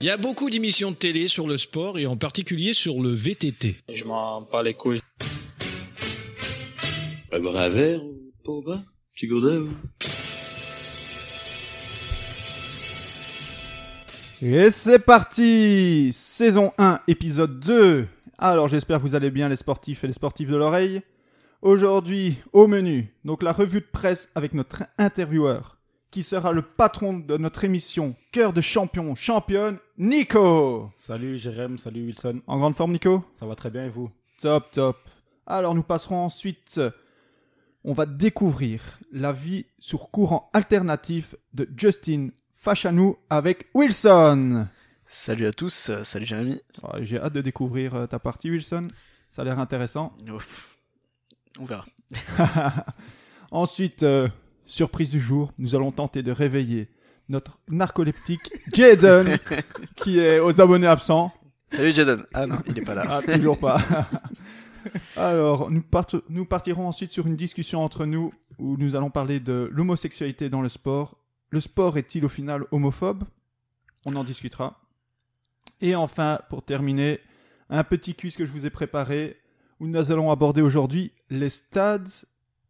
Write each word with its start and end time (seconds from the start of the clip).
Il 0.00 0.06
y 0.06 0.10
a 0.10 0.16
beaucoup 0.16 0.48
d'émissions 0.48 0.92
de 0.92 0.96
télé 0.96 1.26
sur 1.26 1.48
le 1.48 1.56
sport 1.56 1.98
et 1.98 2.06
en 2.06 2.16
particulier 2.16 2.72
sur 2.72 3.02
le 3.02 3.08
VTT. 3.08 3.78
Je 3.92 4.04
m'en 4.04 4.42
bats 4.42 4.62
les 4.62 4.72
couilles. 4.72 5.00
Un 7.32 7.68
verre, 7.68 8.00
pas 8.44 8.52
au 8.52 8.62
bas 8.62 8.84
Petit 9.12 9.26
gourdin 9.26 9.64
Et 14.40 14.70
c'est 14.70 15.00
parti 15.00 16.10
Saison 16.12 16.72
1, 16.78 17.00
épisode 17.08 17.58
2 17.58 18.06
Alors 18.38 18.68
j'espère 18.68 18.98
que 18.98 19.02
vous 19.02 19.16
allez 19.16 19.32
bien 19.32 19.48
les 19.48 19.56
sportifs 19.56 20.04
et 20.04 20.06
les 20.06 20.12
sportifs 20.12 20.48
de 20.48 20.56
l'oreille. 20.56 21.02
Aujourd'hui, 21.60 22.36
au 22.52 22.68
menu, 22.68 23.12
donc 23.24 23.42
la 23.42 23.52
revue 23.52 23.80
de 23.80 23.86
presse 23.90 24.28
avec 24.36 24.54
notre 24.54 24.84
intervieweur, 24.96 25.77
qui 26.10 26.22
sera 26.22 26.52
le 26.52 26.62
patron 26.62 27.18
de 27.18 27.36
notre 27.36 27.64
émission 27.64 28.14
Cœur 28.32 28.52
de 28.52 28.60
champion, 28.60 29.14
championne, 29.14 29.78
Nico 29.98 30.90
Salut 30.96 31.38
Jérém, 31.38 31.78
salut 31.78 32.06
Wilson. 32.06 32.40
En 32.46 32.58
grande 32.58 32.74
forme 32.74 32.92
Nico? 32.92 33.24
Ça 33.34 33.46
va 33.46 33.54
très 33.54 33.70
bien 33.70 33.86
et 33.86 33.90
vous? 33.90 34.10
Top, 34.40 34.70
top. 34.70 34.96
Alors 35.46 35.74
nous 35.74 35.82
passerons 35.82 36.24
ensuite, 36.24 36.80
on 37.84 37.92
va 37.92 38.06
découvrir 38.06 38.98
la 39.12 39.32
vie 39.32 39.66
sur 39.78 40.10
courant 40.10 40.50
alternatif 40.52 41.34
de 41.54 41.68
Justin 41.76 42.28
Fachanou 42.52 43.16
avec 43.30 43.66
Wilson. 43.74 44.66
Salut 45.06 45.46
à 45.46 45.52
tous, 45.52 45.88
euh, 45.88 46.04
salut 46.04 46.26
Jérémy. 46.26 46.60
Ouais, 46.82 47.04
J'ai 47.04 47.18
hâte 47.18 47.32
de 47.32 47.40
découvrir 47.40 47.94
euh, 47.94 48.06
ta 48.06 48.18
partie 48.18 48.50
Wilson, 48.50 48.88
ça 49.30 49.42
a 49.42 49.44
l'air 49.46 49.58
intéressant. 49.58 50.12
Ouf. 50.30 50.76
On 51.58 51.64
verra. 51.64 51.86
Ensuite, 53.50 54.02
euh, 54.02 54.28
surprise 54.68 55.10
du 55.10 55.18
jour, 55.20 55.52
nous 55.58 55.74
allons 55.74 55.90
tenter 55.92 56.22
de 56.22 56.30
réveiller 56.32 56.88
notre 57.28 57.58
narcoleptique 57.68 58.50
Jaden, 58.72 59.38
qui 59.96 60.18
est 60.18 60.38
aux 60.40 60.60
abonnés 60.60 60.86
absents. 60.86 61.32
Salut 61.70 61.92
Jaden. 61.92 62.24
Ah 62.32 62.46
non, 62.46 62.56
il 62.66 62.78
est 62.78 62.82
pas 62.84 62.94
là. 62.94 63.04
Ah, 63.08 63.32
toujours 63.32 63.58
pas. 63.58 63.78
Alors, 65.16 65.70
nous, 65.70 65.82
part- 65.82 66.06
nous 66.30 66.44
partirons 66.44 66.86
ensuite 66.88 67.10
sur 67.10 67.26
une 67.26 67.36
discussion 67.36 67.82
entre 67.82 68.06
nous 68.06 68.32
où 68.58 68.76
nous 68.78 68.96
allons 68.96 69.10
parler 69.10 69.40
de 69.40 69.68
l'homosexualité 69.72 70.48
dans 70.48 70.62
le 70.62 70.68
sport. 70.68 71.18
Le 71.50 71.60
sport 71.60 71.98
est-il 71.98 72.24
au 72.24 72.28
final 72.28 72.64
homophobe? 72.70 73.24
On 74.04 74.16
en 74.16 74.24
discutera. 74.24 74.80
Et 75.80 75.94
enfin, 75.94 76.40
pour 76.48 76.62
terminer, 76.64 77.20
un 77.68 77.84
petit 77.84 78.14
quiz 78.14 78.36
que 78.36 78.46
je 78.46 78.52
vous 78.52 78.64
ai 78.66 78.70
préparé 78.70 79.36
où 79.80 79.86
nous 79.86 80.10
allons 80.10 80.30
aborder 80.30 80.62
aujourd'hui 80.62 81.12
les 81.30 81.48
stades 81.50 82.08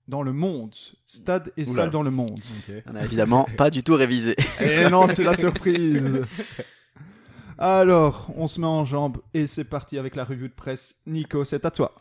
dans 0.09 0.23
le 0.23 0.33
monde. 0.33 0.75
Stades 1.07 1.53
et 1.57 1.65
Oula. 1.65 1.83
salles 1.83 1.91
dans 1.91 2.03
le 2.03 2.11
monde. 2.11 2.41
On 2.87 2.97
a 2.97 3.05
évidemment 3.05 3.47
pas 3.57 3.71
du 3.71 3.83
tout 3.83 3.95
révisé. 3.95 4.35
Et 4.61 4.89
non, 4.89 5.07
c'est 5.07 5.25
la 5.25 5.37
surprise. 5.37 6.23
Alors, 7.59 8.31
on 8.37 8.49
se 8.49 8.61
met 8.61 8.67
en 8.67 8.85
jambes 8.85 9.19
et 9.35 9.47
c'est 9.47 9.65
parti 9.65 9.99
avec 9.99 10.17
la 10.17 10.25
revue 10.25 10.49
de 10.49 10.55
presse. 10.55 10.95
Nico, 11.07 11.45
c'est 11.45 11.65
à 11.65 11.71
toi. 11.71 11.95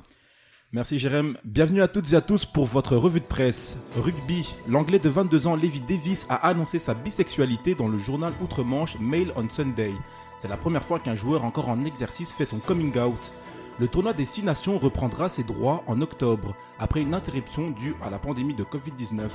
Merci 0.74 1.00
Jérém. 1.00 1.38
Bienvenue 1.46 1.82
à 1.82 1.88
toutes 1.88 2.12
et 2.12 2.16
à 2.16 2.22
tous 2.22 2.46
pour 2.46 2.66
votre 2.66 2.96
revue 2.98 3.22
de 3.22 3.26
presse. 3.26 3.92
Rugby. 3.96 4.54
L'anglais 4.68 5.00
de 5.00 5.10
22 5.10 5.48
ans 5.48 5.56
Levi 5.56 5.80
Davis 5.80 6.28
a 6.30 6.48
annoncé 6.48 6.78
sa 6.78 6.94
bisexualité 6.94 7.74
dans 7.74 7.88
le 7.88 7.98
journal 7.98 8.34
Outre-Manche 8.42 9.00
Mail 9.00 9.32
on 9.36 9.48
Sunday. 9.50 9.94
C'est 10.38 10.50
la 10.50 10.58
première 10.58 10.84
fois 10.84 11.00
qu'un 11.00 11.16
joueur 11.16 11.46
encore 11.46 11.70
en 11.70 11.86
exercice 11.86 12.34
fait 12.34 12.46
son 12.46 12.60
coming 12.60 12.98
out. 13.00 13.34
Le 13.80 13.88
tournoi 13.88 14.14
des 14.14 14.26
Six 14.26 14.42
Nations 14.42 14.80
reprendra 14.80 15.30
ses 15.30 15.44
droits 15.44 15.84
en 15.86 16.02
octobre, 16.02 16.56
après 16.80 17.04
une 17.04 17.14
interruption 17.14 17.70
due 17.70 17.96
à 18.04 18.10
la 18.10 18.18
pandémie 18.18 18.56
de 18.56 18.64
Covid-19. 18.64 19.30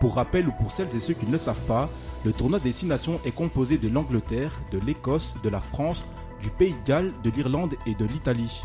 Pour 0.00 0.16
rappel 0.16 0.48
ou 0.48 0.52
pour 0.52 0.72
celles 0.72 0.96
et 0.96 1.00
ceux 1.00 1.14
qui 1.14 1.26
ne 1.26 1.32
le 1.32 1.38
savent 1.38 1.64
pas, 1.68 1.88
le 2.24 2.32
tournoi 2.32 2.58
des 2.58 2.72
Six 2.72 2.86
Nations 2.86 3.20
est 3.24 3.30
composé 3.30 3.78
de 3.78 3.88
l'Angleterre, 3.88 4.50
de 4.72 4.80
l'Écosse, 4.80 5.34
de 5.44 5.48
la 5.48 5.60
France, 5.60 6.04
du 6.42 6.50
Pays 6.50 6.72
de 6.72 6.84
Galles, 6.88 7.12
de 7.22 7.30
l'Irlande 7.30 7.76
et 7.86 7.94
de 7.94 8.04
l'Italie. 8.04 8.62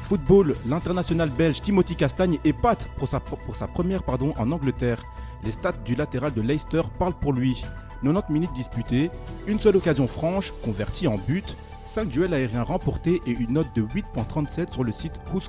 Football, 0.00 0.54
l'international 0.66 1.30
belge 1.30 1.62
Timothy 1.62 1.96
Castagne 1.96 2.38
épate 2.44 2.86
pour 2.96 3.08
pour 3.46 3.56
sa 3.56 3.68
première 3.68 4.02
pardon, 4.02 4.34
en 4.36 4.52
Angleterre. 4.52 5.02
Les 5.42 5.52
stats 5.52 5.72
du 5.72 5.94
latéral 5.94 6.34
de 6.34 6.42
Leicester 6.42 6.82
parlent 6.98 7.14
pour 7.14 7.32
lui. 7.32 7.64
90 8.02 8.30
minutes 8.30 8.52
disputées, 8.52 9.10
une 9.46 9.58
seule 9.58 9.76
occasion 9.76 10.06
franche, 10.06 10.52
convertie 10.62 11.08
en 11.08 11.16
but, 11.16 11.56
5 11.86 12.08
duels 12.08 12.34
aériens 12.34 12.62
remportés 12.62 13.22
et 13.26 13.30
une 13.30 13.52
note 13.54 13.68
de 13.74 13.82
8.37 13.82 14.72
sur 14.72 14.84
le 14.84 14.92
site 14.92 15.14
Who. 15.32 15.40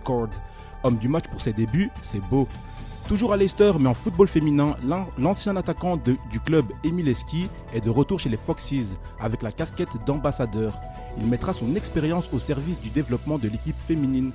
Homme 0.83 0.97
du 0.97 1.07
match 1.07 1.25
pour 1.29 1.41
ses 1.41 1.53
débuts, 1.53 1.89
c'est 2.03 2.21
beau. 2.29 2.47
Toujours 3.07 3.33
à 3.33 3.37
Leicester, 3.37 3.71
mais 3.79 3.87
en 3.89 3.93
football 3.93 4.27
féminin, 4.27 4.75
l'an- 4.83 5.07
l'ancien 5.17 5.55
attaquant 5.55 5.97
du 5.97 6.39
club 6.45 6.65
Emile 6.83 7.07
Eski 7.07 7.49
est 7.73 7.81
de 7.83 7.89
retour 7.89 8.19
chez 8.19 8.29
les 8.29 8.37
Foxes 8.37 8.73
avec 9.19 9.41
la 9.41 9.51
casquette 9.51 9.89
d'ambassadeur. 10.05 10.73
Il 11.17 11.25
mettra 11.25 11.53
son 11.53 11.73
expérience 11.75 12.31
au 12.33 12.39
service 12.39 12.79
du 12.81 12.89
développement 12.89 13.37
de 13.39 13.47
l'équipe 13.47 13.79
féminine. 13.79 14.31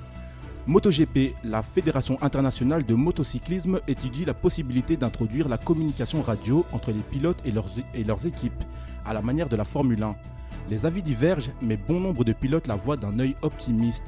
MotoGP, 0.67 1.35
la 1.45 1.63
Fédération 1.63 2.17
internationale 2.23 2.85
de 2.85 2.95
motocyclisme, 2.95 3.81
étudie 3.89 4.25
la 4.25 4.35
possibilité 4.35 4.97
d'introduire 4.97 5.49
la 5.49 5.59
communication 5.59 6.23
radio 6.23 6.65
entre 6.73 6.93
les 6.93 7.01
pilotes 7.01 7.41
et 7.45 7.51
leurs, 7.53 7.69
et 7.95 8.05
leurs 8.05 8.27
équipes, 8.27 8.65
à 9.05 9.13
la 9.13 9.23
manière 9.23 9.49
de 9.49 9.57
la 9.57 9.65
Formule 9.65 10.03
1. 10.03 10.15
Les 10.71 10.87
avis 10.87 11.03
divergent, 11.03 11.51
mais 11.61 11.77
bon 11.77 12.01
nombre 12.01 12.25
de 12.25 12.33
pilotes 12.33 12.67
la 12.67 12.77
voient 12.77 12.97
d'un 12.97 13.19
œil 13.19 13.35
optimiste. 13.43 14.05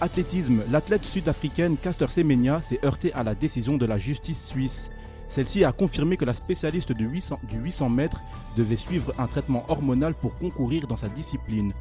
Athlétisme, 0.00 0.62
l'athlète 0.70 1.04
sud-africaine 1.04 1.76
Caster 1.76 2.08
Semenya 2.08 2.60
s'est 2.60 2.78
heurtée 2.84 3.12
à 3.14 3.24
la 3.24 3.34
décision 3.34 3.76
de 3.76 3.86
la 3.86 3.98
justice 3.98 4.46
suisse. 4.46 4.90
Celle-ci 5.26 5.64
a 5.64 5.72
confirmé 5.72 6.16
que 6.16 6.24
la 6.24 6.34
spécialiste 6.34 6.92
de 6.92 7.04
800 7.04 7.40
du 7.48 7.58
800 7.58 7.88
mètres 7.88 8.22
devait 8.56 8.76
suivre 8.76 9.12
un 9.18 9.26
traitement 9.26 9.64
hormonal 9.68 10.14
pour 10.14 10.36
concourir 10.36 10.86
dans 10.86 10.96
sa 10.96 11.08
discipline. 11.08 11.72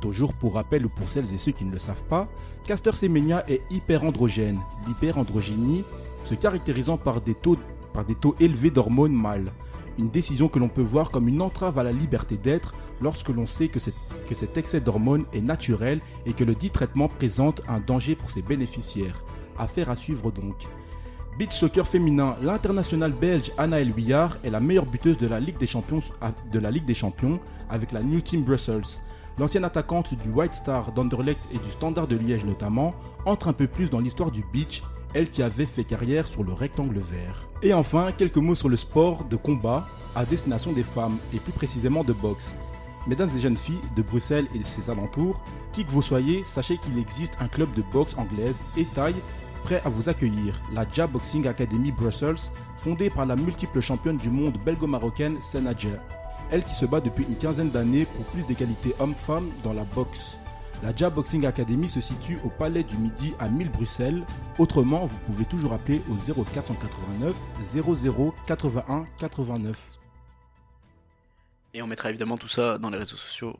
Toujours 0.00 0.32
pour 0.34 0.54
rappel 0.54 0.86
ou 0.86 0.88
pour 0.88 1.08
celles 1.08 1.32
et 1.34 1.38
ceux 1.38 1.52
qui 1.52 1.64
ne 1.64 1.72
le 1.72 1.78
savent 1.78 2.04
pas, 2.04 2.28
Caster 2.64 2.92
Semenya 2.92 3.44
est 3.48 3.62
hyperandrogène. 3.70 4.58
L'hyperandrogénie 4.86 5.84
se 6.24 6.34
caractérisant 6.34 6.96
par 6.96 7.20
des 7.20 7.34
taux 7.34 7.56
élevés 8.40 8.70
d'hormones 8.70 9.14
mâles. 9.14 9.52
Une 9.98 10.10
décision 10.10 10.48
que 10.48 10.58
l'on 10.58 10.68
peut 10.68 10.82
voir 10.82 11.10
comme 11.10 11.28
une 11.28 11.40
entrave 11.40 11.78
à 11.78 11.82
la 11.82 11.92
liberté 11.92 12.36
d'être 12.36 12.74
lorsque 13.00 13.28
l'on 13.28 13.46
sait 13.46 13.68
que, 13.68 13.80
cet 13.80 14.56
excès 14.56 14.80
d'hormones 14.80 15.24
est 15.32 15.40
naturel 15.40 16.00
et 16.24 16.32
que 16.32 16.44
le 16.44 16.54
dit 16.54 16.70
traitement 16.70 17.08
présente 17.08 17.62
un 17.68 17.80
danger 17.80 18.14
pour 18.14 18.30
ses 18.30 18.42
bénéficiaires. 18.42 19.22
Affaire 19.58 19.90
à 19.90 19.96
suivre 19.96 20.30
donc. 20.30 20.66
Beach 21.38 21.52
soccer 21.52 21.86
féminin, 21.86 22.36
l'internationale 22.40 23.12
belge 23.12 23.52
Anaël 23.58 23.92
Huillard 23.94 24.38
est 24.42 24.50
la 24.50 24.60
meilleure 24.60 24.86
buteuse 24.86 25.18
Champions, 25.66 26.00
de 26.50 26.58
la 26.58 26.70
Ligue 26.70 26.86
des 26.86 26.94
Champions 26.94 27.38
avec 27.68 27.92
la 27.92 28.02
New 28.02 28.20
Team 28.20 28.42
Brussels. 28.42 29.00
L'ancienne 29.38 29.64
attaquante 29.64 30.14
du 30.14 30.30
White 30.30 30.54
Star 30.54 30.92
d'Anderlecht 30.92 31.40
et 31.52 31.58
du 31.58 31.70
Standard 31.70 32.06
de 32.06 32.16
Liège 32.16 32.46
notamment 32.46 32.94
entre 33.26 33.48
un 33.48 33.52
peu 33.52 33.66
plus 33.66 33.90
dans 33.90 34.00
l'histoire 34.00 34.30
du 34.30 34.42
beach, 34.50 34.82
elle 35.12 35.28
qui 35.28 35.42
avait 35.42 35.66
fait 35.66 35.84
carrière 35.84 36.26
sur 36.26 36.42
le 36.42 36.54
rectangle 36.54 36.98
vert. 36.98 37.46
Et 37.62 37.74
enfin, 37.74 38.12
quelques 38.16 38.36
mots 38.36 38.54
sur 38.54 38.70
le 38.70 38.76
sport 38.76 39.24
de 39.24 39.36
combat 39.36 39.86
à 40.14 40.24
destination 40.24 40.72
des 40.72 40.82
femmes 40.82 41.18
et 41.34 41.38
plus 41.38 41.52
précisément 41.52 42.02
de 42.02 42.14
boxe. 42.14 42.54
Mesdames 43.06 43.30
et 43.36 43.38
jeunes 43.38 43.56
filles 43.56 43.80
de 43.94 44.02
Bruxelles 44.02 44.48
et 44.54 44.58
de 44.58 44.64
ses 44.64 44.90
alentours, 44.90 45.40
qui 45.72 45.84
que 45.84 45.90
vous 45.90 46.02
soyez, 46.02 46.42
sachez 46.44 46.78
qu'il 46.78 46.98
existe 46.98 47.34
un 47.40 47.48
club 47.48 47.72
de 47.74 47.82
boxe 47.92 48.16
anglaise 48.18 48.60
et 48.76 48.84
taille 48.84 49.14
prêt 49.62 49.82
à 49.84 49.88
vous 49.88 50.08
accueillir, 50.08 50.60
la 50.72 50.84
Ja 50.92 51.06
Boxing 51.06 51.46
Academy 51.46 51.92
Brussels, 51.92 52.50
fondée 52.78 53.10
par 53.10 53.26
la 53.26 53.36
multiple 53.36 53.80
championne 53.80 54.16
du 54.16 54.30
monde 54.30 54.58
belgo-marocaine 54.64 55.40
Senadja. 55.40 55.88
Elle 56.50 56.62
qui 56.62 56.74
se 56.74 56.86
bat 56.86 57.00
depuis 57.00 57.24
une 57.28 57.36
quinzaine 57.36 57.70
d'années 57.70 58.04
pour 58.04 58.24
plus 58.26 58.46
d'égalité 58.46 58.94
homme-femme 59.00 59.50
dans 59.64 59.72
la 59.72 59.82
boxe. 59.82 60.38
La 60.82 60.94
Ja 60.94 61.10
Boxing 61.10 61.46
Academy 61.46 61.88
se 61.88 62.00
situe 62.00 62.38
au 62.44 62.48
Palais 62.48 62.84
du 62.84 62.96
Midi 62.96 63.34
à 63.38 63.48
1000 63.48 63.70
Bruxelles. 63.70 64.24
Autrement, 64.58 65.06
vous 65.06 65.16
pouvez 65.26 65.44
toujours 65.44 65.72
appeler 65.72 66.00
au 66.10 66.14
0489 66.14 67.36
00 67.72 68.34
81 68.46 69.04
89. 69.18 70.05
Et 71.74 71.82
on 71.82 71.86
mettra 71.86 72.10
évidemment 72.10 72.36
tout 72.38 72.48
ça 72.48 72.78
dans 72.78 72.90
les 72.90 72.98
réseaux 72.98 73.16
sociaux. 73.16 73.58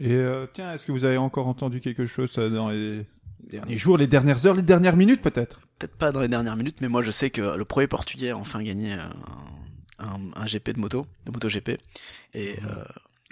Et 0.00 0.12
euh, 0.12 0.46
tiens, 0.52 0.72
est-ce 0.74 0.86
que 0.86 0.92
vous 0.92 1.04
avez 1.04 1.16
encore 1.18 1.46
entendu 1.46 1.80
quelque 1.80 2.06
chose 2.06 2.32
euh, 2.38 2.48
dans 2.48 2.70
les 2.70 3.04
derniers 3.50 3.76
jours, 3.76 3.98
les 3.98 4.06
dernières 4.06 4.46
heures, 4.46 4.54
les 4.54 4.62
dernières 4.62 4.96
minutes 4.96 5.22
peut-être? 5.22 5.60
Peut-être 5.78 5.96
pas 5.96 6.10
dans 6.12 6.20
les 6.20 6.28
dernières 6.28 6.56
minutes, 6.56 6.78
mais 6.80 6.88
moi 6.88 7.02
je 7.02 7.10
sais 7.10 7.30
que 7.30 7.56
le 7.56 7.64
premier 7.64 7.86
portugais 7.86 8.30
a 8.30 8.36
enfin 8.36 8.62
gagné 8.62 8.94
euh, 8.94 8.98
un, 9.98 10.18
un 10.34 10.44
GP 10.46 10.70
de 10.70 10.80
moto, 10.80 11.06
de 11.26 11.30
moto 11.32 11.48
GP. 11.48 11.78
Et 12.34 12.56
euh, 12.64 12.84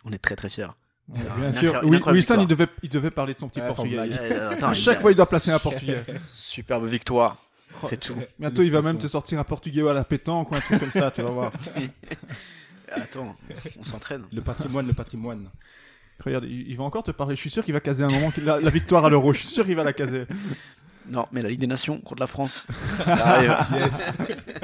on 0.05 0.13
est 0.13 0.19
très 0.19 0.37
très 0.37 0.51
fiers. 0.51 0.67
Bien 1.09 1.47
Une 1.47 1.53
sûr. 1.53 1.81
Oui. 1.83 2.01
Wilson, 2.07 2.37
il 2.41 2.47
devait, 2.47 2.69
il 2.85 2.89
devait 2.91 3.11
parler 3.11 3.35
de 3.35 3.39
son 3.41 3.49
petit 3.49 3.61
portugais. 3.61 3.99
Euh, 3.99 4.51
attends, 4.51 4.69
À 4.69 4.75
chaque 4.75 4.99
a- 4.99 5.01
fois, 5.01 5.11
il 5.11 5.17
doit 5.17 5.29
placer 5.29 5.51
un 5.51 5.59
portugais. 5.59 6.05
Superbe 6.29 6.87
victoire. 6.87 7.37
C'est 7.85 7.99
tout. 7.99 8.15
Bientôt, 8.39 8.63
il 8.63 8.71
va 8.71 8.83
même 8.83 8.99
te 8.99 9.09
sortir 9.09 9.39
un 9.41 9.45
portugais 9.45 9.89
à 9.89 9.93
la 9.93 10.05
pétanque 10.05 10.53
ou 10.53 10.55
un 10.55 10.61
truc 10.61 10.79
comme 10.81 10.91
ça, 10.91 11.11
tu 11.11 11.23
vas 11.23 11.31
voir. 11.31 11.53
Attends, 12.93 13.37
on 13.79 13.85
s'entraîne. 13.85 14.25
Le 14.33 14.41
patrimoine, 14.43 14.87
le 14.87 14.93
patrimoine. 14.93 15.51
Regarde, 16.25 16.45
il, 16.45 16.77
va 16.77 16.85
encore 16.85 17.03
te 17.03 17.13
parler. 17.13 17.35
Je 17.35 17.41
suis 17.41 17.51
sûr 17.51 17.65
qu'il 17.65 17.73
va 17.73 17.81
caser 17.81 18.05
un 18.05 18.09
moment 18.09 18.31
la, 18.43 18.61
la 18.61 18.71
victoire 18.71 19.05
à 19.07 19.09
l'euro. 19.09 19.33
Je 19.33 19.39
suis 19.39 19.49
sûr 19.49 19.65
qu'il 19.65 19.75
va 19.75 19.85
la 19.85 19.95
caser. 19.95 20.27
Non, 21.11 21.27
mais 21.33 21.43
la 21.43 21.49
Ligue 21.49 21.61
des 21.61 21.67
Nations 21.67 22.01
contre 22.01 22.21
la 22.21 22.27
France, 22.27 22.67
ça 23.05 23.27
arrive. 23.27 23.57
Yes. 23.75 24.07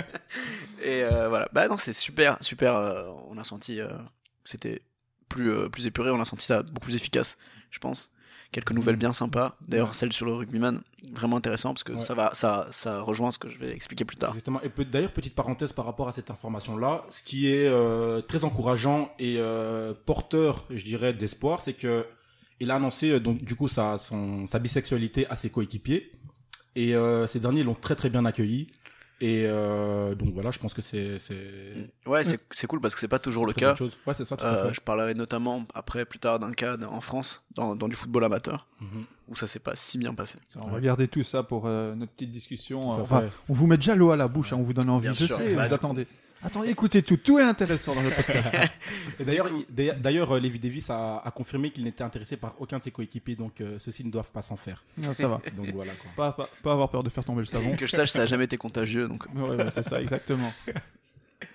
Et 0.82 1.02
euh, 1.02 1.28
voilà. 1.28 1.48
Bah 1.52 1.66
non, 1.66 1.76
c'est 1.76 1.92
super, 1.92 2.36
super. 2.40 2.76
euh, 2.76 3.08
on 3.28 3.38
a 3.38 3.44
senti, 3.44 3.80
euh, 3.80 3.88
que 3.88 4.50
c'était 4.50 4.82
plus, 5.28 5.50
euh, 5.50 5.68
plus 5.68 5.86
épuré, 5.86 6.10
on 6.10 6.20
a 6.20 6.24
senti 6.24 6.46
ça 6.46 6.62
beaucoup 6.62 6.86
plus 6.86 6.94
efficace, 6.94 7.36
je 7.70 7.78
pense. 7.78 8.10
Quelques 8.56 8.72
nouvelles 8.72 8.96
bien 8.96 9.12
sympas. 9.12 9.54
D'ailleurs, 9.68 9.94
celle 9.94 10.14
sur 10.14 10.24
le 10.24 10.32
rugbyman, 10.32 10.80
vraiment 11.12 11.36
intéressant 11.36 11.74
parce 11.74 11.84
que 11.84 11.92
Ouais. 11.92 12.00
ça, 12.00 12.14
va, 12.14 12.30
ça, 12.32 12.68
ça 12.70 13.02
rejoint 13.02 13.30
ce 13.30 13.36
que 13.36 13.50
je 13.50 13.58
vais 13.58 13.70
expliquer 13.70 14.06
plus 14.06 14.16
tard. 14.16 14.30
Exactement. 14.30 14.60
Et 14.62 14.70
d'ailleurs, 14.86 15.12
petite 15.12 15.34
parenthèse 15.34 15.74
par 15.74 15.84
rapport 15.84 16.08
à 16.08 16.12
cette 16.12 16.30
information-là, 16.30 17.04
ce 17.10 17.22
qui 17.22 17.48
est 17.52 17.68
euh, 17.68 18.22
très 18.22 18.44
encourageant 18.44 19.12
et 19.18 19.34
euh, 19.36 19.92
porteur, 20.06 20.64
je 20.70 20.82
dirais, 20.84 21.12
d'espoir, 21.12 21.60
c'est 21.60 21.74
que 21.74 22.06
il 22.58 22.70
a 22.70 22.76
annoncé 22.76 23.10
euh, 23.10 23.20
donc 23.20 23.44
du 23.44 23.54
coup 23.56 23.68
sa, 23.68 23.98
son, 23.98 24.46
sa 24.46 24.58
bisexualité 24.58 25.26
à 25.28 25.36
ses 25.36 25.50
coéquipiers 25.50 26.10
et 26.76 26.94
euh, 26.96 27.26
ces 27.26 27.40
derniers 27.40 27.62
l'ont 27.62 27.74
très 27.74 27.94
très 27.94 28.08
bien 28.08 28.24
accueilli. 28.24 28.68
Et 29.20 29.44
euh, 29.46 30.14
donc 30.14 30.34
voilà, 30.34 30.50
je 30.50 30.58
pense 30.58 30.74
que 30.74 30.82
c'est 30.82 31.18
c'est 31.18 31.90
Ouais, 32.06 32.22
c'est 32.22 32.38
c'est 32.50 32.66
cool 32.66 32.80
parce 32.82 32.94
que 32.94 33.00
c'est 33.00 33.08
pas 33.08 33.18
toujours 33.18 33.46
le 33.46 33.54
cas. 33.54 33.74
Ouais, 34.06 34.12
c'est 34.12 34.26
ça. 34.26 34.36
Euh, 34.42 34.72
je 34.74 34.80
parlerai 34.80 35.14
notamment 35.14 35.64
après, 35.72 36.04
plus 36.04 36.18
tard, 36.18 36.38
d'un 36.38 36.52
cas 36.52 36.76
en 36.90 37.00
France, 37.00 37.42
dans, 37.54 37.74
dans 37.74 37.88
du 37.88 37.96
football 37.96 38.24
amateur, 38.24 38.66
Mhm. 38.80 39.04
où 39.28 39.34
ça 39.36 39.46
s'est 39.46 39.58
pas 39.58 39.74
si 39.74 39.96
bien 39.96 40.12
passé. 40.12 40.38
On 40.60 40.68
va 40.68 40.80
garder 40.80 41.08
tout 41.08 41.22
ça 41.22 41.42
pour 41.42 41.64
euh, 41.66 41.94
notre 41.94 42.12
petite 42.12 42.30
discussion. 42.30 42.90
Enfin, 42.90 43.24
on 43.48 43.54
vous 43.54 43.66
met 43.66 43.76
déjà 43.78 43.94
l'eau 43.94 44.10
à 44.10 44.16
la 44.16 44.28
bouche, 44.28 44.52
hein, 44.52 44.56
on 44.60 44.62
vous 44.64 44.74
donne 44.74 44.90
envie. 44.90 45.04
Bien 45.04 45.14
Je 45.14 45.24
sûr. 45.24 45.36
sais, 45.36 45.54
Bah, 45.54 45.66
vous 45.66 45.72
attendez. 45.74 46.06
Attendez, 46.42 46.68
écoutez 46.70 47.02
tout. 47.02 47.16
Tout 47.16 47.38
est 47.38 47.42
intéressant 47.42 47.94
dans 47.94 48.02
le 48.02 48.10
podcast. 48.10 48.52
Et 49.20 49.24
d'ailleurs, 49.24 49.48
il- 49.48 50.00
d'ailleurs- 50.00 50.32
euh, 50.32 50.38
Lévi 50.38 50.58
Davis 50.58 50.90
a, 50.90 51.18
a 51.24 51.30
confirmé 51.30 51.70
qu'il 51.70 51.82
n'était 51.84 52.04
intéressé 52.04 52.36
par 52.36 52.54
aucun 52.60 52.78
de 52.78 52.84
ses 52.84 52.90
coéquipiers, 52.90 53.34
donc 53.36 53.60
euh, 53.60 53.78
ceux-ci 53.78 54.04
ne 54.04 54.10
doivent 54.10 54.30
pas 54.30 54.42
s'en 54.42 54.56
faire. 54.56 54.84
Non, 54.98 55.12
ça 55.12 55.26
va. 55.28 55.40
Donc 55.56 55.68
voilà 55.74 55.92
quoi. 55.94 56.10
Pas, 56.16 56.32
pas, 56.32 56.48
pas 56.62 56.72
avoir 56.72 56.90
peur 56.90 57.02
de 57.02 57.08
faire 57.08 57.24
tomber 57.24 57.40
le 57.40 57.46
savon. 57.46 57.74
que 57.74 57.86
je 57.86 57.90
sache, 57.90 58.10
ça 58.10 58.22
a 58.22 58.26
jamais 58.26 58.44
été 58.44 58.56
contagieux, 58.58 59.08
donc 59.08 59.24
Ouais, 59.34 59.56
ouais, 59.56 59.70
c'est 59.72 59.82
ça, 59.82 60.00
exactement. 60.00 60.52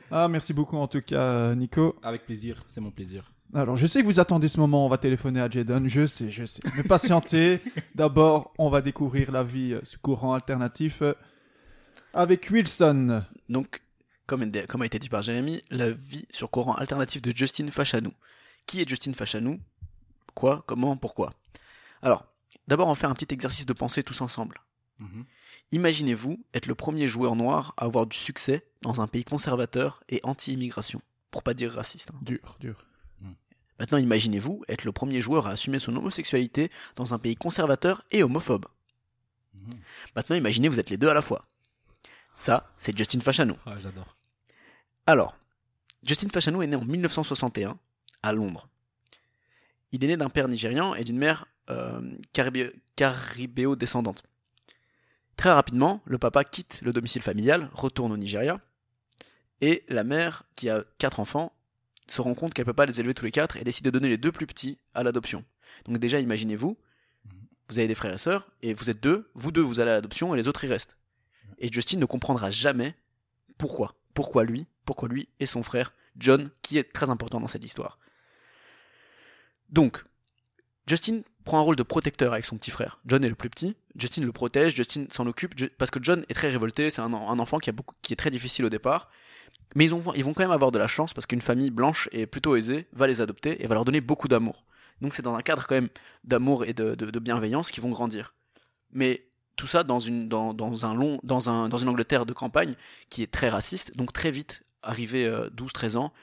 Ah, 0.09 0.27
merci 0.27 0.51
beaucoup 0.53 0.75
en 0.77 0.87
tout 0.87 1.01
cas, 1.01 1.15
euh, 1.21 1.55
Nico. 1.55 1.95
Avec 2.03 2.25
plaisir, 2.25 2.63
c'est 2.67 2.81
mon 2.81 2.91
plaisir. 2.91 3.31
Alors, 3.53 3.75
je 3.77 3.85
sais 3.85 4.01
que 4.01 4.05
vous 4.05 4.19
attendez 4.19 4.47
ce 4.47 4.59
moment, 4.59 4.85
on 4.85 4.89
va 4.89 4.97
téléphoner 4.97 5.41
à 5.41 5.49
Jaden, 5.49 5.87
je 5.87 6.05
sais, 6.05 6.29
je 6.29 6.45
sais. 6.45 6.61
Mais 6.75 6.83
patientez, 6.83 7.59
d'abord, 7.95 8.53
on 8.57 8.69
va 8.69 8.81
découvrir 8.81 9.31
la 9.31 9.43
vie 9.43 9.73
euh, 9.73 9.79
sous 9.83 9.99
courant 9.99 10.33
alternatif 10.33 11.01
euh, 11.01 11.13
avec 12.13 12.49
Wilson. 12.49 13.23
Donc, 13.49 13.81
comme, 14.37 14.81
a 14.81 14.85
été 14.85 14.99
dit 14.99 15.09
par 15.09 15.21
Jérémy, 15.21 15.63
la 15.69 15.91
vie 15.91 16.25
sur 16.31 16.49
courant 16.49 16.75
alternatif 16.75 17.21
de 17.21 17.35
Justin 17.35 17.69
Fachanou. 17.71 18.11
Qui 18.65 18.81
est 18.81 18.87
Justin 18.87 19.13
Fachanou? 19.13 19.59
Quoi? 20.33 20.63
Comment? 20.67 20.95
Pourquoi? 20.97 21.33
Alors, 22.01 22.25
d'abord, 22.67 22.87
on 22.87 22.91
va 22.91 22.95
faire 22.95 23.09
un 23.09 23.13
petit 23.13 23.33
exercice 23.33 23.65
de 23.65 23.73
pensée 23.73 24.03
tous 24.03 24.21
ensemble. 24.21 24.61
Mhm. 24.99 25.25
Imaginez-vous 25.73 26.43
être 26.53 26.67
le 26.67 26.75
premier 26.75 27.07
joueur 27.07 27.35
noir 27.35 27.73
à 27.77 27.85
avoir 27.85 28.05
du 28.07 28.17
succès 28.17 28.65
dans 28.81 29.01
un 29.01 29.07
pays 29.07 29.23
conservateur 29.23 30.03
et 30.09 30.19
anti-immigration, 30.23 31.01
pour 31.31 31.43
pas 31.43 31.53
dire 31.53 31.71
raciste. 31.73 32.11
hein. 32.11 32.17
Dur, 32.21 32.57
dur. 32.59 32.85
Maintenant, 33.79 33.97
imaginez-vous 33.97 34.63
être 34.67 34.83
le 34.85 34.91
premier 34.91 35.21
joueur 35.21 35.47
à 35.47 35.51
assumer 35.51 35.79
son 35.79 35.95
homosexualité 35.95 36.69
dans 36.95 37.15
un 37.15 37.17
pays 37.19 37.35
conservateur 37.35 38.03
et 38.11 38.21
homophobe. 38.21 38.67
Mhm. 39.55 39.79
Maintenant, 40.15 40.35
imaginez 40.35 40.69
vous 40.69 40.79
êtes 40.79 40.91
les 40.91 40.97
deux 40.97 41.09
à 41.09 41.15
la 41.15 41.23
fois. 41.23 41.47
Ça, 42.35 42.71
c'est 42.77 42.95
Justin 42.95 43.21
Fachanou. 43.21 43.55
Ah, 43.65 43.79
j'adore. 43.79 44.15
Alors, 45.05 45.35
Justin 46.03 46.29
Fachanou 46.29 46.61
est 46.61 46.67
né 46.67 46.75
en 46.75 46.83
1961 46.85 47.77
à 48.23 48.33
Londres. 48.33 48.67
Il 49.91 50.03
est 50.03 50.07
né 50.07 50.17
d'un 50.17 50.29
père 50.29 50.47
nigérian 50.47 50.93
et 50.95 51.03
d'une 51.03 51.17
mère 51.17 51.45
euh, 51.69 52.01
caribé- 52.33 52.71
caribéo-descendante. 52.95 54.23
Très 55.37 55.51
rapidement, 55.51 56.01
le 56.05 56.17
papa 56.17 56.43
quitte 56.43 56.79
le 56.81 56.93
domicile 56.93 57.21
familial, 57.21 57.69
retourne 57.73 58.11
au 58.11 58.17
Nigeria, 58.17 58.59
et 59.59 59.83
la 59.89 60.03
mère, 60.03 60.43
qui 60.55 60.69
a 60.69 60.83
quatre 60.97 61.19
enfants, 61.19 61.51
se 62.07 62.21
rend 62.21 62.33
compte 62.33 62.53
qu'elle 62.53 62.63
ne 62.63 62.69
peut 62.71 62.73
pas 62.75 62.85
les 62.85 62.99
élever 62.99 63.13
tous 63.13 63.25
les 63.25 63.31
quatre 63.31 63.57
et 63.57 63.63
décide 63.63 63.85
de 63.85 63.89
donner 63.91 64.09
les 64.09 64.17
deux 64.17 64.31
plus 64.31 64.47
petits 64.47 64.77
à 64.93 65.03
l'adoption. 65.03 65.43
Donc 65.85 65.97
déjà, 65.97 66.19
imaginez-vous, 66.19 66.77
vous 67.69 67.79
avez 67.79 67.87
des 67.87 67.95
frères 67.95 68.13
et 68.13 68.17
sœurs, 68.17 68.49
et 68.61 68.73
vous 68.73 68.89
êtes 68.89 69.01
deux, 69.01 69.29
vous 69.33 69.51
deux 69.51 69.61
vous 69.61 69.79
allez 69.79 69.91
à 69.91 69.95
l'adoption 69.95 70.33
et 70.33 70.37
les 70.37 70.47
autres 70.47 70.63
y 70.63 70.67
restent. 70.67 70.97
Et 71.57 71.71
Justin 71.71 71.99
ne 71.99 72.05
comprendra 72.05 72.51
jamais 72.51 72.95
pourquoi. 73.57 73.95
Pourquoi 74.13 74.43
lui 74.43 74.67
Pourquoi 74.85 75.09
lui 75.09 75.29
et 75.39 75.45
son 75.45 75.63
frère 75.63 75.93
John, 76.17 76.49
qui 76.61 76.77
est 76.77 76.91
très 76.91 77.09
important 77.09 77.39
dans 77.39 77.47
cette 77.47 77.63
histoire. 77.63 77.97
Donc, 79.69 80.03
Justin 80.87 81.21
prend 81.45 81.59
un 81.59 81.61
rôle 81.61 81.75
de 81.75 81.83
protecteur 81.83 82.33
avec 82.33 82.45
son 82.45 82.57
petit 82.57 82.71
frère. 82.71 82.99
John 83.05 83.23
est 83.23 83.29
le 83.29 83.35
plus 83.35 83.49
petit. 83.49 83.75
Justin 83.95 84.21
le 84.23 84.31
protège, 84.31 84.75
Justin 84.75 85.05
s'en 85.09 85.25
occupe, 85.27 85.55
parce 85.77 85.91
que 85.91 85.99
John 86.01 86.25
est 86.29 86.33
très 86.33 86.49
révolté, 86.49 86.89
c'est 86.89 87.01
un, 87.01 87.13
en- 87.13 87.29
un 87.31 87.39
enfant 87.39 87.59
qui, 87.59 87.69
est 87.69 88.15
très 88.15 88.29
difficile 88.31 88.65
au 88.65 88.69
départ. 88.69 89.09
Mais 89.75 89.85
ils, 89.85 89.95
ont, 89.95 90.03
ils 90.15 90.23
vont 90.25 90.33
quand 90.33 90.43
même 90.43 90.51
avoir 90.51 90.71
de 90.71 90.79
la 90.79 90.87
chance, 90.87 91.13
parce 91.13 91.25
qu'une 91.25 91.41
famille 91.41 91.71
blanche 91.71 92.09
et 92.11 92.25
plutôt 92.25 92.55
aisée 92.55 92.87
va 92.91 93.07
les 93.07 93.21
adopter 93.21 93.63
et 93.63 93.67
va 93.67 93.75
leur 93.75 93.85
donner 93.85 94.01
beaucoup 94.01 94.27
d'amour. 94.27 94.65
Donc 94.99 95.13
c'est 95.13 95.21
dans 95.21 95.35
un 95.35 95.41
cadre 95.41 95.65
quand 95.65 95.75
même 95.75 95.89
d'amour 96.25 96.65
et 96.65 96.73
de, 96.73 96.93
de- 96.95 97.09
de 97.09 97.19
bienveillance 97.19 97.71
qu'ils 97.71 97.81
vont 97.83 97.89
grandir. 97.89 98.35
Mais 98.91 99.25
tout 99.55 99.67
ça 99.67 99.83
dans 99.83 99.99
une, 99.99 100.27
dans, 100.29 100.53
dans 100.53 100.85
un 100.85 100.93
long, 100.93 101.19
dans, 101.23 101.49
un, 101.49 101.69
dans 101.69 101.77
une 101.77 101.89
Angleterre 101.89 102.25
de 102.25 102.33
campagne 102.33 102.75
qui 103.09 103.21
est 103.23 103.31
très 103.31 103.49
raciste, 103.49 103.95
donc 103.95 104.13
très 104.13 104.31
vite, 104.31 104.63
arrivé 104.81 105.25
euh, 105.25 105.49
12-13 105.55 105.97
ans, 105.97 106.13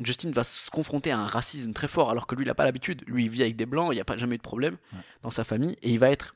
Justin 0.00 0.30
va 0.30 0.44
se 0.44 0.70
confronter 0.70 1.10
à 1.12 1.18
un 1.18 1.26
racisme 1.26 1.72
très 1.74 1.86
fort 1.88 2.10
alors 2.10 2.26
que 2.26 2.34
lui 2.34 2.44
il 2.44 2.46
n'a 2.46 2.54
pas 2.54 2.64
l'habitude. 2.64 3.02
Lui 3.06 3.24
il 3.24 3.30
vit 3.30 3.42
avec 3.42 3.54
des 3.56 3.66
blancs, 3.66 3.88
il 3.92 3.96
n'y 3.96 4.00
a 4.00 4.04
pas 4.04 4.16
jamais 4.16 4.36
eu 4.36 4.38
de 4.38 4.42
problème 4.42 4.78
Ouais. 4.94 4.98
dans 5.22 5.30
sa 5.30 5.44
famille 5.44 5.76
et 5.82 5.90
il 5.90 5.98
va 5.98 6.10
être 6.10 6.34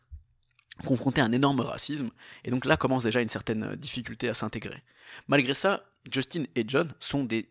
confronté 0.85 1.21
à 1.21 1.25
un 1.25 1.33
énorme 1.33 1.61
racisme 1.61 2.11
et 2.45 2.51
donc 2.51 2.67
là 2.67 2.77
commence 2.77 3.05
déjà 3.05 3.23
une 3.23 3.29
certaine 3.29 3.63
euh, 3.63 3.77
difficulté 3.77 4.29
à 4.29 4.35
s'intégrer. 4.35 4.83
Malgré 5.29 5.55
ça, 5.55 5.85
Justin 6.13 6.45
et 6.57 6.65
John 6.67 6.93
sont 7.01 7.25
des 7.25 7.49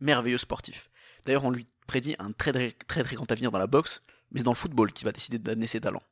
merveilleux 0.00 0.38
sportifs. 0.38 0.88
D'ailleurs 1.26 1.44
on 1.44 1.50
lui 1.50 1.66
prédit 1.86 2.16
un 2.18 2.32
très 2.32 2.52
très 2.52 2.70
très, 2.72 3.02
très 3.04 3.16
grand 3.16 3.30
avenir 3.30 3.50
dans 3.50 3.58
la 3.58 3.66
boxe, 3.66 4.00
mais 4.30 4.40
c'est 4.40 4.44
dans 4.44 4.52
le 4.52 4.56
football 4.56 4.92
qu'il 4.92 5.04
va 5.04 5.12
décider 5.12 5.38
d'amener 5.38 5.66
ses 5.66 5.80
talents. 5.80 6.02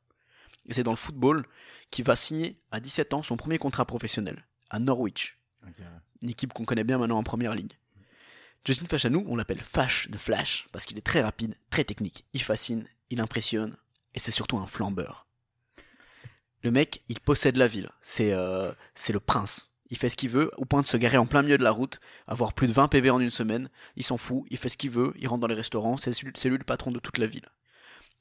Et 0.69 0.73
c'est 0.73 0.83
dans 0.83 0.91
le 0.91 0.97
football 0.97 1.45
qu'il 1.91 2.05
va 2.05 2.15
signer 2.15 2.57
à 2.71 2.79
17 2.79 3.13
ans 3.13 3.23
son 3.23 3.35
premier 3.35 3.57
contrat 3.57 3.85
professionnel 3.85 4.45
à 4.69 4.79
Norwich 4.79 5.39
une 6.21 6.29
équipe 6.29 6.53
qu'on 6.53 6.65
connaît 6.65 6.83
bien 6.83 6.97
maintenant 6.97 7.17
en 7.17 7.23
première 7.23 7.55
ligne. 7.55 7.69
Justin 8.65 8.87
Fachanou, 8.87 9.25
on 9.27 9.35
l'appelle 9.35 9.61
Fash 9.61 10.09
de 10.09 10.17
Flash, 10.17 10.67
parce 10.71 10.85
qu'il 10.85 10.97
est 10.97 11.05
très 11.05 11.21
rapide, 11.21 11.55
très 11.69 11.85
technique, 11.85 12.25
il 12.33 12.41
fascine, 12.41 12.85
il 13.09 13.21
impressionne, 13.21 13.77
et 14.13 14.19
c'est 14.19 14.31
surtout 14.31 14.57
un 14.57 14.67
flambeur. 14.67 15.27
Le 16.61 16.71
mec, 16.71 17.03
il 17.07 17.21
possède 17.21 17.55
la 17.55 17.67
ville, 17.67 17.89
c'est 18.01 18.33
euh, 18.33 18.73
c'est 18.95 19.13
le 19.13 19.21
prince. 19.21 19.69
Il 19.91 19.97
fait 19.97 20.09
ce 20.09 20.17
qu'il 20.17 20.29
veut, 20.29 20.51
au 20.57 20.65
point 20.65 20.81
de 20.81 20.87
se 20.87 20.97
garer 20.97 21.17
en 21.17 21.25
plein 21.25 21.41
milieu 21.41 21.57
de 21.57 21.63
la 21.63 21.71
route, 21.71 21.99
avoir 22.27 22.53
plus 22.53 22.67
de 22.67 22.73
20 22.73 22.89
PV 22.89 23.09
en 23.09 23.19
une 23.19 23.31
semaine, 23.31 23.69
il 23.95 24.03
s'en 24.03 24.17
fout, 24.17 24.43
il 24.49 24.57
fait 24.57 24.69
ce 24.69 24.77
qu'il 24.77 24.91
veut, 24.91 25.13
il 25.17 25.27
rentre 25.27 25.41
dans 25.41 25.47
les 25.47 25.55
restaurants, 25.55 25.97
c'est 25.97 26.21
lui, 26.21 26.31
c'est 26.35 26.49
lui 26.49 26.57
le 26.57 26.63
patron 26.63 26.91
de 26.91 26.99
toute 26.99 27.17
la 27.17 27.25
ville. 27.25 27.49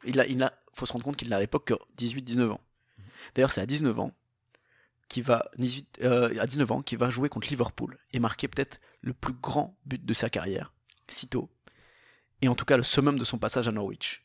Il 0.05 0.21
a, 0.21 0.27
il 0.27 0.43
a, 0.43 0.59
faut 0.75 0.87
se 0.87 0.93
rendre 0.93 1.05
compte 1.05 1.17
qu'il 1.17 1.29
n'a 1.29 1.37
à 1.37 1.41
l'époque 1.41 1.67
que 1.67 1.75
18-19 1.99 2.51
ans. 2.51 2.61
D'ailleurs, 3.35 3.53
c'est 3.53 3.61
à 3.61 3.67
19 3.67 3.99
ans 3.99 4.13
qui 5.09 5.23
va 5.23 5.51
18, 5.57 6.01
euh, 6.03 6.41
à 6.41 6.47
19 6.47 6.71
ans 6.71 6.83
qui 6.83 6.97
va 6.97 7.11
jouer 7.11 7.29
contre 7.29 7.49
Liverpool 7.49 7.99
et 8.13 8.19
marquer 8.19 8.47
peut-être 8.47 8.81
le 9.01 9.15
plus 9.15 9.33
grand 9.33 9.77
but 9.87 10.05
de 10.05 10.15
sa 10.15 10.31
carrière, 10.31 10.73
sitôt. 11.09 11.51
Et 12.43 12.49
en 12.49 12.55
tout 12.55 12.65
cas 12.65 12.77
le 12.77 12.83
summum 12.83 13.19
de 13.19 13.25
son 13.25 13.39
passage 13.39 13.67
à 13.69 13.73
Norwich. 13.73 14.25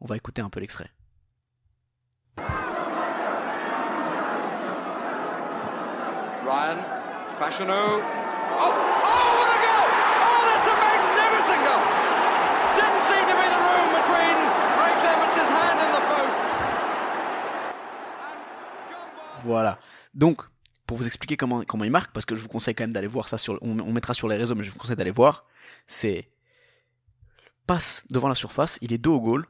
On 0.00 0.06
va 0.06 0.16
écouter 0.16 0.40
un 0.40 0.48
peu 0.48 0.60
l'extrait. 0.60 0.90
Ryan, 6.46 6.78
Fashanu. 7.38 7.72
Oh, 7.72 8.72
oh, 8.72 9.29
Voilà. 19.44 19.78
Donc, 20.14 20.42
pour 20.86 20.96
vous 20.96 21.06
expliquer 21.06 21.36
comment, 21.36 21.62
comment 21.64 21.84
il 21.84 21.90
marque, 21.90 22.12
parce 22.12 22.26
que 22.26 22.34
je 22.34 22.40
vous 22.40 22.48
conseille 22.48 22.74
quand 22.74 22.82
même 22.84 22.92
d'aller 22.92 23.06
voir 23.06 23.28
ça 23.28 23.38
sur, 23.38 23.58
on, 23.62 23.78
on 23.78 23.92
mettra 23.92 24.12
sur 24.14 24.28
les 24.28 24.36
réseaux, 24.36 24.54
mais 24.54 24.64
je 24.64 24.70
vous 24.70 24.78
conseille 24.78 24.96
d'aller 24.96 25.10
voir, 25.10 25.44
c'est 25.86 26.28
passe 27.66 28.02
devant 28.10 28.28
la 28.28 28.34
surface, 28.34 28.78
il 28.80 28.92
est 28.92 28.98
dos 28.98 29.14
au 29.14 29.20
goal, 29.20 29.46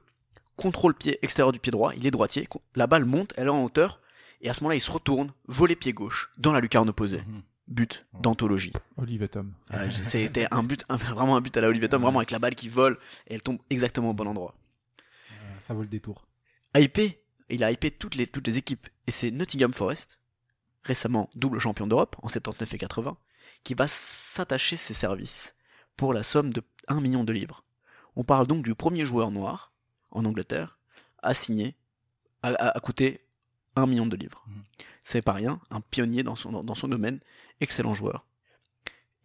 contrôle 0.57 0.95
pied 0.95 1.19
extérieur 1.23 1.53
du 1.53 1.59
pied 1.59 1.71
droit, 1.73 1.93
il 1.97 2.07
est 2.07 2.11
droitier, 2.11 2.47
la 2.75 2.87
balle 2.87 3.05
monte, 3.07 3.33
elle 3.37 3.47
est 3.47 3.51
en 3.51 3.65
hauteur, 3.65 4.01
et 4.43 4.51
à 4.51 4.55
ce 4.55 4.61
moment-là, 4.63 4.77
il 4.77 4.81
se 4.81 4.91
retourne, 4.91 5.33
volet 5.47 5.77
pied 5.77 5.93
gauche, 5.93 6.31
dans 6.39 6.53
la 6.53 6.61
lucarne 6.61 6.89
opposée. 6.89 7.23
Mhm. 7.27 7.43
But 7.69 8.05
d'anthologie. 8.21 8.73
Olive 8.97 9.23
et 9.23 9.29
Tom. 9.29 9.55
C'était 10.03 10.49
un 10.51 10.65
but, 10.65 10.85
un- 10.89 10.97
vraiment 10.97 11.37
un 11.37 11.41
but 11.41 11.57
à 11.57 11.61
la 11.61 11.69
Olivier 11.69 11.89
Tom, 11.89 12.03
vraiment 12.03 12.19
avec 12.19 12.33
la 12.33 12.41
balle 12.41 12.57
qui 12.57 12.69
vole 12.69 12.99
et 13.29 13.35
elle 13.35 13.43
tombe 13.43 13.59
exactement 13.71 14.11
au 14.11 14.13
bon 14.13 14.27
endroit. 14.27 14.57
Euh, 15.31 15.35
ça 15.61 15.73
vaut 15.73 15.83
le 15.83 15.87
détour. 15.87 16.27
Il 17.55 17.65
a 17.65 17.71
hypé 17.73 17.91
toutes 17.91 18.15
les, 18.15 18.27
toutes 18.27 18.47
les 18.47 18.59
équipes. 18.59 18.89
Et 19.07 19.11
c'est 19.11 19.31
Nottingham 19.31 19.73
Forest, 19.73 20.19
récemment 20.85 21.31
double 21.35 21.59
champion 21.59 21.87
d'Europe 21.87 22.17
en 22.23 22.29
79 22.29 22.75
et 22.75 22.79
80, 22.79 23.17
qui 23.65 23.75
va 23.75 23.87
s'attacher 23.87 24.77
ses 24.77 24.95
services 24.95 25.55
pour 25.97 26.13
la 26.15 26.23
somme 26.23 26.53
de 26.53 26.63
1 26.89 27.01
million 27.01 27.25
de 27.25 27.33
livres. 27.33 27.65
On 28.17 28.25
parle 28.25 28.47
donc 28.47 28.65
du 28.65 28.75
premier 28.75 29.05
joueur 29.05 29.31
noir 29.31 29.73
en 30.11 30.25
Angleterre 30.25 30.79
à 31.23 31.35
signer, 31.35 31.77
à, 32.43 32.49
à- 32.49 32.77
à 32.77 32.81
coûter 32.81 33.25
1 33.77 33.87
million 33.87 34.07
de 34.07 34.17
livres. 34.17 34.45
Mhm. 34.49 34.63
C'est 35.03 35.23
pas 35.23 35.33
rien, 35.35 35.61
un 35.71 35.81
pionnier 35.81 36.23
dans 36.23 36.37
son, 36.37 36.63
dans 36.65 36.75
son 36.75 36.89
domaine, 36.89 37.21
excellent 37.61 37.95
joueur. 37.95 38.27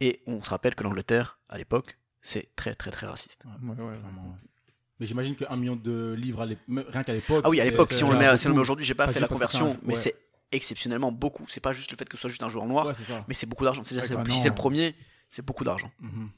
Et 0.02 0.22
on 0.28 0.42
se 0.42 0.50
rappelle 0.50 0.76
que 0.76 0.84
l'Angleterre, 0.84 1.40
à 1.50 1.58
l'époque, 1.58 1.98
c'est 2.22 2.54
très 2.56 2.76
très 2.76 2.92
très 2.92 3.08
raciste. 3.08 3.46
Ouais, 3.46 3.70
ouais, 3.70 3.84
ouais. 3.84 3.98
Vraiment, 4.00 4.24
ouais. 4.32 4.50
Mais 5.00 5.06
j'imagine 5.06 5.36
qu'un 5.36 5.56
million 5.58 5.76
de 5.76 6.14
livres, 6.18 6.42
à 6.42 6.46
rien 6.46 7.04
qu'à 7.04 7.14
l'époque. 7.14 7.42
Ah 7.46 7.50
oui, 7.50 7.60
à 7.60 7.66
l'époque, 7.66 7.92
si 7.92 8.04
on 8.04 8.12
le 8.12 8.18
met, 8.18 8.38
si 8.38 8.48
on 8.48 8.50
le 8.52 8.56
met 8.56 8.62
aujourd'hui, 8.62 8.86
j'ai 8.86 8.94
pas 8.96 9.08
Pas 9.08 9.14
fait 9.14 9.20
la 9.20 9.28
conversion, 9.28 9.72
un- 9.74 9.78
mais 9.84 9.90
ouais. 9.90 9.96
c'est 9.96 10.16
exceptionnellement 10.52 11.12
beaucoup. 11.12 11.46
C'est 11.50 11.60
pas 11.60 11.74
juste 11.74 11.92
le 11.92 11.98
fait 11.98 12.08
que 12.08 12.16
ce 12.16 12.22
soit 12.22 12.30
juste 12.30 12.44
un 12.44 12.50
joueur 12.50 12.66
noir, 12.66 12.88
Ouais, 12.88 12.94
mais 13.28 13.34
c'est 13.34 13.46
beaucoup 13.46 13.66
d'argent. 13.66 13.84
Si 13.84 13.94
c'est 13.96 14.10
le 14.14 14.54
premier, 14.56 14.96
c'est 15.28 15.42
beaucoup 15.42 15.64
d'argent. 15.66 15.92
Mhm. 16.00 16.30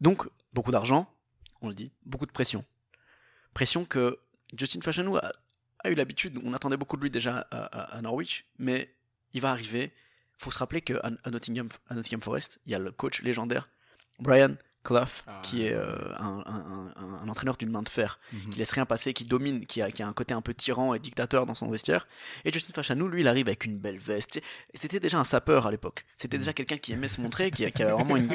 Donc, 0.00 0.28
beaucoup 0.52 0.70
d'argent, 0.70 1.10
on 1.60 1.68
le 1.68 1.74
dit, 1.74 1.92
beaucoup 2.04 2.26
de 2.26 2.32
pression. 2.32 2.64
Pression 3.54 3.84
que 3.84 4.18
Justin 4.56 4.80
Fashanou 4.80 5.16
a, 5.16 5.32
a 5.84 5.90
eu 5.90 5.94
l'habitude, 5.94 6.38
on 6.44 6.52
attendait 6.54 6.76
beaucoup 6.76 6.96
de 6.96 7.02
lui 7.02 7.10
déjà 7.10 7.38
à, 7.50 7.56
à- 7.64 7.96
à 7.96 8.02
Norwich, 8.02 8.46
mais 8.58 8.94
il 9.32 9.40
va 9.40 9.50
arriver. 9.50 9.92
faut 10.36 10.50
se 10.52 10.58
rappeler 10.58 10.82
qu'à 10.82 11.00
à 11.24 11.30
Nottingham, 11.30 11.68
à 11.88 11.94
Nottingham 11.94 12.20
Forest, 12.22 12.60
il 12.66 12.72
y 12.72 12.74
a 12.74 12.78
le 12.78 12.92
coach 12.92 13.22
légendaire, 13.22 13.68
Brian 14.20 14.54
Clough, 14.84 15.08
Ah, 15.26 15.40
qui 15.42 15.64
est 15.66 15.72
euh, 15.74 16.14
un, 16.18 16.42
un- 16.46 16.92
un- 16.96 17.20
un 17.24 17.28
entraîneur 17.28 17.56
d'une 17.56 17.70
main 17.70 17.82
de 17.82 17.88
fer, 17.88 18.18
Mhm. 18.32 18.50
qui 18.50 18.58
laisse 18.58 18.70
rien 18.72 18.86
passer, 18.86 19.12
qui 19.12 19.24
domine, 19.24 19.66
qui 19.66 19.82
a, 19.82 19.90
qui 19.90 20.02
a 20.02 20.08
un 20.08 20.12
côté 20.12 20.32
un 20.34 20.40
peu 20.40 20.54
tyran 20.54 20.94
et 20.94 20.98
dictateur 20.98 21.44
dans 21.46 21.54
son 21.54 21.68
vestiaire. 21.68 22.06
Et 22.44 22.52
Justin 22.52 22.72
Fashanou, 22.72 23.08
lui, 23.08 23.20
il 23.22 23.28
arrive 23.28 23.48
avec 23.48 23.64
une 23.64 23.76
belle 23.76 23.98
veste. 23.98 24.40
C'était 24.74 25.00
déjà 25.00 25.18
un 25.18 25.24
sapeur 25.24 25.66
à 25.66 25.70
l'époque. 25.70 26.06
C'était 26.16 26.38
déjà 26.38 26.52
quelqu'un 26.52 26.78
qui 26.78 26.92
aimait 26.92 27.08
se 27.08 27.20
montrer, 27.20 27.50
qui, 27.50 27.70
qui 27.72 27.82
avait 27.82 27.92
vraiment 27.92 28.16
une. 28.16 28.30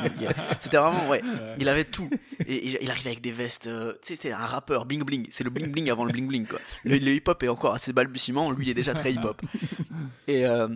C'était 0.60 0.78
vraiment, 0.78 1.08
ouais. 1.10 1.22
Il 1.60 1.68
avait 1.70 1.86
tout. 1.86 2.10
Et, 2.46 2.84
il 2.84 2.92
arrivait 2.92 3.12
avec 3.12 3.22
des 3.22 3.32
vestes. 3.32 3.68
euh, 3.68 3.94
tu 3.94 4.10
sais, 4.10 4.16
c'était 4.16 4.32
un 4.34 4.46
rappeur, 4.46 4.86
bling 4.86 5.04
bling. 5.04 5.28
C'est 5.32 5.44
le 5.44 5.50
bling 5.50 5.72
bling 5.72 5.90
avant 5.90 6.06
le 6.06 6.12
bling 6.12 6.28
bling, 6.28 6.46
quoi. 6.46 6.60
Le, 6.84 6.98
le 6.98 7.14
hip 7.16 7.24
hop 7.28 7.42
est 7.44 7.48
encore 7.48 7.74
assez 7.74 7.94
balbutiement. 7.94 8.52
Lui, 8.52 8.66
il 8.68 8.70
est 8.70 8.74
déjà 8.76 8.94
très 8.94 9.12
hip 9.14 9.22
hop. 9.24 9.42
Et, 10.28 10.46
euh, 10.46 10.68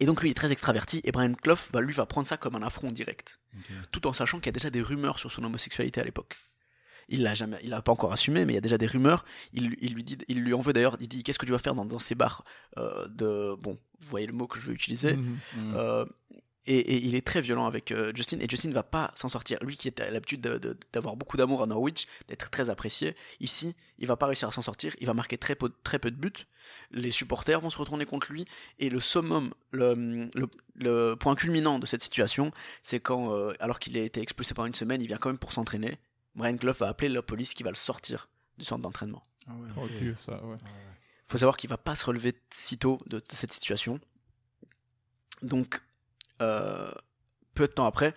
et 0.00 0.06
donc, 0.06 0.22
lui, 0.22 0.28
il 0.28 0.30
est 0.32 0.34
très 0.34 0.52
extraverti. 0.52 1.00
Et 1.04 1.12
Brian 1.12 1.34
Clough, 1.34 1.58
va, 1.72 1.80
lui, 1.80 1.92
va 1.92 2.06
prendre 2.06 2.26
ça 2.26 2.36
comme 2.36 2.54
un 2.54 2.62
affront 2.62 2.90
direct. 2.90 3.40
Tout 3.90 4.06
en 4.06 4.12
sachant 4.12 4.38
qu'il 4.38 4.46
y 4.46 4.50
a 4.50 4.52
déjà 4.52 4.70
des 4.70 4.82
rumeurs 4.82 5.18
sur 5.18 5.32
son 5.32 5.42
homosexualité 5.44 6.00
à 6.00 6.04
l'époque. 6.04 6.36
Il 7.08 7.22
l'a 7.22 7.34
jamais, 7.34 7.58
il 7.62 7.70
l'a 7.70 7.80
pas 7.80 7.90
encore 7.90 8.12
assumé, 8.12 8.44
mais 8.44 8.52
il 8.52 8.56
y 8.56 8.58
a 8.58 8.62
déjà 8.62 8.76
des 8.76 8.86
rumeurs. 8.86 9.24
Il, 9.52 9.76
il 9.80 9.94
lui 9.94 10.04
dit, 10.04 10.18
il 10.28 10.42
lui 10.42 10.52
en 10.52 10.60
veut 10.60 10.74
d'ailleurs. 10.74 10.96
Il 11.00 11.08
dit, 11.08 11.22
qu'est-ce 11.22 11.38
que 11.38 11.46
tu 11.46 11.52
vas 11.52 11.58
faire 11.58 11.74
dans, 11.74 11.86
dans 11.86 11.98
ces 11.98 12.14
bars 12.14 12.44
euh, 12.76 13.08
de, 13.08 13.54
bon, 13.58 13.78
vous 13.98 14.08
voyez 14.08 14.26
le 14.26 14.34
mot 14.34 14.46
que 14.46 14.60
je 14.60 14.66
veux 14.66 14.74
utiliser. 14.74 15.14
Mhm. 15.14 15.38
Euh, 15.74 16.04
et, 16.70 16.78
et 16.78 17.04
il 17.06 17.14
est 17.14 17.26
très 17.26 17.40
violent 17.40 17.66
avec 17.66 17.90
euh, 17.92 18.12
Justin 18.14 18.38
et 18.40 18.46
Justin 18.48 18.70
va 18.72 18.82
pas 18.82 19.10
s'en 19.14 19.28
sortir. 19.28 19.58
Lui 19.62 19.76
qui 19.76 19.92
a 20.00 20.10
l'habitude 20.10 20.40
de- 20.40 20.58
de- 20.58 20.76
d'avoir 20.92 21.16
beaucoup 21.16 21.36
d'amour 21.36 21.62
à 21.62 21.66
Norwich, 21.66 22.06
d'être 22.28 22.50
très 22.50 22.70
apprécié, 22.70 23.16
ici 23.40 23.74
il 23.98 24.06
va 24.06 24.16
pas 24.16 24.26
réussir 24.26 24.48
à 24.48 24.52
s'en 24.52 24.62
sortir. 24.62 24.94
Il 25.00 25.06
va 25.06 25.14
marquer 25.14 25.38
très 25.38 25.54
peu, 25.54 25.72
très 25.82 25.98
peu 25.98 26.10
de 26.10 26.16
buts. 26.16 26.46
Les 26.90 27.10
supporters 27.10 27.60
vont 27.60 27.70
se 27.70 27.78
retourner 27.78 28.04
contre 28.06 28.30
lui 28.30 28.44
et 28.78 28.90
le 28.90 29.00
summum, 29.00 29.52
le, 29.72 29.94
le- 30.34 30.48
le 30.74 31.14
point 31.16 31.34
culminant 31.34 31.78
de 31.78 31.86
cette 31.86 32.02
situation, 32.02 32.52
c'est 32.82 33.00
quand, 33.00 33.32
euh, 33.34 33.52
alors 33.58 33.78
qu'il 33.80 33.96
a 33.98 34.02
été 34.02 34.20
expulsé 34.20 34.54
pendant 34.54 34.66
une 34.68 34.74
semaine, 34.74 35.00
il 35.02 35.08
vient 35.08 35.16
quand 35.16 35.30
même 35.30 35.38
pour 35.38 35.52
s'entraîner. 35.52 35.98
Brian 36.36 36.56
Clough 36.56 36.76
va 36.78 36.88
appeler 36.88 37.08
la 37.08 37.22
police 37.22 37.52
qui 37.54 37.62
va 37.64 37.70
le 37.70 37.76
sortir 37.76 38.28
du 38.58 38.64
centre 38.64 38.82
d'entraînement. 38.82 39.24
Ah 39.48 39.54
ouais, 39.54 39.68
Oh, 39.76 39.84
ok. 39.84 39.98
dur, 39.98 40.16
ça, 40.24 40.32
ouais. 40.44 40.56
Ah 40.60 40.68
ouais. 40.68 40.94
faut 41.26 41.38
savoir 41.38 41.56
qu'il 41.56 41.68
va 41.70 41.78
pas 41.78 41.96
se 41.96 42.04
relever 42.06 42.34
sitôt 42.50 43.00
de, 43.06 43.18
de 43.18 43.24
cette 43.32 43.52
situation. 43.52 43.98
Donc, 45.42 45.80
peu 47.54 47.66
de 47.66 47.72
temps 47.72 47.86
après, 47.86 48.14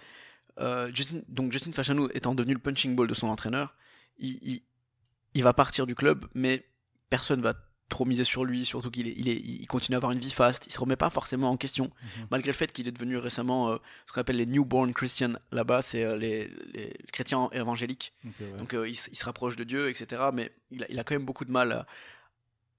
euh, 0.59 0.91
Justin, 0.93 1.21
donc 1.27 1.51
Justin 1.51 1.71
Fashanou 1.71 2.09
étant 2.13 2.35
devenu 2.35 2.53
le 2.53 2.59
punching 2.59 2.95
ball 2.95 3.07
de 3.07 3.13
son 3.13 3.27
entraîneur, 3.27 3.73
il, 4.17 4.37
il, 4.41 4.61
il 5.33 5.43
va 5.43 5.53
partir 5.53 5.87
du 5.87 5.95
club, 5.95 6.25
mais 6.35 6.65
personne 7.09 7.41
va 7.41 7.53
trop 7.89 8.05
miser 8.05 8.23
sur 8.23 8.45
lui, 8.45 8.63
surtout 8.63 8.89
qu'il 8.89 9.07
est, 9.09 9.13
il 9.17 9.27
est, 9.27 9.35
il 9.35 9.67
continue 9.67 9.95
à 9.95 9.97
avoir 9.97 10.13
une 10.13 10.19
vie 10.19 10.29
faste, 10.31 10.65
il 10.67 10.71
se 10.71 10.79
remet 10.79 10.95
pas 10.95 11.09
forcément 11.09 11.49
en 11.49 11.57
question, 11.57 11.85
Mhm. 12.19 12.27
malgré 12.31 12.51
le 12.51 12.55
fait 12.55 12.71
qu'il 12.71 12.87
est 12.87 12.91
devenu 12.91 13.17
récemment 13.17 13.69
euh, 13.71 13.77
ce 14.05 14.13
qu'on 14.13 14.21
appelle 14.21 14.37
les 14.37 14.45
newborn 14.45 14.93
Christians 14.93 15.33
là-bas, 15.51 15.81
c'est 15.81 16.03
euh, 16.05 16.15
les, 16.15 16.49
les 16.73 16.93
chrétiens 17.11 17.49
évangéliques. 17.51 18.13
Ouais. 18.23 18.31
Donc 18.57 18.73
euh, 18.73 18.87
il, 18.87 18.95
se- 18.95 19.09
il 19.09 19.15
se 19.17 19.25
rapproche 19.25 19.57
de 19.57 19.65
Dieu, 19.65 19.89
etc. 19.89 20.21
Mais 20.33 20.51
il 20.69 20.83
a, 20.83 20.87
il 20.89 20.99
a 20.99 21.03
quand 21.03 21.15
même 21.15 21.25
beaucoup 21.25 21.43
de 21.43 21.51
mal 21.51 21.71
à, 21.73 21.87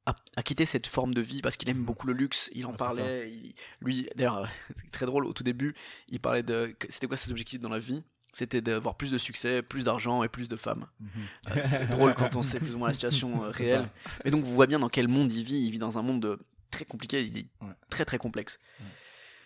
à- 0.06 0.42
quitter 0.42 0.66
cette 0.66 0.86
forme 0.86 1.14
de 1.14 1.20
vie 1.20 1.40
parce 1.42 1.56
qu'il 1.56 1.68
aime 1.68 1.82
beaucoup 1.84 2.06
le 2.06 2.12
luxe. 2.12 2.50
Il 2.54 2.66
en 2.66 2.72
Ah, 2.74 2.76
parlait. 2.76 3.30
il- 3.32 3.54
lui, 3.80 4.08
d'ailleurs, 4.16 4.38
euh, 4.38 4.46
c'est 4.76 4.90
très 4.90 5.06
drôle. 5.06 5.26
Au 5.26 5.32
tout 5.32 5.42
début, 5.44 5.74
il 6.08 6.20
parlait 6.20 6.42
de 6.42 6.74
c'était 6.88 7.06
quoi 7.06 7.16
ses 7.16 7.30
objectifs 7.30 7.60
dans 7.60 7.68
la 7.68 7.78
vie? 7.78 8.02
C'était 8.34 8.62
d'avoir 8.62 8.96
plus 8.96 9.10
de 9.10 9.18
succès, 9.18 9.60
plus 9.62 9.84
d'argent 9.84 10.22
et 10.22 10.28
plus 10.28 10.48
de 10.48 10.56
femmes. 10.56 10.86
Mhm. 11.00 11.08
C'est 11.54 11.90
drôle 11.90 12.14
quand 12.14 12.34
on 12.34 12.42
sait 12.42 12.58
plus 12.60 12.74
ou 12.74 12.78
moins 12.78 12.88
la 12.88 12.94
situation 12.94 13.44
euh, 13.44 13.50
réelle. 13.50 13.90
Mais 14.24 14.30
donc 14.30 14.44
vous 14.44 14.54
voyez 14.54 14.68
bien 14.68 14.78
dans 14.78 14.88
quel 14.88 15.06
monde 15.08 15.30
il 15.30 15.44
vit. 15.44 15.64
Il 15.66 15.70
vit 15.70 15.78
dans 15.78 15.98
un 15.98 16.02
monde 16.02 16.24
euh, 16.24 16.36
très 16.70 16.84
compliqué. 16.86 17.22
Il 17.22 17.36
est 17.38 17.46
Ouais. 17.60 17.72
très 17.90 18.04
très 18.06 18.16
complexe. 18.18 18.58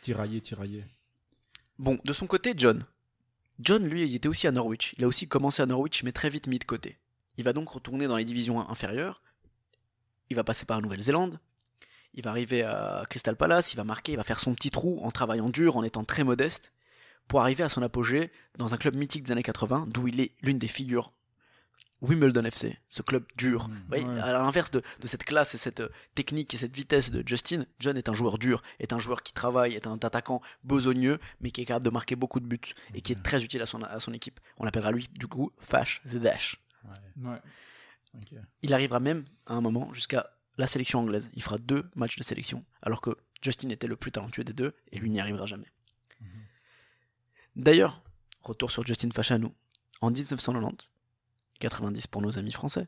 Tiraillé, 0.01 0.41
tiraillé. 0.41 0.85
Bon, 1.79 1.99
de 2.05 2.13
son 2.13 2.27
côté, 2.27 2.55
John. 2.57 2.85
John, 3.59 3.85
lui, 3.87 4.09
il 4.09 4.15
était 4.15 4.29
aussi 4.29 4.47
à 4.47 4.53
Norwich. 4.53 4.95
Il 4.99 5.05
a 5.05 5.09
aussi 5.09 5.27
commencé 5.27 5.63
à 5.63 5.67
Norwich, 5.67 6.03
mais 6.05 6.13
très 6.13 6.31
vite 6.31 6.47
mis 6.47 6.59
de 6.59 6.65
côté. 6.65 6.99
Il 7.39 7.45
va 7.45 7.53
donc 7.53 7.69
retourner 7.69 8.07
dans 8.07 8.17
les 8.17 8.25
divisions 8.25 8.69
inférieures. 8.71 9.23
Il 10.31 10.37
va 10.37 10.45
passer 10.45 10.65
par 10.65 10.79
la 10.79 10.83
Nouvelle-Zélande. 10.83 11.39
Il 12.15 12.23
va 12.23 12.31
arriver 12.31 12.63
à 12.63 13.05
Crystal 13.09 13.37
Palace. 13.37 13.73
Il 13.73 13.77
va 13.77 13.85
marquer, 13.85 14.13
il 14.13 14.17
va 14.17 14.25
faire 14.25 14.41
son 14.41 14.55
petit 14.55 14.71
trou 14.71 15.01
en 15.03 15.11
travaillant 15.11 15.51
dur, 15.51 15.77
en 15.77 15.83
étant 15.83 16.05
très 16.05 16.25
modeste, 16.25 16.73
pour 17.29 17.41
arriver 17.41 17.65
à 17.65 17.69
son 17.69 17.83
apogée 17.83 18.31
dans 18.57 18.75
un 18.75 18.77
club 18.77 18.97
mythique 18.97 19.25
des 19.25 19.33
années 19.33 19.43
80, 19.43 19.87
d'où 19.89 20.09
il 20.09 20.21
est 20.21 20.33
l'une 20.43 20.59
des 20.59 20.69
figures. 20.69 21.13
Wimbledon 22.03 22.45
FC, 22.45 22.79
ce 22.89 23.03
club 23.03 23.25
dur. 23.37 23.69
Mmh, 23.69 23.75
ouais. 23.91 24.05
À 24.21 24.33
l'inverse 24.33 24.71
de, 24.71 24.83
de 25.01 25.07
cette 25.07 25.25
classe 25.25 25.55
et 25.55 25.59
cette 25.59 25.81
euh, 25.81 25.89
technique 26.15 26.53
et 26.53 26.59
cette 26.59 26.77
vitesse 26.77 27.11
de 27.11 27.27
Justin, 27.27 27.65
John 27.79 27.97
est 27.97 28.11
un 28.11 28.13
joueur 28.13 28.39
dur, 28.39 28.63
est 28.81 28.93
un 28.93 28.99
joueur 28.99 29.23
qui 29.23 29.33
travaille, 29.33 29.75
est 29.75 29.87
un 29.87 29.95
attaquant 29.95 30.43
besogneux, 30.63 31.19
mais 31.41 31.51
qui 31.51 31.63
est 31.63 31.65
capable 31.65 31.87
de 31.87 31.91
marquer 31.91 32.15
beaucoup 32.15 32.39
de 32.41 32.47
buts 32.47 32.61
et 32.95 33.01
qui 33.01 33.13
est 33.13 33.23
très 33.23 33.43
utile 33.43 33.63
à 33.63 33.67
son, 33.67 33.83
à 33.83 33.99
son 33.99 34.13
équipe. 34.13 34.41
On 34.59 34.65
l'appellera 34.65 34.93
lui, 34.93 35.09
du 35.15 35.27
coup, 35.27 35.53
Fash 35.59 36.03
the 36.11 36.17
Dash. 36.17 36.61
Ouais. 37.23 37.39
Il 38.63 38.75
arrivera 38.75 39.01
même, 39.01 39.25
à 39.47 39.55
un 39.55 39.61
moment, 39.61 39.93
jusqu'à 39.93 40.31
la 40.59 40.67
sélection 40.67 41.01
anglaise. 41.01 41.31
Il 41.35 41.43
fera 41.43 41.59
deux 41.59 41.89
matchs 41.95 42.17
de 42.17 42.23
sélection, 42.23 42.65
alors 42.83 43.01
que 43.01 43.17
Justin 43.43 43.69
était 43.71 43.87
le 43.87 43.97
plus 43.97 44.13
talentueux 44.13 44.45
des 44.45 44.53
deux, 44.53 44.75
et 44.93 44.99
lui 44.99 45.11
n'y 45.11 45.21
arrivera 45.21 45.47
jamais. 45.47 45.71
Mhm. 46.21 46.29
D'ailleurs, 47.57 48.03
retour 48.43 48.71
sur 48.71 48.85
Justin 48.87 49.11
Fashanou. 49.11 49.55
En 50.01 50.11
1990, 50.11 50.91
90 51.61 52.07
pour 52.07 52.23
nos 52.23 52.39
amis 52.39 52.53
français, 52.53 52.87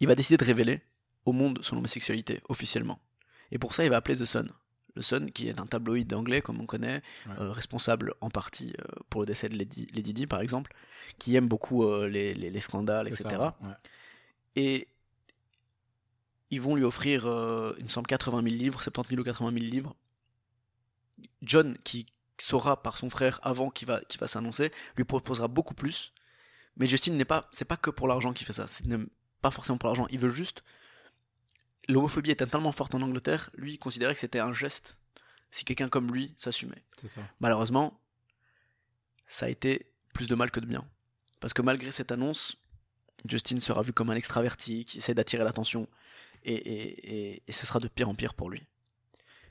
il 0.00 0.08
va 0.08 0.14
décider 0.14 0.36
de 0.36 0.44
révéler 0.44 0.82
au 1.24 1.32
monde 1.32 1.60
son 1.62 1.76
homosexualité 1.76 2.40
officiellement. 2.48 3.00
Et 3.50 3.58
pour 3.58 3.74
ça, 3.74 3.84
il 3.84 3.90
va 3.90 3.96
appeler 3.96 4.16
The 4.16 4.24
Sun. 4.24 4.50
Le 4.96 5.02
Sun, 5.02 5.30
qui 5.32 5.48
est 5.48 5.58
un 5.58 5.66
tabloïd 5.66 6.12
anglais, 6.14 6.40
comme 6.40 6.60
on 6.60 6.66
connaît, 6.66 7.02
Ouais. 7.26 7.34
euh, 7.40 7.50
responsable 7.50 8.14
en 8.20 8.30
partie 8.30 8.74
euh, 8.80 8.84
pour 9.10 9.20
le 9.22 9.26
décès 9.26 9.48
de 9.48 9.56
Lady, 9.56 9.88
Lady 9.92 10.12
Di, 10.12 10.26
par 10.26 10.40
exemple, 10.40 10.72
qui 11.18 11.34
aime 11.34 11.48
beaucoup 11.48 11.82
euh, 11.84 12.08
les, 12.08 12.32
les- 12.34 12.50
les 12.50 12.60
scandales, 12.60 13.08
etc. 13.08 13.24
ça, 13.28 13.56
ouais. 13.62 13.74
Et 14.56 14.88
ils 16.50 16.60
vont 16.60 16.76
lui 16.76 16.84
offrir, 16.84 17.24
il 17.78 17.82
me 17.84 17.88
semble, 17.88 18.06
80 18.06 18.42
000 18.42 18.54
livres, 18.54 18.80
70 18.82 19.08
000 19.16 19.20
ou 19.20 19.24
80 19.24 19.50
000 19.58 19.64
livres. 19.70 19.96
John, 21.42 21.76
qui 21.84 22.06
saura 22.38 22.82
par 22.82 22.96
son 22.96 23.10
frère 23.10 23.40
avant 23.42 23.70
qu'il 23.70 23.88
va, 23.88 24.00
qu'il 24.02 24.20
va 24.20 24.28
s'annoncer, 24.28 24.70
lui 24.96 25.04
proposera 25.04 25.48
beaucoup 25.48 25.74
plus. 25.74 26.12
Mais 26.76 26.86
Justin 26.86 27.12
n'est 27.12 27.24
pas, 27.24 27.48
c'est 27.52 27.64
pas 27.64 27.76
que 27.76 27.90
pour 27.90 28.06
l'argent 28.08 28.32
qu'il 28.32 28.46
fait 28.46 28.52
ça. 28.52 28.66
C'est 28.68 28.84
pas 29.40 29.50
forcément 29.50 29.78
pour 29.78 29.88
l'argent. 29.88 30.06
Il 30.10 30.18
veut 30.18 30.28
juste. 30.30 30.62
L'homophobie 31.88 32.30
était 32.30 32.46
tellement 32.46 32.72
forte 32.72 32.94
en 32.94 33.02
Angleterre, 33.02 33.50
lui 33.56 33.74
il 33.74 33.78
considérait 33.78 34.14
que 34.14 34.20
c'était 34.20 34.40
un 34.40 34.52
geste 34.52 34.96
si 35.50 35.64
quelqu'un 35.64 35.88
comme 35.88 36.12
lui 36.12 36.32
s'assumait. 36.36 36.82
Malheureusement, 37.40 38.00
ça 39.26 39.46
a 39.46 39.48
été 39.48 39.86
plus 40.12 40.26
de 40.28 40.34
mal 40.34 40.50
que 40.50 40.60
de 40.60 40.66
bien. 40.66 40.86
Parce 41.40 41.52
que 41.52 41.62
malgré 41.62 41.90
cette 41.90 42.10
annonce, 42.12 42.56
Justin 43.28 43.58
sera 43.58 43.82
vu 43.82 43.92
comme 43.92 44.10
un 44.10 44.14
extraverti 44.16 44.84
qui 44.84 44.98
essaie 44.98 45.14
d'attirer 45.14 45.44
l'attention. 45.44 45.88
Et, 46.44 46.54
et- 46.54 47.32
et- 47.34 47.42
et 47.46 47.52
ce 47.52 47.66
sera 47.66 47.78
de 47.78 47.88
pire 47.88 48.08
en 48.08 48.14
pire 48.14 48.34
pour 48.34 48.50
lui. 48.50 48.62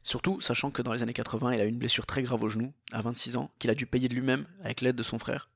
Surtout, 0.04 0.42
sachant 0.42 0.70
que 0.70 0.82
dans 0.82 0.94
les 0.94 1.02
années 1.02 1.14
80, 1.14 1.54
il 1.54 1.62
a 1.62 1.66
eu 1.66 1.70
une 1.70 1.78
blessure 1.80 2.06
très 2.06 2.22
grave 2.24 2.44
au 2.44 2.50
genou, 2.50 2.74
à 2.92 3.02
26 3.02 3.36
ans, 3.38 3.52
qu'il 3.60 3.70
a 3.70 3.76
dû 3.76 3.86
payer 3.86 4.10
de 4.10 4.14
lui-même 4.16 4.46
avec 4.64 4.82
l'aide 4.82 4.96
de 4.96 5.04
son 5.04 5.18
frère 5.18 5.50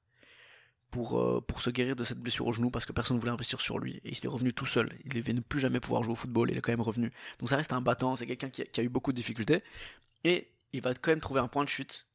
pour, 0.91 1.19
euh, 1.19 1.41
pour 1.41 1.61
se 1.61 1.69
guérir 1.69 1.95
de 1.95 2.03
cette 2.03 2.19
blessure 2.19 2.47
au 2.47 2.53
genou 2.53 2.69
parce 2.69 2.85
que 2.85 2.93
personne 2.93 3.17
ne 3.17 3.21
voulait 3.21 3.31
investir 3.33 3.59
sur 3.61 3.77
lui. 3.79 3.95
Et 4.05 4.11
il 4.11 4.19
est 4.23 4.27
revenu 4.27 4.53
tout 4.53 4.65
seul. 4.65 4.89
Il 5.05 5.13
devait 5.13 5.33
ne 5.33 5.41
plus 5.41 5.59
jamais 5.59 5.79
pouvoir 5.79 6.03
jouer 6.03 6.13
au 6.13 6.15
football. 6.15 6.49
Il 6.51 6.57
est 6.57 6.61
quand 6.61 6.71
même 6.71 6.81
revenu. 6.81 7.11
Donc 7.39 7.49
ça 7.49 7.57
reste 7.57 7.73
un 7.73 7.81
battant. 7.81 8.15
C'est 8.15 8.25
quelqu'un 8.25 8.49
qui, 8.49 8.61
a- 8.61 8.65
qui 8.65 8.79
a 8.79 8.83
eu 8.83 8.89
beaucoup 8.89 9.11
de 9.11 9.17
difficultés. 9.17 9.63
Et 10.23 10.49
il 10.73 10.81
va 10.81 10.93
quand 10.93 11.11
même 11.11 11.19
trouver 11.19 11.39
un 11.41 11.47
point 11.47 11.63
de 11.63 11.69
chute. 11.69 12.07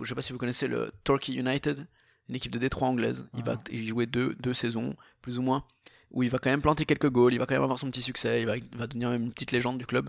Je 0.00 0.04
sais 0.04 0.14
pas 0.14 0.22
si 0.22 0.32
vous 0.32 0.38
connaissez 0.38 0.68
le 0.68 0.92
Torquay 1.04 1.32
United, 1.34 1.86
une 2.28 2.34
équipe 2.34 2.52
de 2.52 2.58
Détroit 2.58 2.88
anglaise. 2.88 3.28
Il 3.34 3.44
va 3.44 3.58
y 3.70 3.84
jouer 3.86 4.06
deux, 4.06 4.34
deux 4.40 4.54
saisons, 4.54 4.96
plus 5.20 5.38
ou 5.38 5.42
moins, 5.42 5.64
où 6.10 6.22
il 6.22 6.30
va 6.30 6.38
quand 6.38 6.50
même 6.50 6.62
planter 6.62 6.84
quelques 6.86 7.10
goals, 7.10 7.32
il 7.34 7.38
va 7.38 7.46
quand 7.46 7.54
même 7.54 7.62
avoir 7.62 7.78
son 7.78 7.90
petit 7.90 8.02
succès, 8.02 8.40
il 8.40 8.46
va, 8.46 8.56
il 8.56 8.76
va 8.76 8.86
devenir 8.86 9.10
même 9.10 9.22
une 9.22 9.32
petite 9.32 9.52
légende 9.52 9.76
du 9.78 9.84
club. 9.86 10.08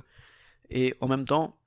Et 0.70 0.96
en 1.02 1.08
même 1.08 1.26
temps, 1.26 1.58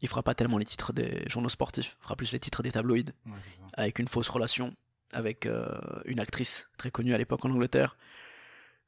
il 0.00 0.08
fera 0.08 0.22
pas 0.22 0.34
tellement 0.34 0.58
les 0.58 0.64
titres 0.64 0.92
des 0.92 1.22
journaux 1.28 1.48
sportifs, 1.50 1.96
il 2.00 2.02
fera 2.04 2.16
plus 2.16 2.32
les 2.32 2.40
titres 2.40 2.62
des 2.62 2.70
tabloïds, 2.72 3.12
Ouais, 3.26 3.32
avec 3.74 3.98
une 3.98 4.08
fausse 4.08 4.28
relation 4.30 4.74
avec 5.12 5.46
euh, 5.46 5.66
une 6.04 6.20
actrice 6.20 6.68
très 6.78 6.90
connue 6.90 7.14
à 7.14 7.18
l'époque 7.18 7.44
en 7.44 7.50
Angleterre, 7.50 7.96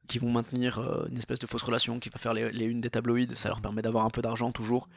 qui 0.08 0.18
vont 0.18 0.30
maintenir 0.30 0.78
euh, 0.78 1.06
une 1.10 1.18
espèce 1.18 1.38
de 1.38 1.46
fausse 1.46 1.62
relation, 1.62 2.00
qui 2.00 2.08
va 2.08 2.18
faire 2.18 2.34
les, 2.34 2.50
les 2.52 2.66
unes 2.66 2.80
des 2.80 2.90
tabloïds, 2.90 3.36
ça 3.36 3.48
leur 3.48 3.60
permet 3.60 3.82
d'avoir 3.82 4.04
un 4.04 4.10
peu 4.10 4.22
d'argent 4.22 4.52
toujours. 4.52 4.88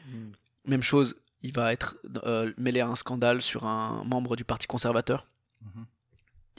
Même 0.66 0.82
chose, 0.82 1.16
il 1.42 1.52
va 1.52 1.72
être 1.72 1.96
euh, 2.24 2.52
mêlé 2.56 2.80
à 2.80 2.86
un 2.88 2.96
scandale 2.96 3.42
sur 3.42 3.64
un 3.66 4.04
membre 4.04 4.36
du 4.36 4.44
Parti 4.44 4.66
conservateur, 4.66 5.26
Mhm. 5.62 5.86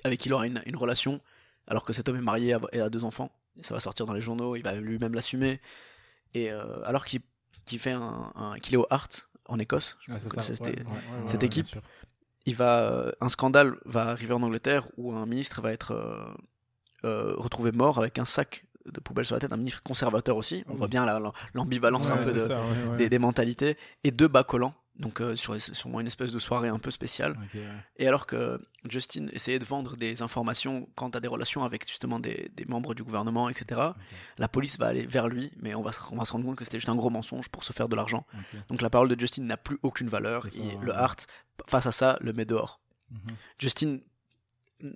avec 0.06 0.20
qui 0.22 0.30
il 0.30 0.34
aura 0.34 0.48
une, 0.48 0.62
une 0.66 0.78
relation 0.78 1.20
alors 1.68 1.84
que 1.84 1.92
cet 1.94 2.08
homme 2.08 2.16
est 2.18 2.22
marié 2.22 2.56
et 2.72 2.80
a 2.80 2.90
deux 2.90 3.04
enfants. 3.04 3.32
Et 3.60 3.64
ça 3.64 3.74
va 3.74 3.80
sortir 3.80 4.06
dans 4.06 4.14
les 4.14 4.22
journaux, 4.22 4.56
il 4.56 4.64
va 4.64 4.74
lui-même 4.76 5.14
l'assumer. 5.14 5.60
Et 6.34 6.52
euh, 6.52 6.82
alors 6.86 7.06
qu'il 7.06 7.22
qu'il 7.66 7.80
fait 7.80 7.92
un, 7.92 8.32
un- 8.36 8.60
qu'il 8.60 8.74
est 8.74 8.78
au 8.78 8.88
Hart 8.90 9.30
en 9.48 9.60
Écosse, 9.60 9.98
crois 10.30 10.44
ça. 10.44 10.52
que 10.52 10.58
c'était- 10.58 10.82
ouais, 10.84 10.86
ouais, 10.88 11.22
ouais, 11.24 11.28
cette 11.28 11.44
équipe. 11.44 11.66
Bien 12.46 12.52
sûr. 12.52 12.54
il 12.54 12.56
va 12.56 12.80
euh, 12.92 13.12
un 13.22 13.30
scandale 13.30 13.76
va 13.86 14.08
arriver 14.10 14.34
en 14.34 14.42
Angleterre 14.44 14.86
où 14.98 15.14
un 15.14 15.26
ministre 15.26 15.62
va 15.62 15.72
être 15.74 15.92
euh, 15.92 16.24
euh, 17.06 17.34
retrouvé 17.38 17.72
mort 17.72 17.98
avec 18.00 18.20
un 18.20 18.26
sac 18.26 18.66
de 18.86 19.00
poubelle 19.00 19.26
sur 19.26 19.36
la 19.36 19.40
tête, 19.40 19.54
un 19.54 19.58
ministre 19.58 19.82
conservateur 19.84 20.36
aussi. 20.38 20.64
On 20.68 20.72
Oui. 20.74 20.78
voit 20.78 20.88
bien 20.90 21.06
la- 21.06 21.20
la- 21.20 21.32
l'ambivalence 21.54 22.10
un 22.10 22.18
peu 22.18 22.28
c'est 22.28 22.34
de, 22.34 22.48
ça, 22.48 22.62
ouais, 22.62 22.84
ouais. 22.92 22.98
des, 22.98 23.10
des 23.10 23.20
mentalités 23.20 23.78
et 24.04 24.12
deux 24.12 24.28
bas 24.28 24.44
collants. 24.44 24.74
Donc 25.00 25.22
euh, 25.22 25.36
sur 25.36 25.60
sûrement 25.60 26.00
une 26.02 26.08
espèce 26.08 26.32
de 26.32 26.38
soirée 26.38 26.68
un 26.70 26.78
peu 26.78 26.92
spéciale. 26.92 27.36
Ouais. 27.56 27.62
Et 27.98 28.08
alors 28.08 28.28
que 28.28 28.60
Justin 28.88 29.26
essayait 29.32 29.58
de 29.58 29.66
vendre 29.66 29.98
des 29.98 30.22
informations 30.22 30.88
quant 30.96 31.10
à 31.10 31.20
des 31.20 31.28
relations 31.28 31.64
avec 31.64 31.88
justement 31.88 32.20
des, 32.20 32.52
des 32.56 32.66
membres 32.66 32.94
du 32.94 33.04
gouvernement, 33.04 33.50
etc., 33.50 33.82
la 34.38 34.48
police 34.48 34.78
va 34.78 34.88
aller 34.88 35.06
vers 35.08 35.28
lui, 35.30 35.52
mais 35.58 35.74
on 35.74 35.82
va 35.82 35.92
se, 35.92 36.00
on 36.12 36.18
va 36.18 36.26
se 36.26 36.32
rendre 36.34 36.46
compte 36.46 36.58
que 36.58 36.64
c'était 36.64 36.78
juste 36.78 36.90
un 36.90 36.96
gros 36.96 37.10
mensonge 37.10 37.50
pour 37.50 37.64
se 37.64 37.74
faire 37.74 37.90
de 37.90 37.96
l'argent. 37.96 38.26
Donc 38.70 38.82
la 38.84 38.92
parole 38.92 39.10
de 39.10 39.20
Justin 39.20 39.44
n'a 39.44 39.58
plus 39.58 39.80
aucune 39.82 40.08
valeur 40.10 40.44
ça, 40.44 40.58
et 40.60 40.62
ouais. 40.62 40.78
le 40.82 40.94
Hart, 40.94 41.26
face 41.68 41.88
à 41.88 41.92
ça, 41.92 42.18
le 42.22 42.32
met 42.32 42.46
dehors. 42.46 42.80
Mhm. 43.10 43.20
Justin 43.58 43.98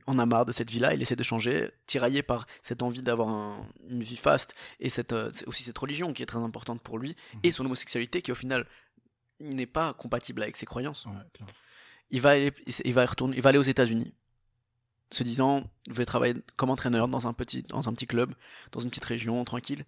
en 0.06 0.20
a 0.20 0.26
marre 0.26 0.46
de 0.46 0.52
cette 0.52 0.70
vie-là, 0.70 0.94
il 0.94 1.02
essaie 1.02 1.16
de 1.16 1.24
changer, 1.24 1.72
tiraillé 1.86 2.22
par 2.22 2.46
cette 2.62 2.84
envie 2.84 3.02
d'avoir 3.02 3.30
un- 3.30 3.66
une 3.90 4.04
vie 4.04 4.18
faste 4.18 4.54
et 4.82 4.90
cette, 4.90 5.14
euh, 5.14 5.32
aussi 5.46 5.64
cette 5.64 5.78
religion 5.78 6.12
qui 6.12 6.24
est 6.24 6.26
très 6.26 6.40
importante 6.40 6.82
pour 6.82 6.98
lui 7.00 7.16
Mhm. 7.34 7.40
et 7.44 7.52
son 7.52 7.66
homosexualité 7.66 8.22
qui 8.22 8.32
au 8.34 8.36
final 8.36 8.66
n'est 9.40 9.66
pas 9.66 9.94
compatible 9.94 10.42
avec 10.44 10.58
ses 10.58 10.66
croyances. 10.66 11.06
Ouais. 11.06 11.46
Il 12.10 12.22
va 12.22 12.32
aller, 12.32 12.54
il 12.86 12.94
va 12.94 13.06
retourner, 13.06 13.36
il 13.36 13.42
va 13.42 13.50
aller 13.50 13.58
aux 13.60 13.64
États-Unis, 13.64 14.14
se 15.12 15.24
disant, 15.24 15.70
je 15.88 15.94
vais 15.94 16.06
travailler 16.06 16.36
comme 16.56 16.70
entraîneur 16.70 17.08
dans 17.08 17.28
un 17.28 17.34
petit, 17.34 17.64
dans 17.64 17.88
un 17.90 17.94
petit 17.94 18.08
club, 18.08 18.34
dans 18.72 18.80
une 18.80 18.90
petite 18.90 19.06
région 19.06 19.44
tranquille. 19.44 19.86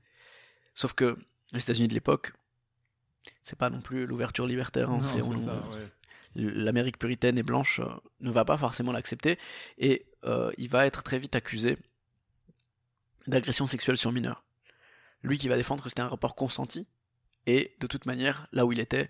Sauf 0.73 0.93
que 0.93 1.17
les 1.53 1.61
États-Unis 1.61 1.87
de 1.87 1.93
l'époque, 1.93 2.33
c'est 3.41 3.57
pas 3.57 3.69
non 3.69 3.81
plus 3.81 4.05
l'ouverture 4.05 4.47
libertaire. 4.47 4.89
hein, 4.89 5.01
ouais. 5.71 5.77
l'Amérique 6.35 6.99
puritaine 6.99 7.37
et 7.37 7.43
blanche 7.43 7.79
euh, 7.79 7.87
ne 8.21 8.31
va 8.31 8.45
pas 8.45 8.57
forcément 8.57 8.91
l'accepter 8.91 9.37
et 9.77 10.05
euh, 10.25 10.51
il 10.57 10.69
va 10.69 10.85
être 10.85 11.03
très 11.03 11.17
vite 11.19 11.35
accusé 11.35 11.77
d'agression 13.27 13.67
sexuelle 13.67 13.97
sur 13.97 14.11
mineur. 14.11 14.43
Lui 15.23 15.37
qui 15.37 15.47
va 15.47 15.57
défendre 15.57 15.83
que 15.83 15.89
c'était 15.89 16.01
un 16.01 16.07
rapport 16.07 16.35
consenti 16.35 16.87
et 17.45 17.75
de 17.79 17.87
toute 17.87 18.05
manière, 18.05 18.47
là 18.51 18.65
où 18.65 18.71
il 18.71 18.79
était, 18.79 19.09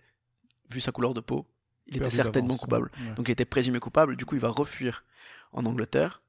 vu 0.70 0.80
sa 0.82 0.92
couleur 0.92 1.14
de 1.14 1.20
peau, 1.22 1.48
il 1.88 1.96
était 1.98 2.06
certainement 2.24 2.56
coupable. 2.58 2.92
ouais. 3.10 3.16
Donc 3.16 3.28
il 3.28 3.32
était 3.32 3.46
présumé 3.46 3.80
coupable, 3.80 4.16
du 4.16 4.26
coup 4.26 4.36
il 4.36 4.42
va 4.42 4.50
refuir 4.50 5.04
en 5.52 5.66
Angleterre 5.66 6.22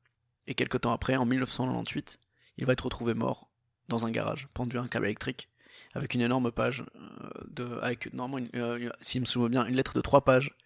et 0.47 0.55
quelques 0.55 0.81
temps 0.81 0.93
après, 0.93 1.17
en 1.17 1.27
1998, 1.27 2.19
il 2.59 2.65
va 2.67 2.73
être 2.73 2.85
retrouvé 2.85 3.15
mort 3.15 3.49
dans 3.89 4.07
un 4.07 4.11
garage, 4.11 4.49
pendu 4.55 4.79
à 4.79 4.83
un 4.83 4.89
câble 4.89 5.07
électrique, 5.07 5.49
avec 5.95 6.15
une 6.15 6.21
énorme 6.23 6.51
page 6.51 6.85
euh, 6.97 7.31
de, 7.49 7.79
avec 7.83 8.13
normalement, 8.15 8.47
une, 8.53 8.61
euh, 8.61 8.77
une- 8.79 8.93
s'il 9.01 9.21
me 9.21 9.27
souviens 9.27 9.49
bien, 9.49 9.67
une 9.67 9.77
lettre 9.77 9.95
de 9.95 10.01
trois 10.01 10.25
pages 10.25 10.57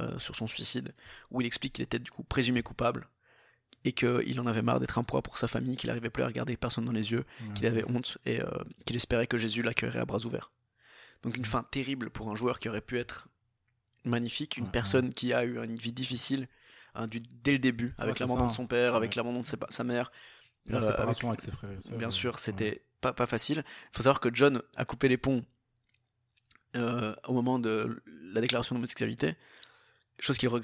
euh, 0.00 0.18
sur 0.18 0.34
son 0.36 0.46
suicide, 0.46 0.94
où 1.30 1.40
il 1.40 1.46
explique 1.46 1.74
qu'il 1.74 1.84
était 1.84 1.98
du 1.98 2.10
coup 2.10 2.22
présumé 2.24 2.62
coupable 2.62 3.08
et 3.84 3.92
qu'il 3.92 4.40
en 4.40 4.46
avait 4.46 4.62
marre 4.62 4.80
d'être 4.80 4.98
un 4.98 5.02
poids 5.04 5.22
pour 5.22 5.36
sa 5.38 5.48
famille, 5.48 5.76
qu'il 5.76 5.88
n'arrivait 5.88 6.08
plus 6.10 6.22
à 6.22 6.26
regarder 6.26 6.56
personne 6.56 6.84
dans 6.84 6.92
les 6.92 7.10
yeux, 7.12 7.24
qu'il 7.54 7.66
avait 7.66 7.84
honte 7.90 8.16
et 8.24 8.40
qu'il 8.86 8.96
espérait 8.96 9.26
que 9.26 9.36
Jésus 9.38 9.62
l'accueillerait 9.62 9.98
à 9.98 10.04
bras 10.04 10.24
ouverts. 10.24 10.50
Donc 11.22 11.36
une 11.36 11.44
fin 11.44 11.62
terrible 11.62 12.10
pour 12.10 12.30
un 12.30 12.34
joueur 12.34 12.58
qui 12.58 12.68
aurait 12.68 12.80
pu 12.80 12.98
être 12.98 13.28
magnifique, 14.04 14.56
une 14.56 14.64
Ouais, 14.64 14.70
personne 14.72 15.12
qui 15.14 15.32
a 15.32 15.44
eu 15.44 15.62
une 15.62 15.76
vie 15.76 15.92
difficile 15.92 16.48
hein, 16.94 17.06
du, 17.06 17.20
dès 17.20 17.52
le 17.52 17.58
début, 17.60 17.94
avec 17.98 18.16
c'est 18.16 18.24
l'abandon 18.24 18.48
de 18.48 18.52
son 18.52 18.66
père, 18.66 18.94
avec 18.96 19.10
Ouais. 19.10 19.16
l'abandon 19.16 19.40
de 19.42 19.46
ses 19.46 19.56
sa 19.68 19.84
mère. 19.84 20.10
La 20.66 20.78
euh, 20.78 20.86
séparation 20.90 21.28
avec 21.28 21.40
ses 21.42 21.50
frères 21.50 21.70
et 21.70 21.80
sœurs. 21.80 21.96
Bien 21.98 22.10
sûr, 22.10 22.34
ouais. 22.34 22.40
c'était 22.40 22.82
pas, 23.00 23.12
pas 23.12 23.26
facile. 23.26 23.64
Il 23.66 23.96
faut 23.96 24.02
savoir 24.02 24.20
que 24.20 24.28
John 24.32 24.62
a 24.76 24.84
coupé 24.84 25.08
les 25.08 25.16
ponts 25.16 25.44
euh, 26.76 27.14
au 27.26 27.32
moment 27.32 27.58
de 27.58 28.02
la 28.32 28.40
déclaration 28.40 28.74
d'homosexualité, 28.74 29.34
chose 30.18 30.38
qu'il 30.38 30.48
plus, 30.48 30.56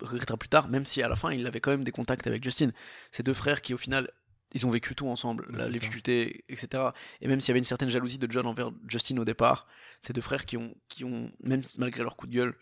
regrettera 0.00 0.36
plus 0.36 0.48
tard, 0.48 0.68
même 0.68 0.86
si 0.86 1.02
à 1.02 1.08
la 1.08 1.16
fin 1.16 1.32
il 1.32 1.46
avait 1.46 1.60
quand 1.60 1.70
même 1.70 1.84
des 1.84 1.92
contacts 1.92 2.26
avec 2.26 2.44
Justin. 2.44 2.70
Ces 3.10 3.22
deux 3.22 3.34
frères 3.34 3.60
qui 3.62 3.74
au 3.74 3.78
final, 3.78 4.10
ils 4.54 4.66
ont 4.66 4.70
vécu 4.70 4.94
tout 4.94 5.08
ensemble, 5.08 5.44
Ouais, 5.50 5.58
la- 5.58 5.68
les 5.68 5.78
difficultés, 5.78 6.44
etc. 6.48 6.82
Et 7.20 7.28
même 7.28 7.40
s'il 7.40 7.48
y 7.48 7.52
avait 7.52 7.58
une 7.58 7.64
certaine 7.64 7.90
jalousie 7.90 8.18
de 8.18 8.30
John 8.30 8.46
envers 8.46 8.70
Justin 8.88 9.16
au 9.18 9.24
départ, 9.24 9.66
ces 10.00 10.12
deux 10.12 10.20
frères 10.22 10.46
qui 10.46 10.56
ont, 10.56 10.74
qui 10.88 11.04
ont 11.04 11.30
même 11.42 11.62
malgré 11.76 12.02
leur 12.02 12.16
coup 12.16 12.26
de 12.26 12.32
gueule, 12.34 12.56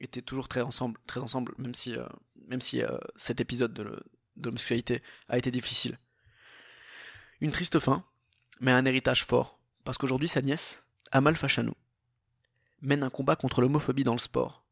étaient 0.00 0.22
toujours 0.22 0.48
très 0.48 0.62
ensemble, 0.62 0.98
très 1.06 1.20
ensemble 1.20 1.54
même 1.58 1.74
si, 1.74 1.96
euh, 1.96 2.04
même 2.48 2.60
si 2.60 2.82
euh, 2.82 2.96
cet 3.16 3.40
épisode 3.40 3.72
de, 3.72 4.02
l'homosexualité 4.42 5.02
a 5.28 5.36
été 5.38 5.50
difficile. 5.50 5.98
Une 7.40 7.52
triste 7.52 7.78
fin, 7.78 8.04
mais 8.60 8.72
un 8.72 8.84
héritage 8.84 9.24
fort, 9.24 9.58
parce 9.84 9.98
qu'aujourd'hui 9.98 10.28
sa 10.28 10.42
nièce, 10.42 10.84
Amal 11.10 11.36
Fachanou, 11.36 11.74
mène 12.80 13.02
un 13.02 13.10
combat 13.10 13.36
contre 13.36 13.60
l'homophobie 13.60 14.04
dans 14.04 14.12
le 14.12 14.18
sport. 14.18 14.64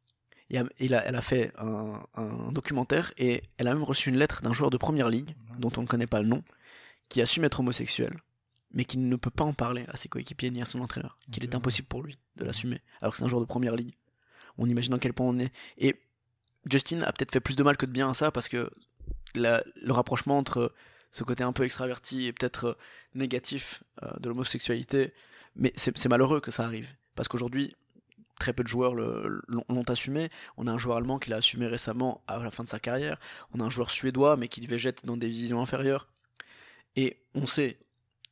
Et 0.48 0.58
a- 0.58 0.64
elle 0.78 1.14
a 1.16 1.20
fait 1.20 1.52
un, 1.58 2.02
un 2.14 2.50
documentaire 2.50 3.12
et 3.18 3.42
elle 3.58 3.68
a 3.68 3.74
même 3.74 3.84
reçu 3.84 4.08
une 4.08 4.16
lettre 4.16 4.42
d'un 4.42 4.52
joueur 4.52 4.70
de 4.70 4.76
première 4.76 5.08
ligue, 5.08 5.36
dont 5.58 5.70
on 5.76 5.82
ne 5.82 5.86
connaît 5.86 6.08
pas 6.08 6.20
le 6.22 6.26
nom, 6.28 6.42
qui 7.10 7.20
assume 7.20 7.44
être 7.44 7.60
homosexuel, 7.60 8.18
mais 8.72 8.86
qui 8.86 8.96
ne 8.96 9.16
peut 9.16 9.30
pas 9.30 9.44
en 9.44 9.52
parler 9.52 9.84
à 9.88 9.98
ses 9.98 10.08
coéquipiers 10.08 10.50
ni 10.50 10.62
à 10.62 10.64
son 10.64 10.80
entraîneur, 10.80 11.18
qu'il 11.30 11.44
est 11.44 11.54
impossible 11.54 11.88
pour 11.88 12.02
lui 12.02 12.18
de 12.36 12.44
l'assumer, 12.44 12.80
alors 13.02 13.12
que 13.12 13.18
c'est 13.18 13.24
un 13.24 13.28
joueur 13.28 13.42
de 13.42 13.46
première 13.46 13.76
ligue. 13.76 13.94
On 14.56 14.66
imagine 14.68 14.94
à 14.94 14.98
quel 14.98 15.12
point 15.12 15.26
on 15.26 15.38
est. 15.38 15.52
Et 15.76 16.00
Justin 16.70 17.02
a 17.02 17.12
peut-être 17.12 17.32
fait 17.32 17.40
plus 17.40 17.56
de 17.56 17.62
mal 17.62 17.76
que 17.76 17.84
de 17.84 17.92
bien 17.92 18.08
à 18.08 18.14
ça, 18.14 18.30
parce 18.30 18.48
que 18.48 18.70
la- 19.34 19.62
le 19.82 19.92
rapprochement 19.92 20.38
entre 20.38 20.72
ce 21.10 21.24
côté 21.24 21.42
un 21.42 21.52
peu 21.52 21.64
extraverti 21.64 22.26
et 22.26 22.32
peut-être 22.32 22.64
euh, 22.64 22.74
négatif 23.14 23.82
euh, 24.02 24.10
de 24.20 24.28
l'homosexualité, 24.28 25.12
mais 25.56 25.72
c'est 25.76 26.08
malheureux 26.08 26.40
que 26.40 26.52
ça 26.52 26.64
arrive, 26.64 26.88
parce 27.16 27.26
qu'aujourd'hui, 27.26 27.74
très 28.38 28.52
peu 28.52 28.62
de 28.62 28.68
joueurs 28.68 28.94
l'ont 28.94 29.82
assumé. 29.88 30.30
On 30.56 30.66
a 30.66 30.72
un 30.72 30.78
joueur 30.78 30.96
allemand 30.96 31.18
qui 31.18 31.28
l'a 31.28 31.36
assumé 31.36 31.66
récemment 31.66 32.22
à 32.26 32.38
la 32.38 32.50
fin 32.50 32.62
de 32.62 32.68
sa 32.68 32.78
carrière. 32.78 33.18
On 33.52 33.60
a 33.60 33.64
un 33.64 33.70
joueur 33.70 33.90
suédois, 33.90 34.36
mais 34.36 34.48
qui 34.48 34.64
végète 34.66 35.04
dans 35.04 35.16
des 35.18 35.28
divisions 35.28 35.60
inférieures. 35.60 36.08
Et 36.96 37.22
on 37.34 37.46
sait, 37.46 37.78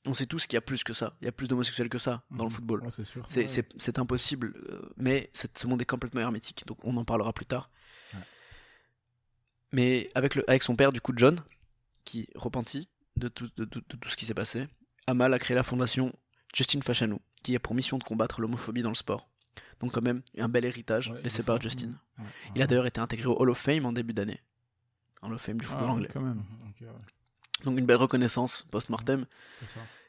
on 0.05 0.15
sait 0.15 0.27
tous 0.27 0.47
qu'il 0.47 0.57
y 0.57 0.59
a 0.59 0.61
plus 0.63 0.83
que 0.85 0.93
ça. 0.93 1.17
Il 1.21 1.25
y 1.27 1.29
a 1.29 1.33
plus 1.33 1.49
d'homosexuels 1.49 1.89
que 1.89 1.99
ça 1.99 2.23
dans 2.31 2.45
le 2.45 2.51
Mhm. 2.51 2.55
football. 2.57 2.83
Ouais, 2.85 2.91
c'est 2.91 3.17
Ouais. 3.39 3.99
Impossible, 3.99 4.55
euh, 4.71 4.83
mais 4.97 5.31
ce 5.33 5.67
monde 5.67 5.81
est 5.83 5.87
complètement 5.87 6.21
hermétique, 6.21 6.65
donc 6.67 6.79
on 6.85 6.97
en 6.97 7.05
parlera 7.05 7.33
plus 7.33 7.47
tard. 7.47 7.71
Ouais. 8.15 8.21
Mais 9.73 10.11
avec, 10.15 10.35
le, 10.35 10.49
avec 10.49 10.63
son 10.63 10.77
père, 10.77 10.93
du 10.93 11.01
coup, 11.01 11.13
John, 11.17 11.41
qui 12.05 12.29
repentit 12.35 12.89
de 13.17 13.29
tout, 13.29 13.51
de, 13.57 13.65
tout- 13.65 13.83
de 13.89 13.97
tout 13.97 14.09
ce 14.09 14.17
qui 14.17 14.25
s'est 14.25 14.35
passé, 14.35 14.67
Amal 15.07 15.33
a 15.35 15.39
créé 15.39 15.55
la 15.55 15.63
fondation 15.63 16.15
Justin 16.55 16.81
Fachanou, 16.81 17.21
qui 17.43 17.55
a 17.55 17.61
pour 17.61 17.75
mission 17.75 17.99
de 17.99 18.05
combattre 18.05 18.41
l'homophobie 18.41 18.83
dans 18.83 18.91
le 18.91 18.95
sport. 18.95 19.29
Donc 19.81 19.93
quand 19.93 20.03
même, 20.03 20.23
un 20.39 20.49
bel 20.49 20.65
héritage 20.65 21.13
laissé 21.23 21.43
par. 21.43 21.61
Justin. 21.61 21.91
Il 22.57 22.63
a 22.63 22.67
d'ailleurs 22.67 22.87
été 22.87 23.01
intégré 23.01 23.27
au 23.27 23.37
Hall 23.41 23.51
of 23.51 23.59
Fame 23.59 23.87
en 23.87 23.93
début 23.93 24.13
d'année. 24.15 24.41
Hall 25.23 25.33
of 25.35 25.41
Fame 25.43 25.59
du 25.59 25.65
football 25.67 25.87
Ah, 25.89 25.93
anglais. 25.93 26.09
quand 26.13 26.21
même. 26.21 26.43
Ok, 26.69 26.81
ouais, 26.81 26.89
Donc 27.65 27.79
une 27.79 27.87
belle 27.87 27.97
reconnaissance 27.97 28.63
post-mortem. 28.71 29.27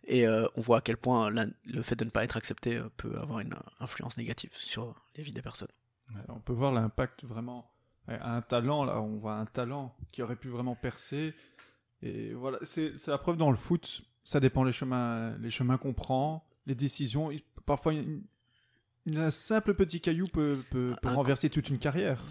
Et 0.06 0.28
euh, 0.28 0.48
on 0.56 0.62
voit 0.62 0.78
à 0.78 0.82
quel 0.82 0.98
point 0.98 1.30
la- 1.30 1.46
le 1.66 1.82
fait 1.82 1.96
de 1.96 2.04
ne 2.06 2.10
pas 2.10 2.24
être 2.24 2.38
accepté 2.38 2.78
euh, 2.78 2.90
peut 2.98 3.18
avoir 3.20 3.40
une 3.40 3.54
euh, 3.54 3.58
influence 3.80 4.18
négative 4.18 4.52
sur 4.54 4.96
les 5.16 5.24
vies 5.24 5.34
des 5.34 5.42
personnes. 5.42 5.68
Ouais, 6.16 6.22
On 6.30 6.40
peut 6.40 6.54
voir 6.54 6.72
l'impact 6.72 7.24
vraiment. 7.26 7.70
Un 8.08 8.42
talent, 8.42 8.86
là, 8.86 9.00
on 9.02 9.18
voit 9.18 9.36
un 9.36 9.46
talent 9.46 9.96
qui 10.12 10.24
aurait 10.24 10.36
pu 10.36 10.48
vraiment 10.50 10.74
percer. 10.76 11.36
Et 12.02 12.34
voilà, 12.34 12.58
c'est 12.64 12.94
la 13.08 13.20
preuve 13.20 13.38
dans 13.38 13.52
le 13.52 13.58
foot. 13.58 14.02
Ça 14.24 14.40
dépend 14.40 14.64
les 14.64 14.72
chemins, 14.72 15.38
les 15.38 15.52
chemins 15.52 15.78
qu'on 15.78 15.94
prend, 15.94 16.44
les 16.66 16.74
décisions. 16.76 17.30
Parfois, 17.68 17.94
une- 17.94 18.24
un 19.16 19.30
simple 19.32 19.74
petit 19.74 20.02
caillou 20.02 20.28
peut, 20.28 20.60
peut, 20.70 20.94
peut 21.02 21.08
Un- 21.08 21.14
renverser 21.16 21.50
toute 21.50 21.70
une 21.70 21.80
carrière. 21.80 22.24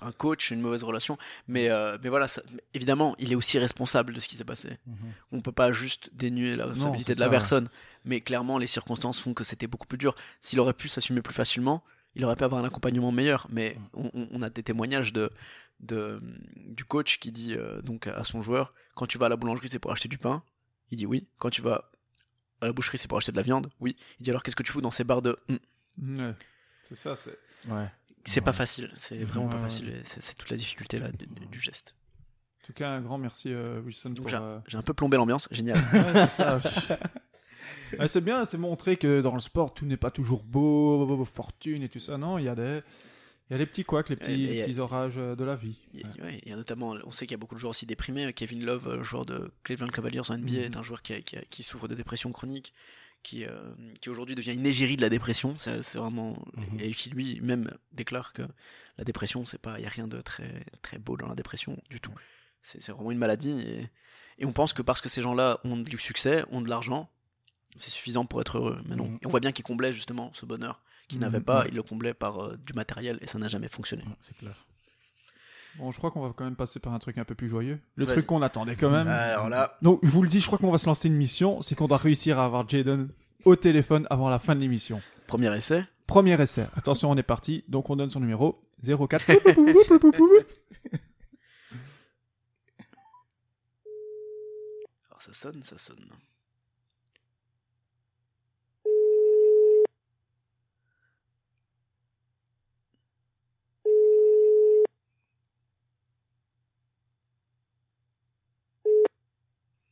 Un 0.00 0.12
coach, 0.12 0.50
une 0.50 0.60
mauvaise 0.60 0.82
relation. 0.82 1.18
Mais, 1.48 1.68
euh, 1.70 1.98
mais 2.02 2.08
voilà, 2.08 2.28
ça- 2.28 2.42
évidemment, 2.74 3.14
il 3.18 3.32
est 3.32 3.34
aussi 3.34 3.58
responsable 3.58 4.14
de 4.14 4.20
ce 4.20 4.28
qui 4.28 4.36
s'est 4.36 4.44
passé. 4.44 4.78
Mhm. 4.86 4.96
On 5.32 5.40
peut 5.42 5.52
pas 5.52 5.72
juste 5.72 6.10
dénuer 6.14 6.56
la 6.56 6.66
responsabilité 6.66 7.14
de 7.14 7.20
la 7.20 7.26
ça. 7.26 7.30
personne. 7.30 7.68
Mais 8.04 8.20
clairement, 8.20 8.58
les 8.58 8.66
circonstances 8.66 9.20
font 9.20 9.34
que 9.34 9.44
c'était 9.44 9.66
beaucoup 9.66 9.86
plus 9.86 9.98
dur. 9.98 10.14
S'il 10.40 10.60
aurait 10.60 10.72
pu 10.72 10.88
s'assumer 10.88 11.20
plus 11.20 11.34
facilement, 11.34 11.82
il 12.14 12.24
aurait 12.24 12.36
pu 12.36 12.44
avoir 12.44 12.62
un 12.62 12.66
accompagnement 12.66 13.12
meilleur. 13.12 13.46
Mais 13.50 13.76
on, 13.92 14.10
on- 14.32 14.40
a 14.42 14.48
des 14.50 14.62
témoignages 14.62 15.12
de, 15.12 15.30
de, 15.80 16.20
du 16.56 16.84
coach 16.84 17.18
qui 17.18 17.32
dit 17.32 17.54
euh, 17.54 17.82
donc 17.82 18.06
à 18.06 18.24
son 18.24 18.40
joueur 18.40 18.72
quand 18.94 19.06
tu 19.06 19.18
vas 19.18 19.26
à 19.26 19.28
la 19.28 19.36
boulangerie, 19.36 19.68
c'est 19.68 19.78
pour 19.78 19.92
acheter 19.92 20.08
du 20.08 20.18
pain? 20.18 20.42
Il 20.90 20.96
dit 20.96 21.06
oui. 21.06 21.26
Quand 21.38 21.50
tu 21.50 21.60
vas 21.60 21.90
à 22.60 22.66
la 22.66 22.72
boucherie, 22.72 22.98
c'est 22.98 23.06
pour 23.08 23.18
acheter 23.18 23.30
de 23.32 23.36
la 23.36 23.42
viande? 23.42 23.68
Oui. 23.78 23.94
Il 24.18 24.24
dit 24.24 24.30
alors 24.30 24.42
qu'est-ce 24.42 24.56
que 24.56 24.62
tu 24.62 24.72
fous 24.72 24.80
dans 24.80 24.90
ces 24.90 25.04
barres 25.04 25.22
de. 25.22 25.36
Hum 25.50 25.58
Ouais. 26.02 26.34
C'est 26.88 26.96
ça, 26.96 27.16
c'est. 27.16 27.38
Ouais. 27.68 27.86
C'est 28.24 28.40
Ouais. 28.40 28.44
pas 28.44 28.52
facile. 28.52 28.90
C'est 28.96 29.18
vraiment 29.24 29.46
Ouais, 29.46 29.52
pas 29.52 29.62
facile. 29.62 30.00
C'est 30.04 30.36
toute 30.36 30.50
la 30.50 30.56
difficulté 30.56 30.98
là, 30.98 31.08
du, 31.10 31.26
du 31.26 31.60
geste. 31.60 31.94
En 32.62 32.66
tout 32.66 32.72
cas, 32.74 32.90
un 32.90 33.00
grand 33.00 33.16
merci, 33.18 33.52
euh, 33.52 33.80
Wilson, 33.80 34.10
Donc 34.10 34.18
pour. 34.18 34.28
j'ai 34.28 34.36
euh, 34.36 34.58
j'ai 34.66 34.76
un 34.76 34.82
peu 34.82 34.92
plombé 34.94 35.16
l'ambiance. 35.16 35.48
Génial. 35.50 35.78
Ouais, 37.98 38.06
c'est 38.08 38.20
bien, 38.20 38.44
c'est 38.44 38.58
montrer 38.58 38.96
que 38.98 39.20
dans 39.22 39.32
le 39.34 39.40
sport, 39.40 39.72
tout 39.72 39.86
n'est 39.86 39.96
pas 39.96 40.10
toujours 40.10 40.44
beau, 40.44 41.24
fortune 41.24 41.82
et 41.82 41.88
tout 41.88 42.00
ça. 42.00 42.18
Non, 42.18 42.36
il 42.38 42.44
y 42.44 42.48
a 42.48 42.54
des, 42.54 42.82
Il 43.50 43.52
y 43.52 43.54
a 43.54 43.58
les 43.58 43.64
petits 43.66 43.82
couacs, 43.84 44.10
les 44.10 44.16
petits, 44.16 44.32
il 44.34 44.54
y 44.54 44.60
a- 44.60 44.64
petits 44.66 44.78
orages 44.78 45.14
euh, 45.16 45.34
de 45.34 45.42
la 45.42 45.56
vie. 45.56 45.78
Il 45.94 46.00
y 46.00 46.04
a- 46.04 46.06
Ouais. 46.08 46.22
ouais, 46.22 46.40
il 46.44 46.50
y 46.50 46.52
a 46.52 46.56
notamment, 46.56 46.94
on 47.04 47.10
sait 47.10 47.26
qu'il 47.26 47.32
y 47.32 47.34
a 47.34 47.38
beaucoup 47.38 47.54
de 47.54 47.60
joueurs 47.60 47.70
aussi 47.70 47.86
déprimés. 47.86 48.30
Kevin 48.34 48.62
Love, 48.62 49.02
joueur 49.02 49.24
de 49.24 49.50
Cleveland 49.64 49.88
Cavaliers 49.88 50.20
en 50.20 50.34
NBA, 50.36 50.52
Mhm. 50.52 50.58
est 50.64 50.76
un 50.76 50.82
joueur 50.82 51.00
qui, 51.00 51.14
a- 51.14 51.22
qui 51.22 51.36
a- 51.38 51.44
qui 51.48 51.62
souffre 51.62 51.88
de 51.88 51.94
dépression 51.94 52.30
chronique, 52.30 52.74
qui, 53.28 53.44
euh, 53.44 53.50
qui 54.00 54.08
aujourd'hui 54.08 54.34
devient 54.34 54.54
une 54.54 54.64
égérie 54.66 54.96
de 54.96 55.02
la 55.02 55.10
dépression. 55.10 55.54
C'est 55.56 55.96
vraiment 55.96 56.38
Mhm. 56.56 56.80
et 56.80 56.94
qui 56.94 57.10
lui 57.10 57.40
même 57.42 57.70
déclare 57.92 58.32
que 58.32 58.42
la 58.96 59.04
dépression, 59.04 59.44
c'est 59.44 59.60
pas, 59.60 59.78
il 59.78 59.82
y 59.84 59.86
a 59.86 59.90
rien 59.90 60.08
de 60.08 60.20
très 60.22 60.64
très 60.82 60.98
beau 60.98 61.16
dans 61.16 61.28
la 61.28 61.34
dépression 61.34 61.76
du 61.90 62.00
tout. 62.00 62.12
C'est 62.62 62.88
vraiment 62.90 63.10
une 63.12 63.18
maladie 63.18 63.60
et, 63.60 63.88
et 64.38 64.46
on 64.46 64.52
pense 64.52 64.72
que 64.72 64.82
parce 64.82 65.00
que 65.02 65.08
ces 65.10 65.20
gens-là 65.22 65.60
ont 65.64 65.76
du 65.76 65.98
succès, 65.98 66.44
ont 66.50 66.62
de 66.62 66.68
l'argent, 66.70 67.10
c'est 67.76 67.90
suffisant 67.90 68.24
pour 68.24 68.40
être 68.40 68.56
heureux. 68.58 68.80
Mais 68.86 68.96
non. 68.96 69.08
Mhm. 69.08 69.18
Et 69.22 69.26
on 69.26 69.30
voit 69.30 69.40
bien 69.40 69.52
qu'ils 69.52 69.64
comblaient 69.64 69.92
justement 69.92 70.32
ce 70.34 70.46
bonheur 70.46 70.80
qu'ils 71.08 71.18
Mhm. 71.18 71.24
n'avaient 71.24 71.40
pas. 71.40 71.66
Ils 71.68 71.74
le 71.74 71.82
comblaient 71.82 72.14
par 72.14 72.38
euh, 72.42 72.56
du 72.56 72.72
matériel 72.72 73.18
et 73.20 73.26
ça 73.26 73.38
n'a 73.38 73.48
jamais 73.48 73.68
fonctionné. 73.68 74.04
C'est 74.20 74.36
clair. 74.38 74.64
Bon, 75.78 75.92
je 75.92 75.98
crois 75.98 76.10
qu'on 76.10 76.20
va 76.26 76.32
quand 76.36 76.44
même 76.44 76.56
passer 76.56 76.80
par 76.80 76.92
un 76.92 76.98
truc 76.98 77.18
un 77.18 77.24
peu 77.24 77.34
plus 77.36 77.48
joyeux. 77.48 77.78
Le 77.94 78.04
Vas-y. 78.04 78.14
truc 78.16 78.26
qu'on 78.26 78.42
attendait 78.42 78.74
quand 78.76 78.90
même. 78.90 79.06
Alors 79.06 79.48
là, 79.48 79.76
Donc, 79.82 80.00
je 80.02 80.10
vous 80.10 80.22
le 80.22 80.28
dis, 80.28 80.40
je 80.40 80.46
crois 80.46 80.58
qu'on 80.58 80.72
va 80.72 80.78
se 80.78 80.86
lancer 80.86 81.06
une 81.08 81.14
mission. 81.16 81.62
C'est 81.62 81.74
qu'on 81.76 81.86
doit 81.88 81.98
réussir 81.98 82.38
à 82.38 82.44
avoir 82.44 82.68
Jaden 82.68 83.08
au 83.44 83.54
téléphone 83.56 84.06
avant 84.10 84.28
la 84.28 84.38
fin 84.40 84.54
de 84.56 84.60
l'émission. 84.60 85.00
premier 85.28 85.54
essai. 85.56 85.84
Premier 86.08 86.40
essai. 86.40 86.66
Attention, 86.74 87.10
on 87.10 87.16
est 87.16 87.22
parti. 87.22 87.64
Donc, 87.68 87.90
on 87.90 87.96
donne 87.96 88.10
son 88.10 88.20
numéro 88.20 88.56
04. 88.82 89.24
Alors 95.10 95.22
ça 95.22 95.32
sonne, 95.34 95.62
ça 95.64 95.78
sonne. 95.78 96.04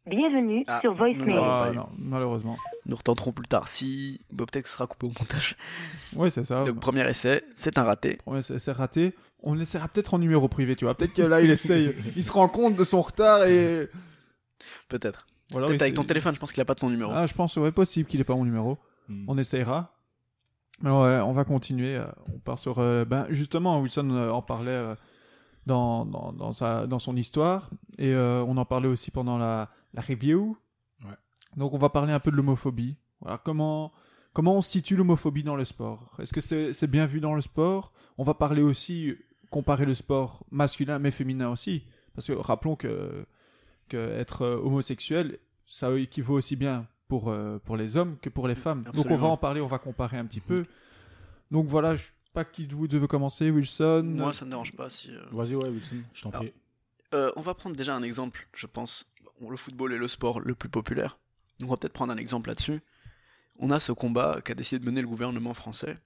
Bienvenue 0.07 0.65
Ah, 0.69 0.79
sur 0.81 0.95
Voicemail. 0.95 1.37
Ah, 1.41 1.73
non, 1.75 1.89
malheureusement. 1.99 2.57
Nous 2.87 2.95
retenterons 2.95 3.33
plus 3.33 3.49
tard. 3.49 3.67
Si, 3.67 4.21
ce 4.31 4.63
sera 4.71 4.87
coupé 4.87 5.07
au 5.07 5.13
montage. 5.19 5.57
Ouais, 6.15 6.31
c'est 6.31 6.45
ça. 6.45 6.63
Donc 6.65 6.79
premier 6.79 7.09
essai, 7.09 7.43
c'est 7.55 7.77
un 7.79 7.83
raté. 7.83 8.15
Premier 8.25 8.39
essai 8.39 8.59
c'est 8.61 8.73
raté. 8.73 9.15
On 9.43 9.53
le 9.55 9.61
laissera 9.61 9.89
peut-être 9.89 10.15
en 10.15 10.19
numéro 10.19 10.49
privé, 10.49 10.77
tu 10.77 10.85
vois. 10.85 10.95
Peut-être 10.95 11.13
que 11.15 11.23
là, 11.23 11.41
il 11.41 11.51
essaye. 11.51 11.95
il 12.17 12.23
se 12.25 12.31
rend 12.33 12.49
compte 12.49 12.77
de 12.77 12.85
son 12.85 13.03
retard 13.03 13.45
et. 13.45 13.89
Peut-être. 14.89 15.27
Alors, 15.53 15.69
Peut-être 15.69 15.83
avec 15.83 15.95
ton 15.95 16.05
téléphone, 16.05 16.35
je 16.35 16.41
pense 16.41 16.53
qu'il 16.53 16.61
a 16.61 16.65
pas 16.65 16.75
ton 16.75 16.91
numéro. 16.91 17.13
Ah, 17.15 17.27
je 17.27 17.35
pense, 17.35 17.57
ouais, 17.57 17.71
possible 17.73 18.09
qu'il 18.09 18.21
ait 18.21 18.25
pas 18.25 18.35
mon 18.35 18.45
numéro. 18.45 18.79
Mm. 19.09 19.25
On 19.29 19.39
essayera. 19.39 19.93
Mais 20.83 20.91
ouais, 20.91 21.21
on 21.21 21.33
va 21.33 21.45
continuer. 21.45 21.97
euh, 21.97 22.07
On 22.35 22.39
part 22.39 22.59
sur. 22.59 22.79
euh, 22.79 23.05
ben, 23.05 23.27
justement, 23.31 23.81
Wilson 23.81 24.11
euh, 24.11 24.31
en 24.31 24.43
parlait 24.43 24.71
euh, 24.71 24.95
dans, 25.67 26.05
dans, 26.05 26.33
dans, 26.33 26.53
sa, 26.53 26.87
dans 26.87 26.99
son 26.99 27.17
histoire. 27.17 27.71
Et 27.99 28.13
euh, 28.15 28.45
on 28.47 28.57
en 28.57 28.65
parlait 28.65 28.89
aussi 28.89 29.11
pendant 29.11 29.39
la, 29.39 29.69
la 29.95 30.03
review. 30.03 30.57
Ouais. 31.05 31.15
Donc, 31.57 31.73
on 31.75 31.79
va 31.79 31.89
parler 31.89 32.13
un 32.13 32.21
peu 32.21 32.31
de 32.31 32.37
l'homophobie. 32.37 32.97
Voilà, 33.21 33.39
comment, 33.39 33.93
comment 34.33 34.57
on 34.57 34.61
situe 34.61 34.97
l'homophobie 34.97 35.43
dans 35.43 35.57
le 35.57 35.65
sport? 35.65 36.17
Est-ce 36.21 36.33
que 36.33 36.73
c'est 36.73 36.87
bien 36.91 37.07
vu 37.07 37.21
dans 37.21 37.35
le 37.35 37.41
sport? 37.41 37.93
On 38.19 38.25
va 38.25 38.35
parler 38.35 38.63
aussi, 38.63 39.15
comparer 39.51 39.87
le 39.87 39.95
sport 39.95 40.45
masculin 40.51 40.99
mais 40.99 41.11
féminin 41.11 41.51
aussi. 41.51 41.85
Parce 42.15 42.27
que 42.27 42.33
rappelons 42.33 42.77
que, 42.77 43.27
que 43.89 43.97
être 43.97 44.43
euh, 44.43 44.57
homosexuel, 44.57 45.39
ça 45.67 45.93
équivaut 45.99 46.35
aussi 46.35 46.57
bien 46.57 46.87
pour, 47.09 47.29
euh, 47.29 47.59
pour 47.59 47.77
les 47.77 47.97
hommes 47.97 48.17
que 48.19 48.29
pour 48.31 48.49
les 48.49 48.55
femmes. 48.55 48.85
Donc 48.95 49.07
on 49.11 49.17
va 49.17 49.27
en 49.29 49.37
parler, 49.37 49.61
on 49.61 49.67
va 49.67 49.79
comparer 49.79 50.17
un 50.19 50.25
petit 50.25 50.41
peu. 50.41 50.65
Donc 51.51 51.67
voilà, 51.69 51.95
je 51.95 52.03
sais 52.03 52.09
pas 52.33 52.45
qui 52.45 52.67
de 52.67 52.75
vous 52.75 52.89
deux 52.89 52.99
veut 52.99 53.07
commencer, 53.07 53.51
Wilson 53.51 54.03
Moi, 54.05 54.33
ça 54.33 54.45
me 54.45 54.51
dérange 54.51 54.73
pas 54.73 54.89
si. 54.91 55.11
euh, 55.11 55.21
Vas-y, 55.31 55.55
ouais, 55.55 55.69
Wilson, 55.69 55.97
je 56.13 56.23
t'en 56.23 56.31
prie. 56.31 56.53
Euh, 57.15 57.31
on 57.37 57.41
va 57.43 57.55
prendre 57.55 57.77
déjà 57.77 57.95
un 57.95 58.03
exemple, 58.03 58.49
je 58.55 58.67
pense. 58.67 59.07
Le 59.41 59.57
football 59.57 59.93
est 59.93 59.99
le 59.99 60.09
sport 60.09 60.41
le 60.41 60.55
plus 60.55 60.69
populaire. 60.69 61.19
Donc 61.59 61.69
on 61.69 61.73
va 61.73 61.77
peut-être 61.77 61.93
prendre 61.93 62.13
un 62.13 62.17
exemple 62.17 62.49
là-dessus. 62.49 62.81
On 63.59 63.71
a 63.71 63.81
ce 63.81 63.93
combat 63.93 64.41
qu'a 64.45 64.55
décidé 64.55 64.79
de 64.79 64.85
mener 64.85 65.01
le 65.01 65.07
gouvernement 65.09 65.55
français 65.55 65.97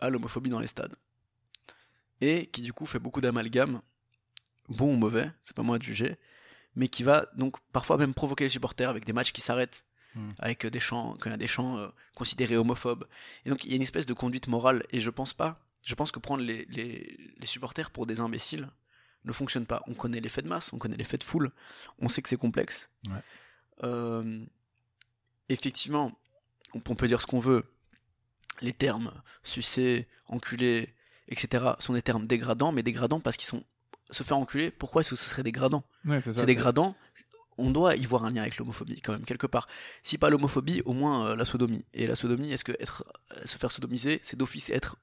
à 0.00 0.10
l'homophobie 0.10 0.50
dans 0.50 0.60
les 0.60 0.66
stades. 0.66 0.94
Et 2.20 2.46
qui 2.46 2.62
du 2.62 2.72
coup 2.72 2.86
fait 2.86 2.98
beaucoup 2.98 3.20
d'amalgames, 3.20 3.82
bon 4.68 4.94
ou 4.94 4.96
mauvais, 4.96 5.30
c'est 5.42 5.54
pas 5.56 5.62
moi 5.62 5.78
de 5.78 5.82
juger, 5.82 6.16
mais 6.74 6.88
qui 6.88 7.02
va 7.02 7.26
donc 7.36 7.56
parfois 7.72 7.96
même 7.98 8.14
provoquer 8.14 8.44
les 8.44 8.50
supporters 8.50 8.88
avec 8.88 9.04
des 9.04 9.12
matchs 9.12 9.32
qui 9.32 9.40
s'arrêtent, 9.40 9.84
Hmm. 10.14 10.30
avec 10.38 10.64
euh, 10.64 10.70
des 10.70 10.80
chants, 10.80 11.14
quand 11.20 11.28
il 11.28 11.32
y 11.32 11.34
a 11.34 11.36
des 11.36 11.46
chants 11.46 11.76
euh, 11.76 11.88
considérés 12.14 12.56
homophobes. 12.56 13.06
Et 13.44 13.50
donc 13.50 13.64
il 13.66 13.70
y 13.70 13.74
a 13.74 13.76
une 13.76 13.82
espèce 13.82 14.06
de 14.06 14.14
conduite 14.14 14.48
morale, 14.48 14.82
et 14.90 14.98
je 15.00 15.10
pense 15.10 15.34
pas, 15.34 15.60
je 15.82 15.94
pense 15.94 16.10
que 16.10 16.18
prendre 16.18 16.42
les, 16.42 16.64
les- 16.70 17.34
les 17.36 17.44
supporters 17.46 17.90
pour 17.90 18.06
des 18.06 18.20
imbéciles 18.20 18.70
ne 19.26 19.32
fonctionne 19.32 19.66
pas. 19.66 19.82
On 19.86 19.94
connaît 19.94 20.20
l'effet 20.20 20.42
de 20.42 20.48
masse, 20.48 20.72
on 20.72 20.78
connaît 20.78 20.96
l'effet 20.96 21.18
de 21.18 21.24
foule, 21.24 21.52
on 21.98 22.08
sait 22.08 22.22
que 22.22 22.28
c'est 22.28 22.36
complexe. 22.36 22.88
Ouais. 23.08 23.20
Euh, 23.84 24.44
effectivement, 25.48 26.12
on, 26.74 26.80
on 26.88 26.94
peut 26.94 27.08
dire 27.08 27.20
ce 27.20 27.26
qu'on 27.26 27.40
veut. 27.40 27.64
Les 28.62 28.72
termes 28.72 29.12
sucer, 29.44 30.08
enculer, 30.28 30.94
etc. 31.28 31.72
sont 31.78 31.92
des 31.92 32.02
termes 32.02 32.26
dégradants, 32.26 32.72
mais 32.72 32.82
dégradants 32.82 33.20
parce 33.20 33.36
qu'ils 33.36 33.48
sont 33.48 33.64
se 34.10 34.22
faire 34.22 34.38
enculer. 34.38 34.70
Pourquoi 34.70 35.00
est-ce 35.00 35.10
que 35.10 35.16
ce 35.16 35.28
serait 35.28 35.42
dégradant? 35.42 35.84
Ouais, 36.04 36.20
c'est 36.20 36.32
ça, 36.32 36.40
C'est 36.40 36.46
dégradant. 36.46 36.94
On 37.58 37.70
doit 37.70 37.96
y 37.96 38.04
voir 38.04 38.24
un 38.24 38.30
lien 38.30 38.42
avec 38.42 38.58
l'homophobie 38.58 39.00
quand 39.00 39.12
même 39.12 39.24
quelque 39.24 39.46
part. 39.46 39.66
Si 40.02 40.18
pas 40.18 40.28
l'homophobie, 40.30 40.82
au 40.84 40.92
moins 40.92 41.28
euh, 41.28 41.36
la 41.36 41.44
sodomie. 41.44 41.84
Et 41.94 42.06
la 42.06 42.14
sodomie, 42.14 42.52
est-ce 42.52 42.64
que 42.64 42.72
être, 42.80 43.04
euh, 43.32 43.46
se 43.46 43.56
faire 43.56 43.70
sodomiser, 43.70 44.20
c'est 44.22 44.36
d'office 44.36 44.70
être 44.70 44.96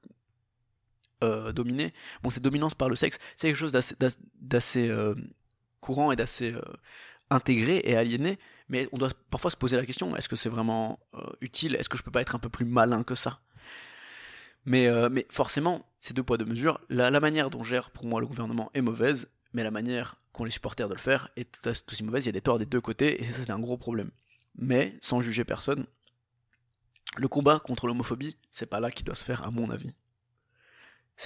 euh, 1.24 1.52
dominé 1.52 1.92
Bon, 2.22 2.30
cette 2.30 2.42
dominance 2.42 2.74
par 2.74 2.88
le 2.88 2.96
sexe, 2.96 3.18
c'est 3.36 3.48
quelque 3.48 3.56
chose 3.56 3.72
d'assez- 3.72 4.88
euh, 4.88 5.14
courant 5.80 6.12
et 6.12 6.16
d'assez 6.16 6.52
euh, 6.52 6.62
intégré 7.30 7.80
et 7.84 7.96
aliéné. 7.96 8.38
Mais 8.68 8.88
on 8.92 8.98
doit 8.98 9.10
parfois 9.30 9.50
se 9.50 9.56
poser 9.56 9.76
la 9.76 9.84
question 9.84 10.16
est-ce 10.16 10.28
que 10.28 10.36
c'est 10.36 10.48
vraiment 10.48 10.98
euh, 11.14 11.26
utile? 11.40 11.76
Est-ce 11.76 11.88
que 11.88 11.98
je 11.98 12.02
peux 12.02 12.10
pas 12.10 12.22
être 12.22 12.34
un 12.34 12.38
peu 12.38 12.48
plus 12.48 12.64
malin 12.64 13.02
que 13.02 13.14
ça? 13.14 13.40
Mais, 14.66 14.88
mais 15.10 15.26
forcément, 15.30 15.84
c'est 15.98 16.14
deux 16.14 16.22
poids 16.22 16.38
deux 16.38 16.46
mesures. 16.46 16.80
La, 16.88 17.10
manière 17.20 17.50
dont 17.50 17.62
gère 17.62 17.90
pour 17.90 18.06
moi 18.06 18.18
le 18.22 18.26
gouvernement 18.26 18.70
est 18.72 18.80
mauvaise, 18.80 19.28
mais 19.52 19.62
la 19.62 19.70
manière 19.70 20.16
qu'ont 20.32 20.44
les 20.44 20.50
supporters 20.50 20.88
de 20.88 20.94
le 20.94 21.00
faire 21.00 21.28
est 21.36 21.60
tout 21.60 21.92
aussi 21.92 22.02
mauvaise. 22.02 22.24
Il 22.24 22.28
y 22.28 22.30
a 22.30 22.32
des 22.32 22.40
torts 22.40 22.58
des 22.58 22.64
deux 22.64 22.80
côtés, 22.80 23.20
et 23.20 23.24
ça, 23.24 23.42
c'est 23.44 23.50
un 23.50 23.58
gros 23.58 23.76
problème. 23.76 24.10
Mais, 24.56 24.96
sans 25.02 25.20
juger 25.20 25.44
personne, 25.44 25.84
le 27.16 27.28
combat 27.28 27.60
contre 27.60 27.86
l'homophobie, 27.86 28.36
c'est 28.50 28.66
pas 28.66 28.80
là 28.80 28.90
qu'il 28.90 29.04
doit 29.04 29.14
se 29.14 29.24
faire, 29.24 29.42
à 29.44 29.50
mon 29.50 29.70
avis. 29.70 29.92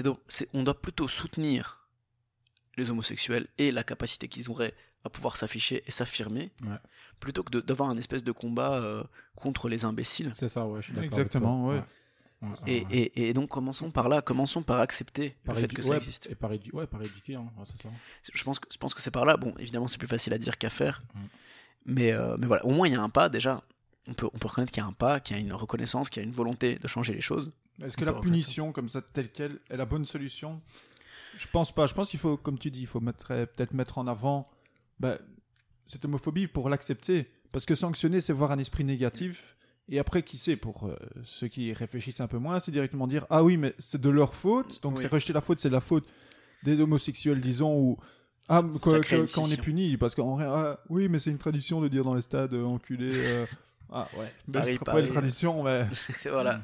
Donc- 0.05 0.19
on 0.55 0.63
doit 0.63 0.81
plutôt 0.81 1.09
soutenir 1.09 1.87
les 2.77 2.91
homosexuels 2.91 3.49
et 3.59 3.73
la 3.73 3.83
capacité 3.85 4.29
qu'ils 4.29 4.51
auraient 4.51 4.75
à 5.05 5.11
pouvoir 5.11 5.37
s'afficher 5.37 5.83
et 5.87 5.91
s'affirmer, 5.91 6.51
Ouais. 6.63 6.77
plutôt 7.21 7.43
que 7.43 7.59
d'avoir 7.59 7.89
un 7.91 7.97
espèce 7.97 8.23
de 8.25 8.33
combat 8.33 8.75
euh, 8.75 9.03
contre 9.37 9.69
les 9.69 9.85
imbéciles. 9.85 10.33
C'est 10.35 10.49
ça, 10.49 10.67
ouais, 10.67 10.81
je 10.81 10.87
suis 10.87 10.95
d'accord. 10.95 11.07
Exactement, 11.19 11.71
avec 11.71 11.83
ouais. 11.83 11.87
toi. 11.87 11.95
Ouais, 12.41 12.49
ouais, 12.49 12.73
Et, 12.73 12.85
ouais. 12.85 13.13
et- 13.17 13.29
et 13.31 13.33
donc 13.35 13.49
commençons 13.49 13.91
par 13.91 14.09
là, 14.09 14.23
commençons 14.23 14.63
par 14.63 14.79
accepter 14.81 15.37
Par 15.45 15.55
le 15.57 15.63
fait 15.63 15.69
que 15.75 15.83
ça 15.83 15.91
ouais, 15.91 15.97
existe. 15.97 16.29
Et 16.31 16.35
par, 16.37 16.53
édu- 16.53 16.71
ouais, 16.73 16.87
par 16.87 17.03
éduquer, 17.03 17.35
hein, 17.37 17.51
ouais, 17.57 17.65
c'est 17.65 17.81
ça. 17.83 17.89
Je 18.33 18.45
pense 18.45 18.59
que, 18.61 18.69
je 18.73 18.77
pense 18.79 18.95
que 18.95 19.01
c'est 19.01 19.11
par 19.11 19.25
là. 19.25 19.37
Bon, 19.37 19.55
évidemment, 19.59 19.89
c'est 19.89 19.99
plus 19.99 20.07
facile 20.09 20.33
à 20.35 20.39
dire 20.39 20.57
qu'à 20.59 20.71
faire. 20.71 21.03
Mm. 21.15 21.19
Mais, 21.87 22.13
euh, 22.13 22.37
mais 22.39 22.47
voilà, 22.47 22.65
au 22.65 22.71
moins 22.71 22.87
il 22.87 22.93
y 22.93 22.97
a 22.97 23.03
un 23.03 23.09
pas 23.09 23.29
déjà. 23.29 23.63
On 24.07 24.15
peut, 24.15 24.29
on 24.33 24.39
peut 24.39 24.47
reconnaître 24.49 24.73
qu'il 24.73 24.83
y 24.83 24.87
a 24.87 24.89
un 24.89 24.93
pas, 24.93 25.21
qu'il 25.21 25.37
y 25.37 25.39
a 25.39 25.43
une 25.43 25.53
reconnaissance, 25.53 26.11
qu'il 26.11 26.23
y 26.23 26.25
a 26.25 26.29
une 26.29 26.35
volonté 26.35 26.77
de 26.77 26.87
changer 26.89 27.13
les 27.15 27.21
choses. 27.21 27.51
Est-ce 27.85 27.97
que 27.97 28.05
la 28.05 28.13
punition, 28.15 28.73
comme 28.73 28.89
ça, 28.89 29.01
telle 29.03 29.31
qu'elle, 29.31 29.59
est 29.71 29.77
la 29.77 29.85
bonne 29.87 30.05
solution? 30.05 30.61
Je 31.37 31.47
pense 31.53 31.73
pas. 31.73 31.87
Je 31.87 31.95
pense 31.95 32.11
qu'il 32.11 32.19
faut, 32.19 32.37
comme 32.37 32.59
tu 32.59 32.71
dis, 32.71 32.81
il 32.81 32.87
faut 32.87 33.01
mettre- 33.01 33.31
euh, 33.31 33.47
peut-être 33.47 33.73
mettre 33.75 33.99
en 33.99 34.07
avant 34.09 34.49
bah, 34.99 35.19
cette 35.87 36.05
homophobie 36.05 36.49
pour 36.49 36.69
l'accepter. 36.69 37.31
Parce 37.53 37.65
que 37.65 37.75
sanctionner, 37.75 38.21
c'est 38.21 38.33
voir 38.33 38.51
un 38.51 38.59
esprit 38.59 38.85
négatif. 38.85 39.57
Et 39.89 39.99
après, 39.99 40.23
qui 40.23 40.37
sait, 40.37 40.57
pour 40.57 40.87
euh, 40.87 40.97
ceux 41.25 41.49
qui 41.49 41.73
réfléchissent 41.73 42.21
un 42.21 42.27
peu 42.27 42.39
moins, 42.39 42.61
c'est 42.61 42.73
directement 42.73 43.07
dire 43.07 43.25
Ah 43.31 43.43
oui, 43.45 43.57
mais 43.57 43.75
c'est 43.79 44.01
de 44.01 44.11
leur 44.11 44.35
faute. 44.35 44.83
Donc 44.83 44.97
Oui. 44.97 45.03
c'est 45.03 45.09
rejeter 45.09 45.33
la 45.33 45.41
faute, 45.41 45.61
c'est 45.61 45.71
la 45.71 45.81
faute 45.81 46.13
des 46.65 46.81
homosexuels, 46.81 47.41
disons, 47.41 47.75
ou. 47.79 47.99
Ah, 48.49 48.63
quand, 48.83 49.01
quand- 49.09 49.39
on 49.43 49.51
est 49.51 49.61
puni, 49.61 49.97
parce 49.97 50.15
qu'en 50.15 50.35
vrai, 50.35 50.47
ah, 50.49 50.81
oui, 50.89 51.09
mais 51.09 51.19
c'est 51.19 51.31
une 51.31 51.39
tradition 51.39 51.81
de 51.81 51.89
dire 51.89 52.03
dans 52.03 52.15
les 52.15 52.23
stades 52.23 52.53
euh, 52.55 52.65
enculé. 52.65 53.13
euh, 53.15 53.47
ah 53.93 54.09
ouais, 54.19 54.33
belle, 54.49 54.63
Paris, 54.63 54.79
Paris. 54.85 55.09
tradition, 55.09 55.63
mais. 55.63 55.87
voilà. 56.25 56.63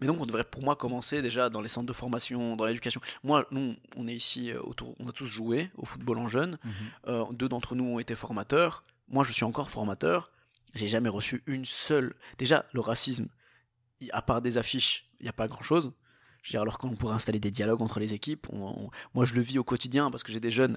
Mais 0.00 0.06
donc 0.06 0.20
on 0.20 0.26
devrait 0.26 0.44
pour 0.44 0.62
moi 0.62 0.76
commencer 0.76 1.22
déjà 1.22 1.48
dans 1.50 1.60
les 1.60 1.68
centres 1.68 1.86
de 1.86 1.92
formation, 1.92 2.56
dans 2.56 2.64
l'éducation. 2.64 3.00
Moi, 3.22 3.46
nous, 3.50 3.76
on 3.96 4.08
est 4.08 4.14
ici 4.14 4.50
euh, 4.50 4.60
autour, 4.62 4.94
on 4.98 5.08
a 5.08 5.12
tous 5.12 5.26
joué 5.26 5.70
au 5.76 5.86
football 5.86 6.18
en 6.18 6.28
jeune. 6.28 6.58
Mhm. 6.64 6.72
Euh, 7.08 7.24
deux 7.32 7.48
d'entre 7.48 7.74
nous 7.74 7.84
ont 7.84 7.98
été 7.98 8.14
formateurs. 8.14 8.84
Moi, 9.08 9.24
je 9.24 9.32
suis 9.32 9.44
encore 9.44 9.70
formateur. 9.70 10.30
J'ai 10.74 10.88
jamais 10.88 11.08
reçu 11.08 11.42
une 11.46 11.64
seule. 11.64 12.14
Déjà, 12.38 12.64
le 12.72 12.80
racisme, 12.80 13.28
à 14.10 14.22
part 14.22 14.42
des 14.42 14.58
affiches, 14.58 15.08
il 15.20 15.24
n'y 15.24 15.28
a 15.28 15.32
pas 15.32 15.46
grand 15.46 15.62
chose. 15.62 15.92
Je 16.44 16.50
veux 16.50 16.52
dire, 16.52 16.60
alors 16.60 16.76
qu'on 16.76 16.94
pourrait 16.94 17.14
installer 17.14 17.40
des 17.40 17.50
dialogues 17.50 17.80
entre 17.80 17.98
les 18.00 18.12
équipes. 18.12 18.46
On- 18.52 18.66
on- 18.84 18.90
moi, 19.14 19.24
je 19.24 19.32
le 19.34 19.40
vis 19.40 19.58
au 19.58 19.64
quotidien 19.64 20.10
parce 20.10 20.22
que 20.22 20.30
j'ai 20.30 20.40
des 20.40 20.50
jeunes 20.50 20.76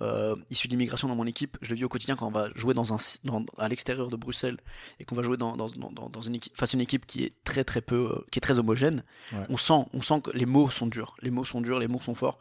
euh, 0.00 0.36
issus 0.48 0.68
d'immigration 0.68 1.08
dans 1.08 1.16
mon 1.16 1.26
équipe. 1.26 1.58
Je 1.60 1.70
le 1.70 1.74
vis 1.76 1.82
au 1.84 1.88
quotidien 1.88 2.14
quand 2.14 2.28
on 2.28 2.30
va 2.30 2.50
jouer 2.54 2.72
dans 2.72 2.92
un, 2.94 2.98
dans- 3.24 3.44
à 3.58 3.68
l'extérieur 3.68 4.08
de 4.10 4.16
Bruxelles 4.16 4.58
et 5.00 5.04
qu'on 5.04 5.16
va 5.16 5.24
jouer 5.24 5.36
dans, 5.36 5.56
dans, 5.56 5.66
dans, 5.90 6.08
dans 6.08 6.20
une 6.22 6.36
équipe, 6.36 6.56
face 6.56 6.72
à 6.72 6.76
une 6.76 6.82
équipe 6.82 7.04
qui 7.04 7.24
est 7.24 7.34
très 7.42 7.64
très 7.64 7.80
peu, 7.80 8.12
euh, 8.12 8.24
qui 8.30 8.38
est 8.38 8.40
très 8.40 8.60
homogène. 8.60 9.02
Ouais. 9.32 9.44
On 9.48 9.56
sent, 9.56 9.86
on 9.92 10.00
sent 10.00 10.20
que 10.22 10.30
les 10.30 10.46
mots 10.46 10.70
sont 10.70 10.86
durs. 10.86 11.16
Les 11.20 11.30
mots 11.32 11.44
sont 11.44 11.60
durs, 11.60 11.80
les 11.80 11.88
mots 11.88 12.00
sont 12.00 12.14
forts. 12.14 12.38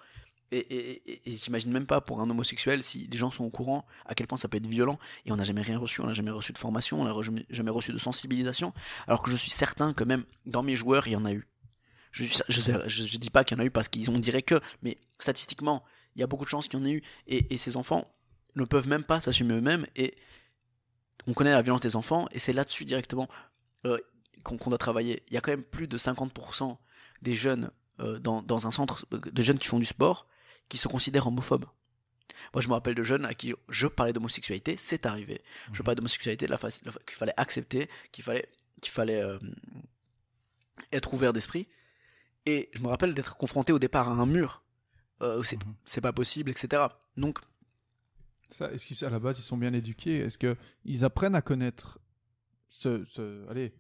Et, 0.51 0.59
et, 0.59 1.11
et, 1.11 1.21
et 1.33 1.35
j'imagine 1.35 1.71
même 1.71 1.87
pas 1.87 1.99
pour 1.99 2.21
un 2.21 2.29
homosexuel 2.29 2.81
si 2.83 3.07
les 3.11 3.17
gens 3.17 3.31
sont 3.31 3.43
au 3.43 3.49
courant 3.49 3.85
à 4.05 4.13
quel 4.15 4.27
point 4.27 4.37
ça 4.37 4.47
peut 4.47 4.55
être 4.57 4.67
violent 4.67 4.97
et 5.25 5.31
on 5.33 5.35
n'a 5.35 5.43
jamais 5.43 5.61
rien 5.63 5.77
reçu, 5.77 5.99
on 5.99 6.05
n'a 6.05 6.13
jamais 6.13 6.31
reçu 6.31 6.53
de 6.53 6.57
formation, 6.57 7.01
on 7.01 7.03
n'a 7.03 7.13
jamais 7.49 7.71
reçu 7.71 7.91
de 7.91 7.97
sensibilisation, 7.97 8.71
alors 9.07 9.21
que 9.23 9.29
je 9.29 9.35
suis 9.35 9.51
certain 9.51 9.93
que 9.93 10.05
même 10.05 10.23
dans 10.45 10.63
mes 10.63 10.75
joueurs 10.75 11.05
il 11.07 11.13
y 11.13 11.15
en 11.17 11.25
a 11.25 11.33
eu. 11.33 11.45
Je, 12.25 12.87
je 12.87 13.17
dis 13.17 13.29
pas 13.29 13.43
qu'il 13.43 13.57
y 13.57 13.59
en 13.59 13.63
a 13.63 13.65
eu 13.65 13.71
parce 13.71 13.87
qu'ils 13.87 14.09
ont 14.09 14.19
dirait 14.19 14.41
que, 14.41 14.59
mais 14.81 14.97
statistiquement 15.19 15.83
il 16.15 16.21
y 16.21 16.23
a 16.23 16.27
beaucoup 16.27 16.45
de 16.45 16.49
chances 16.49 16.67
qu'il 16.67 16.79
y 16.79 16.81
en 16.81 16.85
ait 16.85 16.91
eu 16.91 17.03
et, 17.27 17.53
et 17.53 17.57
ces 17.57 17.77
enfants 17.77 18.11
ne 18.55 18.65
peuvent 18.65 18.87
même 18.87 19.03
pas 19.03 19.19
s'assumer 19.19 19.53
eux-mêmes 19.53 19.85
et 19.95 20.15
on 21.27 21.33
connaît 21.33 21.51
la 21.51 21.61
violence 21.61 21.81
des 21.81 21.95
enfants 21.95 22.27
et 22.31 22.39
c'est 22.39 22.53
là-dessus 22.53 22.85
directement 22.85 23.29
euh, 23.85 23.99
qu'on 24.43 24.69
doit 24.69 24.77
travailler. 24.77 25.23
Il 25.27 25.33
y 25.33 25.37
a 25.37 25.41
quand 25.41 25.51
même 25.51 25.63
plus 25.63 25.87
de 25.87 25.97
50% 25.97 26.77
des 27.21 27.35
jeunes 27.35 27.71
euh, 27.99 28.19
dans, 28.19 28.41
dans 28.41 28.67
un 28.67 28.71
centre 28.71 29.05
de 29.11 29.41
jeunes 29.41 29.59
qui 29.59 29.67
font 29.67 29.79
du 29.79 29.85
sport 29.85 30.27
qui 30.69 30.77
se 30.77 30.87
considèrent 30.87 31.27
homophobes. 31.27 31.65
Moi, 32.53 32.61
je 32.61 32.67
me 32.67 32.73
rappelle 32.73 32.95
de 32.95 33.03
jeunes 33.03 33.25
à 33.25 33.33
qui 33.33 33.53
je 33.69 33.87
parlais 33.87 34.13
d'homosexualité, 34.13 34.75
c'est 34.77 35.05
arrivé. 35.05 35.41
Je 35.73 35.81
parlais 35.81 35.95
d'homosexualité, 35.95 36.47
qu'il 36.47 37.15
fallait 37.15 37.33
accepter, 37.37 37.89
qu'il 38.11 38.23
fallait, 38.23 38.49
qu'il 38.81 38.91
fallait 38.91 39.21
euh, 39.21 39.39
être 40.91 41.13
ouvert 41.13 41.33
d'esprit. 41.33 41.67
Et 42.47 42.69
je 42.73 42.81
me 42.81 42.87
rappelle 42.87 43.13
d'être 43.13 43.35
confronté 43.37 43.73
au 43.73 43.79
départ 43.79 44.07
à 44.07 44.11
un 44.11 44.25
mur. 44.25 44.63
Euh, 45.21 45.43
c'est 45.43 45.57
Mhm. 45.63 45.73
c'est 45.85 46.01
pas 46.01 46.13
possible, 46.13 46.49
etc. 46.49 46.83
Donc, 47.17 47.39
Ça, 48.57 48.71
Est-ce 48.71 48.97
qu'à 49.01 49.09
la 49.09 49.19
base, 49.19 49.37
ils 49.39 49.43
sont 49.43 49.57
bien 49.57 49.73
éduqués? 49.73 50.19
Est-ce 50.19 50.37
qu'ils 50.37 51.03
apprennent 51.05 51.35
à 51.35 51.41
connaître 51.41 51.99
ce, 52.69 53.03
ce, 53.03 53.45
allez, 53.49 53.73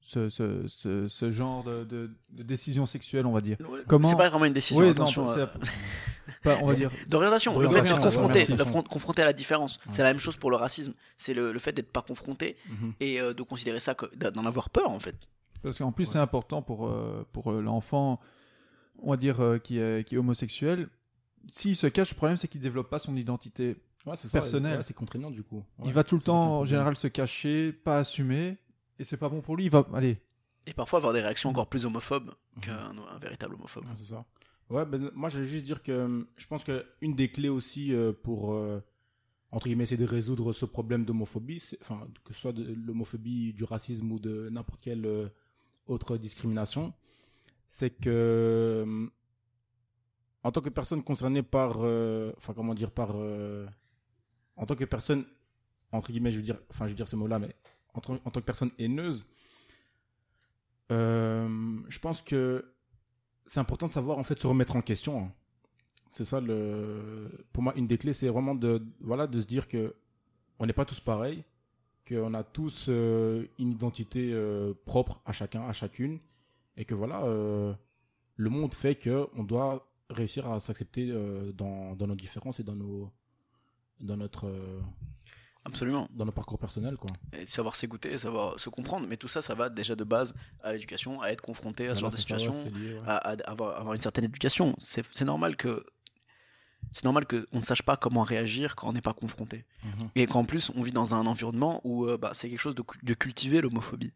ce, 0.00 0.28
ce, 0.28 0.66
ce, 0.66 1.06
ce 1.06 1.30
genre 1.30 1.62
de, 1.62 1.84
de, 1.84 2.10
de 2.30 2.42
décision 2.42 2.86
sexuelle, 2.86 3.24
on 3.24 3.32
va 3.32 3.40
dire? 3.40 3.56
Comment- 3.86 4.08
c'est 4.08 4.16
pas 4.16 4.28
vraiment 4.28 4.46
une 4.46 4.52
décision, 4.52 4.82
Oui, 4.82 4.88
attention. 4.90 5.30
euh, 5.30 5.46
Pas- 6.42 6.58
on 6.60 6.66
va 6.66 6.74
dire. 6.74 6.90
D'orientation, 7.08 7.56
le 7.58 7.68
fait 7.68 7.82
d'être 7.82 8.00
confronté, 8.00 8.44
front- 8.56 8.82
confronté 8.82 9.22
à 9.22 9.26
la 9.26 9.32
différence. 9.32 9.76
Ouais. 9.86 9.92
C'est 9.92 10.02
la 10.02 10.12
même 10.12 10.20
chose 10.20 10.36
pour 10.36 10.50
le 10.50 10.56
racisme. 10.56 10.92
C'est 11.16 11.32
le, 11.34 11.52
le 11.52 11.58
fait 11.60 11.72
d'être 11.72 11.92
pas 11.92 12.02
confronté 12.02 12.56
Mhm. 12.68 12.94
et 12.98 13.20
euh, 13.20 13.32
de 13.32 13.42
considérer 13.44 13.78
ça, 13.80 13.94
d'en 14.16 14.44
avoir 14.44 14.70
peur 14.70 14.90
en 14.90 14.98
fait. 14.98 15.16
Parce 15.62 15.78
qu'en 15.78 15.92
plus, 15.92 16.04
Ouais. 16.06 16.12
c'est 16.12 16.18
important 16.18 16.62
pour, 16.62 16.86
euh, 16.88 17.26
pour 17.32 17.52
euh, 17.52 17.60
l'enfant, 17.60 18.20
on 18.98 19.10
va 19.10 19.16
dire, 19.16 19.40
euh, 19.40 19.58
qui, 19.58 19.78
est, 19.78 20.06
qui 20.06 20.14
est 20.14 20.18
homosexuel. 20.18 20.88
S'il 21.50 21.76
se 21.76 21.86
cache, 21.86 22.10
le 22.10 22.16
problème, 22.16 22.36
c'est 22.36 22.48
qu'il 22.48 22.60
développe 22.60 22.90
pas 22.90 22.98
son 22.98 23.16
identité. 23.16 23.76
Ouais, 24.06 24.16
c'est 24.16 24.32
ouais, 24.34 24.94
contraignant 24.94 25.30
du 25.30 25.42
coup. 25.42 25.62
il 25.84 25.92
va 25.92 26.04
tout 26.04 26.14
le 26.16 26.22
temps, 26.22 26.60
en 26.60 26.64
général, 26.64 26.96
se 26.96 27.06
cacher, 27.06 27.72
pas 27.72 27.98
assumer, 27.98 28.56
et 28.98 29.04
c'est 29.04 29.18
pas 29.18 29.28
bon 29.28 29.42
pour 29.42 29.56
lui. 29.56 29.64
Il 29.66 29.70
va, 29.70 29.86
allez, 29.92 30.18
Et 30.66 30.72
parfois 30.72 30.98
avoir 30.98 31.12
des 31.12 31.20
réactions 31.20 31.50
encore 31.50 31.68
plus 31.68 31.84
homophobes 31.84 32.30
Mhm. 32.56 32.62
qu'un 32.62 32.92
un 33.14 33.18
véritable 33.18 33.54
homophobe. 33.56 33.84
Ouais, 33.84 33.90
c'est 33.96 34.04
ça. 34.04 34.24
Ouais, 34.70 34.86
ben, 34.86 35.10
moi 35.14 35.28
j'allais 35.28 35.46
juste 35.46 35.64
dire 35.66 35.82
que 35.82 35.90
euh, 35.92 36.22
je 36.36 36.46
pense 36.46 36.62
que 36.64 36.86
une 37.00 37.14
des 37.16 37.28
clés 37.30 37.48
aussi 37.48 37.92
euh, 37.92 38.12
pour 38.12 38.54
euh, 38.54 38.80
entre 39.50 39.66
guillemets 39.66 39.82
essayer 39.82 39.96
de 40.02 40.08
résoudre 40.08 40.52
ce 40.52 40.64
problème 40.64 41.04
d'homophobie, 41.04 41.62
enfin 41.82 42.06
que 42.24 42.32
ce 42.32 42.40
soit 42.40 42.52
de 42.52 42.72
l'homophobie, 42.86 43.52
du 43.52 43.64
racisme 43.64 44.12
ou 44.12 44.18
de 44.20 44.48
n'importe 44.50 44.80
quelle 44.80 45.04
euh, 45.06 45.28
autre 45.90 46.16
discrimination, 46.16 46.92
c'est 47.66 47.90
que 47.90 48.08
euh, 48.08 49.06
en 50.42 50.52
tant 50.52 50.60
que 50.60 50.70
personne 50.70 51.02
concernée 51.02 51.42
par, 51.42 51.76
euh, 51.78 52.32
enfin 52.36 52.54
comment 52.54 52.74
dire 52.74 52.90
par, 52.90 53.10
euh, 53.14 53.66
en 54.56 54.66
tant 54.66 54.74
que 54.74 54.84
personne 54.84 55.24
entre 55.92 56.12
guillemets, 56.12 56.32
je 56.32 56.38
veux 56.38 56.44
dire, 56.44 56.58
enfin 56.70 56.86
je 56.86 56.92
veux 56.92 56.96
dire 56.96 57.08
ce 57.08 57.16
mot-là, 57.16 57.38
mais 57.38 57.54
en, 57.94 57.98
en 57.98 58.30
tant 58.30 58.40
que 58.40 58.46
personne 58.46 58.70
haineuse, 58.78 59.26
je 60.90 61.98
pense 62.00 62.20
que 62.22 62.72
c'est 63.46 63.60
important 63.60 63.86
de 63.88 63.92
savoir 63.92 64.18
en 64.18 64.22
fait 64.22 64.38
se 64.40 64.46
remettre 64.46 64.76
en 64.76 64.82
question. 64.82 65.24
hein. 65.24 65.32
C'est 66.08 66.24
ça 66.24 66.40
le, 66.40 67.30
pour 67.52 67.62
moi 67.62 67.72
une 67.76 67.86
des 67.86 67.98
clés, 67.98 68.12
c'est 68.12 68.28
vraiment 68.28 68.54
de, 68.56 68.82
voilà, 69.00 69.26
de 69.28 69.40
se 69.40 69.46
dire 69.46 69.68
que 69.68 69.94
on 70.58 70.66
n'est 70.66 70.72
pas 70.72 70.84
tous 70.84 71.00
pareils, 71.00 71.44
qu'on 72.10 72.34
a 72.34 72.42
tous 72.42 72.86
euh, 72.88 73.46
une 73.58 73.70
identité 73.72 74.30
euh, 74.32 74.74
propre 74.84 75.20
à 75.24 75.32
chacun, 75.32 75.62
à 75.62 75.72
chacune, 75.72 76.18
et 76.76 76.84
que 76.84 76.94
voilà, 76.94 77.22
euh, 77.24 77.72
le 78.36 78.50
monde 78.50 78.74
fait 78.74 78.96
que 78.96 79.28
on 79.36 79.44
doit 79.44 79.86
réussir 80.08 80.50
à 80.50 80.58
s'accepter 80.58 81.12
dans, 81.54 81.94
dans 81.94 82.06
nos 82.08 82.16
différences 82.16 82.58
et 82.58 82.64
dans 82.64 82.74
nos, 82.74 83.12
dans 84.00 84.16
notre, 84.16 84.50
Absolument. 85.64 86.08
dans 86.12 86.24
nos 86.24 86.32
parcours 86.32 86.58
personnels, 86.58 86.96
quoi. 86.96 87.10
Et 87.32 87.46
savoir 87.46 87.76
s'écouter, 87.76 88.18
savoir 88.18 88.58
se 88.58 88.70
comprendre. 88.70 89.06
Mais 89.06 89.16
tout 89.16 89.28
ça, 89.28 89.40
ça 89.40 89.54
va 89.54 89.68
déjà 89.68 89.94
de 89.94 90.02
base 90.02 90.34
à 90.64 90.72
l'éducation, 90.72 91.22
à 91.22 91.28
être 91.28 91.42
confronté 91.42 91.86
à 91.86 91.94
ce 91.94 92.00
genre 92.00 92.10
de 92.10 92.16
situation, 92.16 92.50
ouais. 92.50 92.98
à, 93.06 93.18
à 93.18 93.50
avoir, 93.50 93.78
avoir 93.78 93.94
une 93.94 94.00
certaine 94.00 94.24
éducation. 94.24 94.74
C'est 94.78 95.24
normal 95.24 95.56
que 95.56 95.86
c'est 96.92 97.04
normal 97.04 97.26
qu'on 97.26 97.58
ne 97.58 97.62
sache 97.64 97.82
pas 97.82 97.96
comment 97.96 98.22
réagir 98.22 98.76
quand 98.76 98.88
on 98.88 98.92
n'est 98.92 99.00
pas 99.00 99.12
confronté. 99.14 99.64
Mhm. 99.84 100.08
Et 100.16 100.26
qu'en 100.26 100.44
plus, 100.44 100.70
on 100.74 100.82
vit 100.82 100.92
dans 100.92 101.14
un 101.14 101.26
environnement 101.26 101.80
où 101.84 102.06
euh, 102.06 102.16
bah, 102.16 102.32
c'est 102.34 102.48
quelque 102.48 102.60
chose 102.60 102.74
de, 102.74 102.82
cu- 102.82 102.98
de 103.02 103.14
cultiver 103.14 103.60
l'homophobie. 103.60 104.12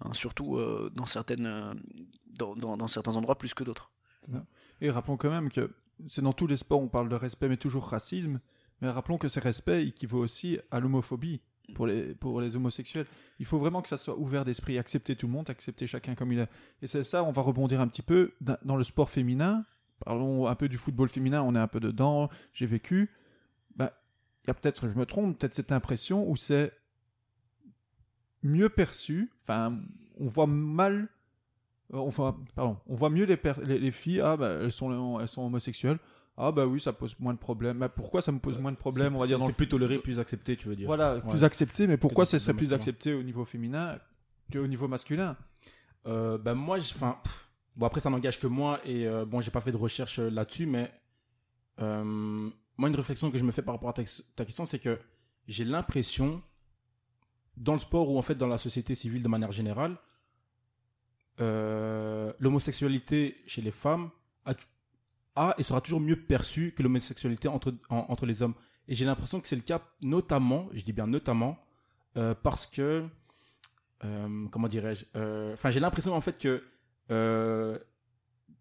Hein, 0.00 0.12
surtout 0.12 0.56
euh, 0.56 0.90
dans, 0.94 1.06
certaines, 1.06 1.46
euh, 1.46 1.74
dans, 2.38 2.54
dans- 2.54 2.76
dans 2.76 2.86
certains 2.88 3.16
endroits 3.16 3.36
plus 3.38 3.54
que 3.54 3.64
d'autres. 3.64 3.90
Et 4.80 4.90
rappelons 4.90 5.16
quand 5.16 5.30
même 5.30 5.50
que 5.50 5.72
c'est 6.06 6.22
dans 6.22 6.32
tous 6.32 6.46
les 6.46 6.56
sports, 6.56 6.80
on 6.80 6.88
parle 6.88 7.08
de 7.08 7.14
respect, 7.16 7.48
mais 7.48 7.56
toujours 7.56 7.84
racisme. 7.88 8.40
Mais 8.80 8.88
rappelons 8.90 9.18
que 9.18 9.26
ce 9.28 9.40
respect 9.40 9.86
équivaut 9.86 10.20
aussi 10.20 10.58
à 10.70 10.78
l'homophobie 10.78 11.40
pour 11.74 11.86
les, 11.86 12.14
pour 12.14 12.40
les 12.40 12.54
homosexuels. 12.54 13.06
Il 13.40 13.46
faut 13.46 13.58
vraiment 13.58 13.82
que 13.82 13.88
ça 13.88 13.96
soit 13.96 14.16
ouvert 14.16 14.44
d'esprit, 14.44 14.78
accepter 14.78 15.16
tout 15.16 15.26
le 15.26 15.32
monde, 15.32 15.50
accepter 15.50 15.86
chacun 15.88 16.14
comme 16.14 16.32
il 16.32 16.38
est. 16.38 16.48
Et 16.82 16.86
c'est 16.86 17.02
ça, 17.04 17.24
on 17.24 17.32
va 17.32 17.42
rebondir 17.42 17.80
un 17.80 17.88
petit 17.88 18.02
peu 18.02 18.32
dans 18.62 18.76
le 18.76 18.84
sport 18.84 19.10
féminin. 19.10 19.64
Parlons 20.04 20.46
un 20.46 20.54
peu 20.54 20.68
du 20.68 20.78
football 20.78 21.08
féminin, 21.08 21.42
on 21.42 21.54
est 21.54 21.58
un 21.58 21.66
peu 21.68 21.80
dedans, 21.80 22.28
j'ai 22.52 22.66
vécu. 22.66 23.10
Ben, 23.76 23.90
Il 24.44 24.48
y 24.48 24.50
a 24.50 24.54
peut-être, 24.54 24.88
je 24.88 24.94
me 24.96 25.04
trompe, 25.06 25.38
peut-être 25.38 25.54
cette 25.54 25.72
impression 25.72 26.28
où 26.28 26.36
c'est 26.36 26.72
mieux 28.42 28.68
perçu. 28.68 29.30
Enfin, 29.42 29.76
on 30.18 30.28
voit 30.28 30.46
mal 30.46 31.08
euh, 31.94 31.96
on 31.96 32.10
voit, 32.10 32.38
pardon, 32.54 32.76
on 32.86 32.94
voit 32.94 33.08
mieux 33.08 33.24
les, 33.24 33.38
per- 33.38 33.54
les, 33.64 33.78
les 33.78 33.90
filles, 33.90 34.20
ah 34.20 34.36
bah 34.36 34.58
elles 34.60 34.70
sont, 34.72 35.20
elles 35.20 35.28
sont 35.28 35.42
homosexuelles. 35.46 35.98
Ah 36.36 36.52
bah 36.52 36.66
oui, 36.66 36.80
ça 36.80 36.92
pose 36.92 37.18
moins 37.18 37.32
de 37.32 37.38
problèmes. 37.38 37.78
Mais 37.78 37.88
pourquoi 37.88 38.20
ça 38.22 38.30
me 38.30 38.38
pose 38.38 38.58
moins 38.58 38.70
de 38.72 38.76
problèmes, 38.76 39.16
on 39.16 39.20
va 39.20 39.26
dire 39.26 39.42
C'est 39.42 39.52
plus 39.56 39.68
toléré, 39.68 39.98
plus 39.98 40.18
accepté, 40.20 40.56
tu 40.56 40.68
veux 40.68 40.76
dire. 40.76 40.86
Voilà, 40.86 41.14
Ouais. 41.16 41.20
plus 41.30 41.42
accepté, 41.44 41.86
mais 41.86 41.96
pourquoi 41.96 42.26
ce 42.26 42.38
serait 42.38 42.54
plus 42.54 42.72
accepté 42.72 43.14
au 43.14 43.22
niveau 43.22 43.44
féminin 43.44 43.98
qu'au 44.52 44.66
niveau 44.66 44.86
masculin? 44.86 45.36
Euh, 46.06 46.38
ben 46.38 46.54
moi, 46.54 46.78
enfin, 46.78 47.16
bon 47.78 47.86
après 47.86 48.00
ça 48.00 48.10
n'engage 48.10 48.38
que 48.40 48.46
moi 48.48 48.80
et 48.84 49.06
euh, 49.06 49.24
bon 49.24 49.40
j'ai 49.40 49.50
pas 49.52 49.60
fait 49.60 49.72
de 49.72 49.76
recherche 49.76 50.18
euh, 50.18 50.28
là-dessus, 50.28 50.66
mais 50.66 50.92
euh, 51.80 52.02
moi 52.76 52.88
une 52.88 52.96
réflexion 52.96 53.30
que 53.30 53.38
je 53.38 53.44
me 53.44 53.52
fais 53.52 53.62
par 53.62 53.74
rapport 53.76 53.90
à 53.90 53.92
ta, 53.92 54.02
question, 54.44 54.66
c'est 54.66 54.80
que 54.80 54.98
j'ai 55.46 55.64
l'impression 55.64 56.42
dans 57.56 57.72
le 57.72 57.78
sport 57.78 58.10
ou 58.10 58.18
en 58.18 58.22
fait 58.22 58.34
dans 58.34 58.48
la 58.48 58.58
société 58.58 58.94
civile 58.94 59.22
de 59.22 59.28
manière 59.28 59.52
générale, 59.52 59.96
l'homosexualité 61.38 63.36
chez 63.46 63.62
les 63.62 63.70
femmes 63.70 64.10
a, 65.36 65.54
et 65.56 65.62
sera 65.62 65.80
toujours 65.80 66.00
mieux 66.00 66.16
perçue 66.16 66.72
que 66.76 66.82
l'homosexualité 66.82 67.46
entre, 67.46 67.72
en- 67.90 68.06
entre 68.08 68.26
les 68.26 68.42
hommes. 68.42 68.54
Et 68.88 68.94
j'ai 68.96 69.04
l'impression 69.04 69.40
que 69.40 69.46
c'est 69.46 69.54
le 69.56 69.62
cas 69.62 69.80
notamment, 70.02 70.68
je 70.72 70.82
dis 70.82 70.92
bien 70.92 71.06
notamment, 71.06 71.56
parce 72.42 72.66
que 72.66 73.06
comment 74.50 74.66
dirais-je 74.68 75.04
Enfin, 75.54 75.70
j'ai 75.70 75.78
l'impression 75.80 76.12
en 76.12 76.20
fait 76.20 76.38
que 76.38 76.64
euh, 77.10 77.78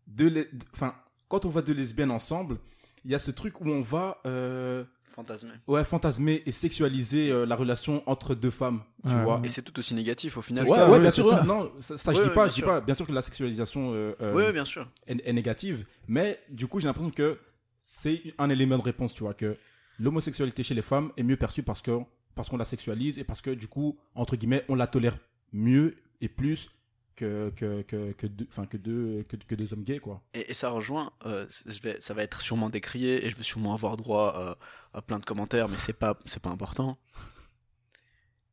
deux 0.08 0.28
les- 0.30 0.50
enfin, 0.74 0.96
quand 1.30 1.46
on 1.46 1.50
voit 1.50 1.62
deux 1.62 1.74
lesbiennes 1.74 2.12
ensemble, 2.12 2.58
il 3.06 3.12
y 3.12 3.16
a 3.16 3.20
ce 3.20 3.32
truc 3.32 3.62
où 3.62 3.70
on 3.70 3.82
va 3.82 4.20
euh, 4.26 4.84
Fantasmé. 5.16 5.52
ouais 5.68 5.84
fantasmer 5.84 6.44
et 6.46 6.52
sexualiser 6.52 7.32
euh, 7.32 7.46
la 7.46 7.56
relation 7.56 8.04
entre 8.08 8.36
deux 8.36 8.52
femmes, 8.52 8.82
tu 9.08 9.10
Ouais, 9.14 9.24
vois. 9.24 9.42
Et 9.44 9.50
c'est 9.50 9.62
tout 9.64 9.78
aussi 9.80 9.96
négatif 9.96 10.38
au 10.38 10.42
final. 10.42 10.66
Ouais, 10.68 10.78
ça, 10.78 10.86
ouais, 10.86 10.92
ouais, 10.94 11.00
bien 11.00 11.12
sûr. 11.12 11.28
ça. 11.28 11.44
Non, 11.44 11.72
ça, 11.80 11.98
ça, 11.98 12.14
je 12.14 12.22
dis 12.22 12.30
pas, 12.30 12.34
bien 12.36 12.46
je 12.46 12.50
dis 12.52 12.56
sûr. 12.60 12.68
pas. 12.68 12.82
Bien 12.82 12.94
sûr 12.94 13.08
que 13.08 13.12
la 13.12 13.22
sexualisation 13.24 13.94
euh, 13.94 14.14
euh, 14.22 14.52
bien 14.52 14.66
sûr. 14.66 14.88
est, 15.08 15.20
est 15.28 15.34
négative, 15.34 15.86
mais 16.08 16.40
du 16.52 16.68
coup, 16.68 16.80
j'ai 16.80 16.88
l'impression 16.88 17.10
que 17.12 17.40
c'est 17.80 18.22
un 18.38 18.50
élément 18.50 18.78
de 18.78 18.84
réponse, 18.84 19.14
tu 19.14 19.24
vois, 19.24 19.34
que 19.34 19.58
l'homosexualité 20.00 20.62
chez 20.62 20.76
les 20.76 20.82
femmes 20.84 21.12
est 21.18 21.24
mieux 21.24 21.38
perçue 21.38 21.64
parce 21.64 21.82
que 21.82 22.00
parce 22.36 22.50
qu'on 22.50 22.58
la 22.58 22.66
sexualise 22.66 23.18
et 23.18 23.24
parce 23.24 23.42
que 23.42 23.50
du 23.50 23.68
coup, 23.68 23.98
entre 24.14 24.36
guillemets, 24.36 24.64
on 24.70 24.76
la 24.76 24.86
tolère 24.86 25.18
mieux 25.52 25.96
et 26.22 26.30
plus 26.30 26.70
que 27.18 27.52
que 27.56 27.82
que 27.82 28.12
que 28.14 28.28
deux, 28.28 28.48
enfin 28.50 28.66
que 28.66 28.78
deux 28.78 29.24
que, 29.28 29.36
que 29.36 29.56
deux 29.56 29.74
hommes 29.74 29.84
gays, 29.84 30.00
quoi. 30.00 30.22
Et, 30.34 30.52
et 30.52 30.54
ça 30.54 30.70
rejoint, 30.70 31.12
euh, 31.26 31.46
je 31.66 31.82
vais, 31.82 32.00
ça 32.00 32.14
va 32.14 32.24
être 32.24 32.40
sûrement 32.42 32.70
décrié 32.70 33.26
et 33.26 33.30
je 33.30 33.36
vais 33.36 33.44
sûrement 33.44 33.74
avoir 33.74 33.98
droit 33.98 34.34
euh, 34.38 34.56
à 34.98 35.02
plein 35.02 35.20
de 35.20 35.26
commentaires, 35.26 35.68
mais 35.68 35.78
c'est 35.78 35.94
pas, 35.94 36.18
c'est 36.26 36.42
pas 36.42 36.52
important. 36.52 36.98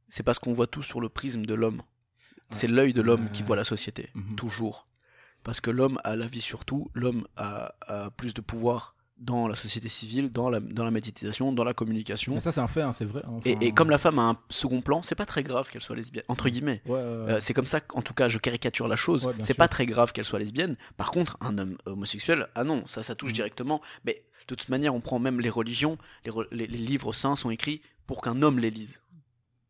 C'est 0.08 0.22
parce 0.22 0.38
qu'on 0.38 0.52
voit 0.52 0.66
tout 0.66 0.82
sur 0.82 1.00
le 1.00 1.08
prisme 1.08 1.44
de 1.46 1.54
l'homme. 1.54 1.82
C'est 2.50 2.68
l'œil 2.68 2.92
de 2.92 3.02
l'homme 3.02 3.30
qui 3.32 3.42
voit 3.42 3.56
la 3.56 3.64
société, 3.64 4.10
Mhm. 4.14 4.36
toujours. 4.36 4.86
parce 5.42 5.60
que 5.60 5.70
l'homme 5.70 6.00
a 6.04 6.16
la 6.16 6.26
vie 6.26 6.40
sur 6.40 6.64
tout, 6.64 6.90
l'homme 6.94 7.26
a, 7.36 7.74
a 7.86 8.10
plus 8.12 8.32
de 8.32 8.40
pouvoir 8.40 8.93
dans 9.16 9.46
la 9.46 9.54
société 9.54 9.88
civile, 9.88 10.30
dans 10.30 10.50
la, 10.50 10.58
dans 10.60 10.84
la 10.84 10.90
méditation, 10.90 11.52
dans 11.52 11.62
la 11.64 11.72
communication. 11.72 12.34
Mais 12.34 12.40
ça, 12.40 12.50
c'est 12.52 12.60
un 12.60 12.66
fait, 12.66 12.82
hein, 12.82 12.92
c'est 12.92 13.04
vrai. 13.04 13.22
Enfin, 13.26 13.48
Et, 13.48 13.66
et 13.68 13.72
comme 13.72 13.88
la 13.88 13.98
femme 13.98 14.18
a 14.18 14.22
un 14.22 14.36
second 14.50 14.80
plan, 14.80 15.02
c'est 15.02 15.14
pas 15.14 15.24
très 15.26 15.42
grave 15.44 15.68
qu'elle 15.70 15.82
soit 15.82 15.94
lesbienne, 15.96 16.24
entre 16.28 16.48
guillemets. 16.48 16.82
Ouais, 16.86 16.94
ouais, 16.94 16.98
Euh, 17.00 17.40
c'est 17.40 17.54
comme 17.54 17.64
ça 17.66 17.80
qu'en 17.80 18.02
tout 18.02 18.12
cas 18.14 18.28
je 18.28 18.38
caricature 18.38 18.88
la 18.88 18.96
chose. 18.96 19.30
C'est 19.42 19.54
pas 19.54 19.68
très 19.68 19.86
grave 19.86 20.12
qu'elle 20.12 20.24
soit 20.24 20.40
lesbienne. 20.40 20.76
Par 20.96 21.10
contre, 21.12 21.36
un 21.40 21.56
homme 21.58 21.76
homosexuel, 21.86 22.48
ah 22.56 22.64
non, 22.64 22.82
ça 22.86 23.02
ça 23.02 23.14
touche 23.14 23.30
Mhm. 23.30 23.34
directement. 23.36 23.80
Mais 24.04 24.24
de 24.48 24.54
toute 24.56 24.68
manière, 24.68 24.94
on 24.94 25.00
prend 25.00 25.18
même 25.20 25.40
les 25.40 25.48
religions, 25.50 25.96
les, 26.24 26.32
re- 26.32 26.48
les- 26.50 26.66
les 26.66 26.78
livres 26.78 27.12
saints 27.12 27.36
sont 27.36 27.50
écrits 27.50 27.80
pour 28.06 28.20
qu'un 28.20 28.42
homme 28.42 28.58
les 28.58 28.70
lise. 28.70 29.00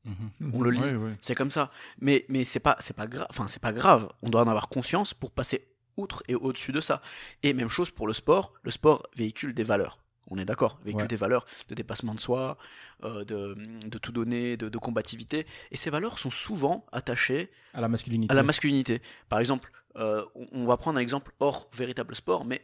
Mhm. 0.06 0.52
On 0.54 0.60
le 0.62 0.70
lit. 0.70 0.82
C'est 1.20 1.34
comme 1.34 1.50
ça. 1.50 1.70
Mais 2.00 2.24
mais 2.28 2.44
c'est 2.44 2.60
pas 2.60 2.76
c'est 2.80 2.96
pas 2.96 3.06
grave. 3.06 3.26
Enfin 3.30 3.46
c'est 3.46 3.60
pas 3.62 3.72
grave. 3.72 4.08
On 4.22 4.30
doit 4.30 4.42
en 4.42 4.48
avoir 4.48 4.68
conscience 4.68 5.14
pour 5.14 5.30
passer 5.30 5.66
outre 5.96 6.22
et 6.28 6.34
au-dessus 6.34 6.72
de 6.72 6.80
ça. 6.80 7.02
Et 7.42 7.52
même 7.52 7.68
chose 7.68 7.90
pour 7.90 8.06
le 8.06 8.12
sport. 8.12 8.52
Le 8.62 8.70
sport 8.70 9.06
véhicule 9.16 9.54
des 9.54 9.62
valeurs. 9.62 9.98
On 10.30 10.38
est 10.38 10.44
d'accord. 10.46 10.78
Véhicule 10.82 11.02
Ouais. 11.02 11.08
des 11.08 11.16
valeurs 11.16 11.44
de 11.68 11.74
dépassement 11.74 12.14
de 12.14 12.20
soi, 12.20 12.56
euh, 13.02 13.24
de, 13.24 13.54
de 13.86 13.98
tout 13.98 14.10
donner, 14.12 14.56
de, 14.56 14.68
de 14.70 14.78
combativité. 14.78 15.46
Et 15.70 15.76
ces 15.76 15.90
valeurs 15.90 16.18
sont 16.18 16.30
souvent 16.30 16.86
attachées 16.92 17.50
À 17.74 17.80
la 17.82 17.88
masculinité. 17.88 18.32
à 18.32 18.34
la 18.34 18.42
masculinité. 18.42 19.02
Par 19.28 19.38
exemple, 19.38 19.70
euh, 19.96 20.24
on 20.52 20.64
va 20.64 20.76
prendre 20.78 20.98
un 20.98 21.02
exemple 21.02 21.32
hors 21.40 21.68
véritable 21.74 22.14
sport, 22.14 22.44
mais 22.46 22.62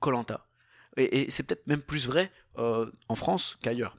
Colanta. 0.00 0.46
Et, 0.96 1.20
et 1.22 1.30
c'est 1.30 1.42
peut-être 1.42 1.66
même 1.66 1.82
plus 1.82 2.06
vrai 2.06 2.32
euh, 2.58 2.90
en 3.08 3.14
France 3.16 3.58
qu'ailleurs. 3.62 3.96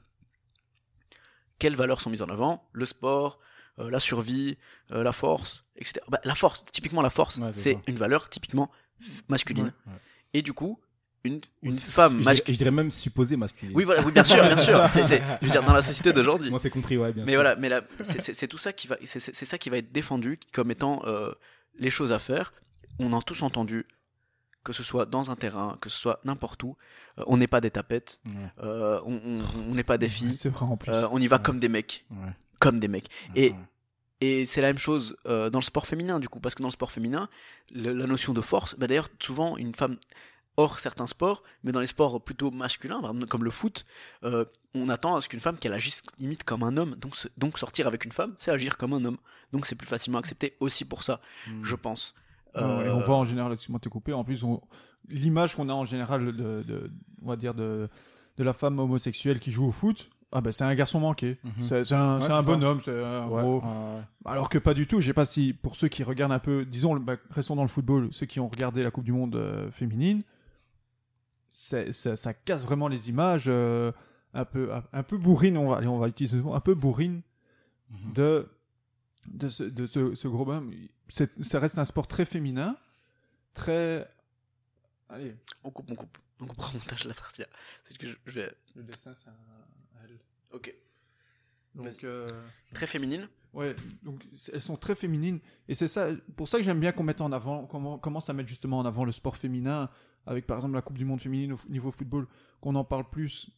Quelles 1.58 1.76
valeurs 1.76 2.00
sont 2.00 2.10
mises 2.10 2.22
en 2.22 2.28
avant? 2.28 2.68
Le 2.72 2.86
sport, 2.86 3.38
euh, 3.78 3.90
la 3.90 4.00
survie, 4.00 4.56
euh, 4.90 5.02
la 5.02 5.12
force, 5.12 5.64
etc. 5.76 6.00
Bah, 6.08 6.20
la 6.24 6.34
force, 6.34 6.64
typiquement 6.72 7.02
la 7.02 7.10
force, 7.10 7.38
Ouais, 7.38 7.52
c'est 7.52 7.78
une 7.86 7.96
valeur 7.96 8.28
typiquement 8.28 8.70
masculine. 9.28 9.72
Ouais. 9.86 9.92
Et 10.34 10.42
du 10.42 10.52
coup, 10.52 10.78
une, 11.24 11.40
femme 11.72 12.20
masculine. 12.22 12.54
Je 12.54 12.58
dirais 12.58 12.70
même 12.70 12.90
supposée 12.90 13.36
masculine. 13.36 13.76
Oui, 13.76 13.84
voilà, 13.84 14.02
oui, 14.04 14.12
bien 14.12 14.24
sûr, 14.24 14.42
bien 14.42 14.56
sûr. 14.64 14.86
Je 14.88 15.44
veux 15.46 15.50
dire, 15.50 15.62
dans 15.62 15.72
la 15.72 15.82
société 15.82 16.12
d'aujourd'hui. 16.16 16.50
Moi, 16.50 16.58
c'est 16.58 16.70
compris, 16.70 16.96
ouais, 16.96 17.12
bien 17.12 17.24
Mais 17.24 17.32
sûr. 17.32 17.40
voilà, 17.40 17.56
mais 17.56 17.70
c'est- 18.02 18.48
tout 18.48 18.58
ça 18.58 18.72
qui 18.72 18.88
va, 18.88 18.96
c'est- 19.04 19.20
ça 19.44 19.58
qui 19.58 19.70
va 19.70 19.78
être 19.78 19.92
défendu 19.92 20.38
comme 20.52 20.70
étant 20.70 21.02
euh, 21.06 21.32
les 21.78 21.90
choses 21.90 22.12
à 22.12 22.18
faire. 22.18 22.52
On 22.98 23.16
a 23.16 23.22
tous 23.22 23.42
entendu, 23.42 23.86
que 24.64 24.72
ce 24.72 24.82
soit 24.82 25.06
dans 25.06 25.30
un 25.30 25.36
terrain, 25.36 25.78
que 25.80 25.88
ce 25.88 25.98
soit 25.98 26.20
n'importe 26.24 26.62
où, 26.64 26.76
euh, 27.18 27.24
on 27.26 27.36
n'est 27.36 27.46
pas 27.46 27.60
des 27.60 27.70
tapettes, 27.70 28.18
Ouais, 28.26 28.32
euh, 28.62 29.00
on 29.04 29.74
n'est 29.74 29.82
pas 29.84 29.98
des 29.98 30.08
filles, 30.08 30.36
vrai 30.44 30.66
en 30.66 30.76
plus. 30.76 30.90
euh, 30.92 31.06
on 31.10 31.18
y 31.20 31.26
va 31.26 31.36
Ouais. 31.36 31.42
comme 31.42 31.58
des 31.60 31.68
mecs, 31.68 32.04
ouais, 32.10 32.16
comme 32.62 32.78
des 32.80 32.88
mecs. 32.88 33.08
Et 33.34 33.50
ouais. 33.50 33.56
et 34.20 34.46
c'est 34.46 34.60
la 34.60 34.68
même 34.68 34.78
chose 34.78 35.16
euh, 35.26 35.50
dans 35.50 35.58
le 35.58 35.64
sport 35.64 35.86
féminin, 35.86 36.20
du 36.20 36.28
coup, 36.28 36.40
parce 36.40 36.54
que 36.54 36.62
dans 36.62 36.68
le 36.68 36.72
sport 36.72 36.92
féminin, 36.92 37.28
le- 37.72 37.92
la 37.92 38.06
notion 38.06 38.32
de 38.32 38.40
force, 38.40 38.74
bah 38.78 38.86
d'ailleurs, 38.86 39.08
souvent, 39.20 39.56
une 39.56 39.74
femme, 39.74 39.96
hors 40.56 40.78
certains 40.80 41.06
sports, 41.06 41.42
mais 41.64 41.72
dans 41.72 41.80
les 41.80 41.86
sports 41.86 42.22
plutôt 42.22 42.50
masculins, 42.50 43.00
comme 43.28 43.42
le 43.44 43.50
foot, 43.50 43.84
euh, 44.22 44.44
on 44.74 44.88
attend 44.90 45.16
à 45.16 45.20
ce 45.22 45.28
qu'une 45.28 45.40
femme 45.40 45.56
qu'elle 45.58 45.72
agisse 45.72 46.02
limite 46.18 46.44
comme 46.44 46.62
un 46.62 46.76
homme. 46.76 46.94
Donc, 46.96 47.14
donc 47.38 47.58
sortir 47.58 47.86
avec 47.86 48.04
une 48.04 48.12
femme, 48.12 48.34
c'est 48.36 48.50
agir 48.50 48.76
comme 48.76 48.92
un 48.92 49.04
homme. 49.04 49.18
Donc 49.52 49.66
c'est 49.66 49.74
plus 49.74 49.88
facilement 49.88 50.18
accepté 50.18 50.56
aussi 50.60 50.84
pour 50.84 51.02
ça, 51.02 51.20
Hmm. 51.46 51.62
je 51.64 51.74
pense. 51.76 52.14
Ouais, 52.54 52.62
Euh, 52.62 52.94
on 52.94 53.00
voit 53.00 53.16
en 53.16 53.24
général, 53.24 53.52
excuse-moi 53.54 53.78
de 53.78 53.84
te 53.84 53.88
couper, 53.88 54.12
en 54.12 54.24
plus, 54.24 54.44
on- 54.44 54.60
l'image 55.08 55.56
qu'on 55.56 55.68
a 55.70 55.72
en 55.72 55.84
général 55.86 56.26
de, 56.26 56.62
de- 56.62 56.90
on 57.22 57.28
va 57.28 57.36
dire 57.36 57.54
de, 57.54 57.88
de 58.36 58.44
la 58.44 58.52
femme 58.52 58.78
homosexuelle 58.78 59.40
qui 59.40 59.50
joue 59.52 59.66
au 59.66 59.72
foot, 59.72 60.10
ah 60.32 60.40
ben 60.40 60.50
c'est 60.52 60.64
un 60.64 60.74
garçon 60.74 60.98
manqué. 61.00 61.38
Mhm. 61.44 61.52
C'est 61.64 61.84
c'est 61.84 61.94
un, 61.94 62.20
Ouais, 62.20 62.30
un 62.30 62.42
bonhomme, 62.42 62.80
c'est 62.80 62.90
un 63.04 63.26
Ouais, 63.28 63.42
gros. 63.42 63.60
ouais, 63.60 63.66
ouais. 63.66 64.02
Alors 64.24 64.48
que 64.48 64.58
pas 64.58 64.74
du 64.74 64.86
tout. 64.86 65.00
Je 65.00 65.06
sais 65.06 65.12
pas 65.14 65.24
si, 65.24 65.52
pour 65.52 65.76
ceux 65.76 65.88
qui 65.88 66.02
regardent 66.02 66.32
un 66.32 66.38
peu, 66.38 66.64
disons, 66.64 66.96
bah, 66.96 67.16
restons 67.30 67.54
dans 67.56 67.62
le 67.62 67.68
football, 67.68 68.08
ceux 68.12 68.26
qui 68.26 68.40
ont 68.40 68.48
regardé 68.48 68.82
la 68.82 68.90
Coupe 68.90 69.04
du 69.04 69.12
Monde 69.12 69.36
euh, 69.36 69.70
féminine, 69.70 70.22
ça, 71.52 71.90
ça 72.16 72.34
casse 72.34 72.64
vraiment 72.64 72.88
les 72.88 73.08
images 73.08 73.44
euh, 73.46 73.92
un 74.34 74.44
peu, 74.44 74.72
un, 74.74 74.82
un 74.92 75.02
peu 75.02 75.18
bourrines, 75.18 75.56
on 75.58 75.68
va, 75.70 75.76
allez, 75.76 75.86
on 75.88 75.98
va 75.98 76.08
utiliser 76.08 76.38
ce 76.38 76.42
mot, 76.42 76.54
un 76.54 76.60
peu 76.60 76.74
bourrines 76.74 77.22
Mhm. 77.90 78.12
de, 78.14 78.48
de, 79.26 79.48
ce, 79.50 79.62
de 79.64 79.86
ce, 79.86 80.14
ce 80.14 80.26
gros 80.28 80.46
bonhomme. 80.46 80.72
Ça 81.08 81.58
reste 81.58 81.78
un 81.78 81.84
sport 81.84 82.06
très 82.06 82.24
féminin, 82.24 82.74
très. 83.52 84.08
Allez, 85.10 85.36
On 85.62 85.70
coupe, 85.70 85.90
on 85.90 85.94
coupe. 85.94 86.16
On 86.40 86.46
coupera 86.46 86.70
au 86.70 86.78
montage 86.78 87.04
la 87.04 87.12
partie. 87.12 87.42
C'est 87.84 87.98
que 87.98 88.08
je, 88.08 88.16
je 88.24 88.40
vais. 88.40 88.52
le 88.74 88.82
dessin, 88.82 89.12
c'est 89.14 89.28
un. 89.28 89.34
Ok. 90.52 90.74
Donc, 91.74 92.04
euh, 92.04 92.28
Très 92.74 92.86
féminine. 92.86 93.28
Ouais, 93.54 93.76
donc 94.02 94.24
elles 94.52 94.62
sont 94.62 94.76
très 94.76 94.94
féminines 94.94 95.38
et 95.68 95.74
c'est 95.74 95.86
ça 95.88 96.08
pour 96.36 96.48
ça 96.48 96.56
que 96.56 96.64
j'aime 96.64 96.80
bien 96.80 96.90
qu'on 96.92 97.02
mette 97.02 97.20
en 97.20 97.30
avant 97.32 97.66
comment 97.66 97.98
commence 97.98 98.30
à 98.30 98.32
mettre 98.32 98.48
justement 98.48 98.78
en 98.78 98.86
avant 98.86 99.04
le 99.04 99.12
sport 99.12 99.36
féminin 99.36 99.90
avec 100.24 100.46
par 100.46 100.56
exemple 100.56 100.72
la 100.72 100.80
Coupe 100.80 100.96
du 100.96 101.04
monde 101.04 101.20
féminine 101.20 101.52
au 101.52 101.58
niveau 101.68 101.90
football 101.90 102.26
qu'on 102.62 102.74
en 102.76 102.84
parle 102.84 103.10
plus 103.10 103.50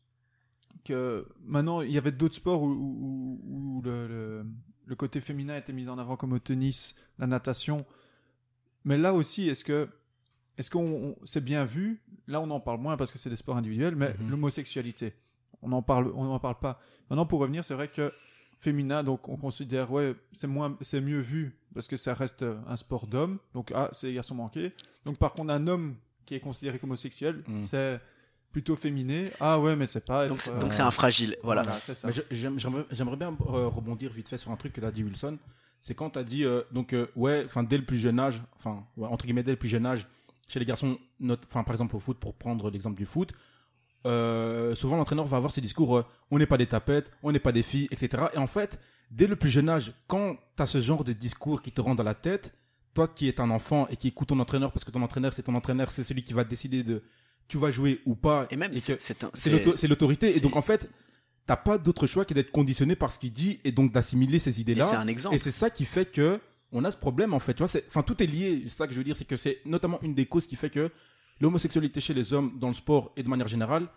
que 0.85 1.29
maintenant 1.45 1.81
il 1.81 1.93
y 1.93 1.99
avait 1.99 2.11
d'autres 2.11 2.35
sports 2.35 2.61
où, 2.63 2.71
où- 2.73 3.41
où- 3.45 3.77
où 3.79 3.83
le, 3.83 4.09
le- 4.09 4.47
le 4.87 4.97
côté 4.97 5.21
féminin 5.21 5.57
était 5.57 5.73
mis 5.73 5.89
en 5.89 5.97
avant 5.97 6.17
comme 6.17 6.33
au 6.33 6.39
tennis, 6.41 6.95
la 7.21 7.27
natation. 7.29 7.77
Mais 8.85 8.99
là 8.99 9.15
aussi 9.15 9.49
est-ce 9.49 9.65
que 9.65 9.89
est-ce 10.59 10.71
qu'on 10.71 10.87
on- 10.87 11.17
c'est 11.25 11.43
bien 11.45 11.65
vu? 11.65 12.03
Là 12.27 12.41
on 12.41 12.51
en 12.51 12.59
parle 12.59 12.81
moins 12.81 12.97
parce 12.97 13.13
que 13.13 13.19
c'est 13.19 13.31
des 13.31 13.37
sports 13.37 13.57
individuels 13.57 13.95
mais 13.95 14.13
Mhm. 14.19 14.31
l'homosexualité 14.31 15.15
on 15.65 15.73
en 15.73 15.83
parle 15.83 16.13
on 16.15 16.25
en 16.31 16.39
parle 16.39 16.59
pas. 16.59 16.79
Maintenant 17.11 17.27
pour 17.27 17.41
revenir 17.41 17.65
c'est 17.65 17.75
vrai 17.75 17.89
que 17.89 18.13
féminin, 18.61 19.03
donc 19.03 19.29
on 19.29 19.37
considère, 19.37 19.93
ouais, 19.93 20.15
c'est 20.33 20.47
moins, 20.47 20.77
c'est 20.81 21.01
mieux 21.03 21.21
vu 21.21 21.55
parce 21.75 21.87
que 21.87 21.97
ça 21.99 22.15
reste 22.15 22.43
euh, 22.43 22.57
un 22.67 22.77
sport 22.77 23.07
d'homme. 23.07 23.39
Donc, 23.53 23.71
ah, 23.75 23.91
c'est 23.93 24.07
les 24.07 24.15
garçons 24.15 24.35
manqués. 24.35 24.73
Donc, 25.05 25.19
par 25.19 25.35
contre, 25.35 25.53
un 25.53 25.67
homme 25.67 25.97
qui 26.25 26.35
est 26.35 26.41
considéré 26.41 26.79
comme 26.79 26.89
homosexuel, 26.91 27.43
Mm. 27.47 27.59
c'est 27.59 28.01
plutôt 28.53 28.75
féminé. 28.77 29.33
Ah, 29.39 29.61
ouais, 29.61 29.77
mais 29.77 29.85
c'est 29.87 30.05
pas. 30.07 30.29
Donc 30.29 30.41
c'est 30.41 30.51
euh, 30.53 30.59
donc 30.61 30.73
c'est 30.73 30.81
un 30.83 30.91
fragile. 30.93 31.37
Voilà. 31.43 31.65
ça. 31.81 32.09
Mais 32.09 32.13
J'aimerais 32.31 32.87
j'aimerais 32.91 33.17
bien 33.17 33.37
euh, 33.49 33.67
rebondir 33.69 34.11
vite 34.13 34.29
fait 34.29 34.39
sur 34.39 34.51
un 34.51 34.57
truc 34.57 34.73
que 34.73 34.81
tu 34.81 34.87
as 34.87 34.93
dit, 34.93 35.03
Wilson. 35.05 35.37
C'est 35.81 35.95
quand 35.95 36.11
tu 36.11 36.19
as 36.21 36.25
dit, 36.25 36.45
euh, 36.45 36.63
donc, 36.73 36.95
euh, 36.95 37.09
ouais, 37.17 37.43
enfin, 37.45 37.65
dès 37.65 37.77
le 37.77 37.85
plus 37.85 37.99
jeune 37.99 38.19
âge, 38.19 38.41
enfin, 38.57 38.87
ouais, 38.97 39.09
entre 39.09 39.27
guillemets, 39.27 39.43
dès 39.43 39.51
le 39.51 39.59
plus 39.59 39.69
jeune 39.69 39.85
âge, 39.85 40.09
chez 40.49 40.59
les 40.59 40.65
garçons, 40.65 40.97
enfin, 41.47 41.65
par 41.65 41.75
exemple 41.75 41.97
au 41.97 42.01
foot, 42.01 42.19
pour 42.19 42.35
prendre 42.35 42.71
l'exemple 42.71 42.97
du 42.97 43.05
foot, 43.05 43.35
euh, 44.07 44.75
souvent 44.75 44.97
l'entraîneur 44.97 45.27
va 45.27 45.37
avoir 45.37 45.53
ces 45.53 45.61
discours, 45.61 45.97
euh, 45.99 46.05
on 46.31 46.39
n'est 46.39 46.47
pas 46.47 46.59
des 46.59 46.67
tapettes, 46.67 47.11
on 47.23 47.33
n'est 47.33 47.39
pas 47.39 47.53
des 47.53 47.63
filles, 47.63 47.89
etc. 47.91 48.25
Et 48.35 48.39
en 48.39 48.47
fait, 48.47 48.79
dès 49.11 49.27
le 49.27 49.37
plus 49.37 49.49
jeune 49.49 49.69
âge, 49.69 49.93
quand 50.07 50.37
tu 50.57 50.63
as 50.63 50.67
ce 50.67 50.81
genre 50.81 51.05
de 51.05 51.13
discours 51.13 51.63
qui 51.63 51.73
te 51.73 51.81
rend 51.81 51.95
dans 51.95 52.03
la 52.03 52.15
tête, 52.15 52.55
toi 52.95 53.09
qui 53.09 53.29
es 53.29 53.41
un 53.41 53.51
enfant 53.51 53.89
et 53.91 53.97
qui 53.97 54.09
écoute 54.09 54.29
ton 54.29 54.39
entraîneur, 54.41 54.73
parce 54.73 54.85
que 54.85 54.91
ton 54.91 55.03
entraîneur, 55.03 55.33
c'est 55.33 55.43
ton 55.43 55.55
entraîneur, 55.55 55.91
c'est 55.91 56.03
celui 56.03 56.23
qui 56.23 56.33
va 56.33 56.45
décider 56.45 56.83
de 56.83 57.03
tu 57.49 57.59
vas 57.59 57.71
jouer 57.71 58.01
ou 58.07 58.15
pas. 58.15 58.47
Et 58.51 58.57
même, 58.57 58.73
c'est 58.75 59.89
l'autorité. 59.89 60.37
Et 60.37 60.41
donc, 60.41 60.57
en 60.57 60.63
fait, 60.63 60.91
t'as 61.47 61.57
pas 61.57 61.79
d'autre 61.79 62.07
choix 62.07 62.25
que 62.25 62.35
d'être 62.35 62.51
conditionné 62.51 62.97
par 62.97 63.11
ce 63.11 63.19
qu'il 63.19 63.33
dit 63.33 63.61
et 63.65 63.73
donc 63.73 63.93
d'assimiler 63.93 64.39
ces 64.39 64.51
et 64.51 64.53
c'est 64.53 64.61
idées-là. 64.61 64.99
un 64.99 65.07
exemple. 65.09 65.35
Et 65.35 65.39
c'est 65.39 65.51
ça 65.51 65.71
qui 65.71 65.85
fait 65.85 66.07
que 66.07 66.41
on 66.73 66.85
a 66.85 66.91
ce 66.91 66.97
problème, 66.97 67.35
en 67.35 67.39
fait. 67.39 67.55
Tu 67.55 67.63
vois, 67.63 67.81
enfin, 67.89 68.03
tout 68.03 68.21
est 68.23 68.27
lié. 68.27 68.63
C'est 68.65 68.77
ça 68.77 68.87
que 68.87 68.93
je 68.93 68.99
veux 68.99 69.05
dire, 69.05 69.17
c'est 69.17 69.27
que 69.27 69.37
c'est 69.37 69.61
notamment 69.65 70.01
une 70.03 70.15
des 70.15 70.27
causes 70.27 70.47
qui 70.47 70.57
fait 70.57 70.71
que 70.71 70.91
l'homosexualité 71.41 72.01
chez 72.01 72.15
les 72.15 72.33
hommes 72.33 72.59
dans 72.59 72.69
le 72.69 72.73
sport 72.75 73.13
et 73.17 73.23
de 73.23 73.29
manière 73.29 73.49
générale 73.49 73.89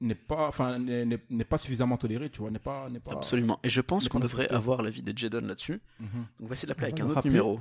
n'est 0.00 0.14
pas, 0.14 0.48
enfin, 0.48 0.78
n'est 0.78 1.44
pas 1.44 1.58
suffisamment 1.58 1.96
tolérée, 1.96 2.28
tu 2.30 2.40
vois, 2.40 2.50
n'est 2.50 2.58
pas, 2.58 2.88
n'est 2.90 3.00
pas. 3.00 3.12
Absolument. 3.12 3.58
Et 3.62 3.70
je 3.70 3.80
pense 3.80 4.08
qu'on 4.08 4.20
devrait 4.20 4.48
avoir 4.48 4.82
l'avis 4.82 5.02
de 5.02 5.16
Jadon 5.16 5.40
là-dessus. 5.46 5.80
Mhm. 6.00 6.08
Donc, 6.10 6.26
on 6.42 6.46
va 6.46 6.52
essayer 6.54 6.66
de 6.66 6.70
l'appeler 6.72 6.88
On 6.88 6.90
avec 6.92 7.00
un 7.00 7.04
autre 7.06 7.14
rappeler. 7.14 7.30
numéro. 7.30 7.60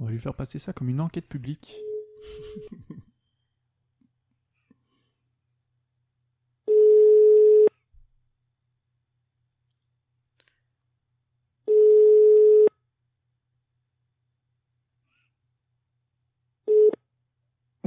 On 0.00 0.04
va 0.06 0.10
lui 0.10 0.18
faire 0.18 0.34
passer 0.34 0.58
ça 0.58 0.72
comme 0.72 0.88
une 0.88 1.00
enquête 1.00 1.26
publique. 1.28 1.76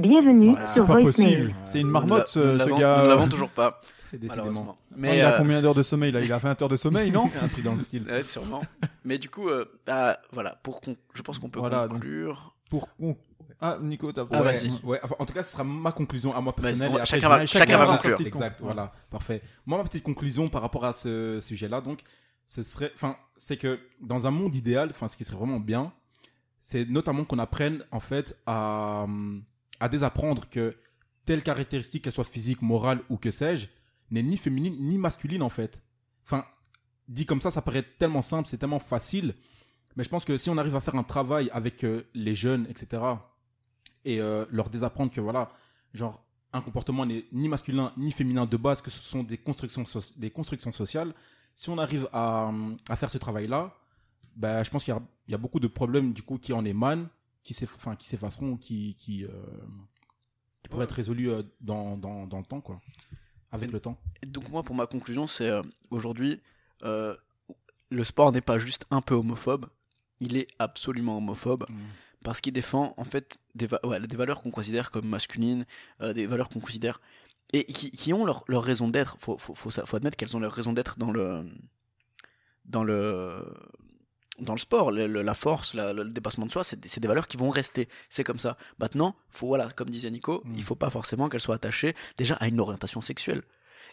Bienvenue 0.08 0.50
Voilà. 0.50 0.68
C'est 0.68 0.74
sur 0.74 0.86
pas 0.86 1.00
Voicemail. 1.00 1.36
possible. 1.36 1.54
C'est 1.64 1.80
une 1.80 1.88
marmotte, 1.88 2.28
ce, 2.28 2.38
nous 2.38 2.52
ce 2.58 2.64
l'avons- 2.64 2.78
gars. 2.78 3.02
Nous 3.02 3.08
l'avons 3.08 3.28
toujours 3.28 3.50
pas, 3.50 3.80
Décidément. 4.12 4.50
Attends, 4.50 4.78
Mais 4.96 5.18
il 5.18 5.20
a 5.20 5.34
euh, 5.34 5.38
combien 5.38 5.60
d'heures 5.60 5.74
de 5.74 5.82
sommeil 5.82 6.12
là? 6.12 6.20
Il 6.22 6.32
a 6.32 6.38
20 6.38 6.62
heures 6.62 6.68
de 6.68 6.76
sommeil, 6.78 7.10
non? 7.10 7.30
Un 7.42 7.48
truc 7.48 7.64
dans 7.64 7.74
le 7.74 7.80
style. 7.80 8.04
ouais, 8.08 8.22
sûrement. 8.22 8.62
Mais 9.04 9.18
du 9.18 9.28
coup, 9.28 9.48
euh, 9.48 9.66
ah, 9.86 10.18
voilà. 10.32 10.58
Pour 10.62 10.80
con- 10.80 10.96
je 11.14 11.20
pense 11.22 11.38
qu'on 11.38 11.50
peut 11.50 11.60
Voilà, 11.60 11.82
donc- 11.88 11.98
conclure. 11.98 12.54
Pour 12.70 12.88
con- 12.96 13.16
Ah, 13.60 13.76
Nico, 13.82 14.10
t'as 14.12 14.24
Ah, 14.30 14.38
ouais, 14.42 14.52
vas-y. 14.52 14.70
ouais, 14.84 15.00
enfin, 15.02 15.14
en 15.18 15.26
tout 15.26 15.34
cas, 15.34 15.42
ce 15.42 15.52
sera 15.52 15.64
ma 15.64 15.92
conclusion 15.92 16.34
à 16.34 16.40
moi 16.40 16.54
personnelle. 16.54 16.92
après, 16.92 17.04
chacun 17.06 17.28
va- 17.28 17.44
chacun 17.46 17.76
va 17.78 17.86
conclure. 17.96 18.20
Exact, 18.20 18.60
voilà, 18.62 18.92
parfait. 19.10 19.42
Moi, 19.66 19.76
ma 19.78 19.84
petite 19.84 20.04
conclusion 20.04 20.48
par 20.48 20.62
rapport 20.62 20.84
à 20.84 20.92
ce 20.92 21.40
sujet-là, 21.40 21.80
donc, 21.80 22.00
ce 22.46 22.62
serait, 22.62 22.92
enfin, 22.94 23.16
c'est 23.36 23.56
que 23.58 23.78
dans 24.00 24.26
un 24.26 24.30
monde 24.30 24.54
idéal, 24.54 24.88
enfin, 24.90 25.08
ce 25.08 25.16
qui 25.16 25.24
serait 25.24 25.36
vraiment 25.36 25.60
bien, 25.60 25.92
c'est 26.60 26.88
notamment 26.88 27.24
qu'on 27.24 27.38
apprenne 27.38 27.82
en 27.90 28.00
fait 28.00 28.36
à, 28.46 29.06
à 29.80 29.88
désapprendre 29.88 30.48
que 30.48 30.76
telle 31.24 31.42
caractéristique, 31.42 32.04
qu'elle 32.04 32.12
soit 32.12 32.24
physique, 32.24 32.62
morale 32.62 33.00
ou 33.10 33.16
que 33.16 33.30
sais-je, 33.30 33.68
n'est 34.10 34.22
ni 34.22 34.36
féminine 34.36 34.76
ni 34.80 34.98
masculine 34.98 35.42
en 35.42 35.48
fait. 35.48 35.82
Enfin, 36.24 36.44
dit 37.08 37.26
comme 37.26 37.40
ça, 37.40 37.50
ça 37.50 37.62
paraît 37.62 37.84
tellement 37.98 38.22
simple, 38.22 38.48
c'est 38.48 38.58
tellement 38.58 38.78
facile, 38.78 39.34
Mais 39.96 40.04
je 40.04 40.08
pense 40.08 40.24
que 40.24 40.36
si 40.36 40.48
on 40.50 40.58
arrive 40.58 40.76
à 40.76 40.80
faire 40.80 40.94
un 40.94 41.02
travail 41.02 41.50
avec 41.52 41.84
euh, 41.84 42.04
les 42.14 42.34
jeunes, 42.34 42.66
etc., 42.68 43.02
et 44.04 44.20
euh, 44.20 44.46
leur 44.50 44.70
désapprendre 44.70 45.12
que 45.12 45.20
voilà, 45.20 45.50
genre, 45.92 46.22
un 46.52 46.60
comportement 46.60 47.04
n'est 47.04 47.26
ni 47.32 47.48
masculin 47.48 47.92
ni 47.96 48.12
féminin 48.12 48.46
de 48.46 48.56
base, 48.56 48.80
que 48.80 48.90
ce 48.90 49.00
sont 49.00 49.22
des 49.22 49.38
constructions, 49.38 49.84
des 50.16 50.30
constructions 50.30 50.72
sociales, 50.72 51.12
si 51.54 51.68
on 51.70 51.78
arrive 51.78 52.08
à, 52.12 52.52
faire 52.96 53.10
ce 53.10 53.18
travail-là, 53.18 53.74
ben, 54.36 54.62
je 54.62 54.70
pense 54.70 54.84
qu'il 54.84 54.94
y 55.26 55.34
a 55.34 55.38
beaucoup 55.38 55.58
de 55.60 55.66
problèmes 55.66 56.12
du 56.12 56.22
coup 56.22 56.38
qui 56.38 56.52
en 56.52 56.64
émanent, 56.64 57.06
qui 57.54 57.64
enfin, 57.64 57.96
qui 57.96 58.06
s'effaceront, 58.08 58.56
qui, 58.56 58.94
qui, 58.94 59.24
euh, 59.24 59.30
qui 60.62 60.68
pourraient 60.68 60.84
être 60.84 60.92
résolus 60.92 61.30
euh, 61.30 61.42
dans, 61.60 61.96
dans, 61.96 62.26
dans 62.26 62.38
le 62.38 62.44
temps, 62.44 62.60
quoi. 62.60 62.80
Avec 63.50 63.68
Et- 63.70 63.72
le 63.72 63.80
temps. 63.80 63.98
Donc 64.26 64.48
moi, 64.50 64.62
pour 64.62 64.74
ma 64.74 64.86
conclusion, 64.86 65.26
c'est 65.26 65.48
euh, 65.48 65.62
aujourd'hui, 65.90 66.40
le 66.82 68.04
sport 68.04 68.32
n'est 68.32 68.40
pas 68.42 68.58
juste 68.58 68.84
un 68.90 69.00
peu 69.00 69.14
homophobe, 69.14 69.66
il 70.20 70.36
est 70.36 70.48
absolument 70.58 71.16
homophobe 71.18 71.64
parce 72.24 72.40
qu'il 72.40 72.52
défend 72.52 72.92
en 72.96 73.04
fait 73.04 73.38
des, 73.54 73.66
va- 73.66 73.80
ouais, 73.86 74.00
des 74.06 74.16
valeurs 74.16 74.42
qu'on 74.42 74.50
considère 74.50 74.90
comme 74.90 75.08
masculines, 75.08 75.64
des 76.00 76.26
valeurs 76.26 76.48
qu'on 76.48 76.60
considère 76.60 77.00
et 77.52 77.64
qui, 77.64 77.90
qui 77.92 78.12
ont 78.12 78.24
leur, 78.26 78.44
leur 78.48 78.62
raison 78.62 78.88
d'être. 78.88 79.16
Faut, 79.20 79.38
faut, 79.38 79.54
faut, 79.54 79.70
faut 79.70 79.96
admettre 79.96 80.16
qu'elles 80.16 80.36
ont 80.36 80.40
leur 80.40 80.52
raison 80.52 80.72
d'être 80.72 80.98
dans 80.98 81.10
le 81.10 81.46
dans 82.66 82.84
le 82.84 83.42
dans 84.40 84.52
le 84.54 84.58
sport, 84.58 84.90
Le- 84.92 85.06
le- 85.06 85.22
la 85.22 85.34
force, 85.34 85.74
la- 85.74 85.92
le 85.92 86.04
dépassement 86.04 86.46
de 86.46 86.52
soi, 86.52 86.64
c'est 86.64 86.78
des, 87.00 87.08
valeurs 87.08 87.26
qui 87.28 87.36
vont 87.36 87.50
rester. 87.50 87.88
C'est 88.08 88.24
comme 88.24 88.38
ça. 88.38 88.56
Maintenant, 88.78 89.16
faut 89.30 89.46
voilà, 89.48 89.68
comme 89.70 89.90
disait 89.90 90.10
Nico, 90.10 90.42
Mm. 90.44 90.54
il 90.56 90.62
faut 90.62 90.74
pas 90.76 90.90
forcément 90.90 91.28
qu'elles 91.28 91.40
soient 91.40 91.56
attachées 91.56 91.94
déjà 92.16 92.34
à 92.36 92.48
une 92.48 92.60
orientation 92.60 93.00
sexuelle. 93.00 93.42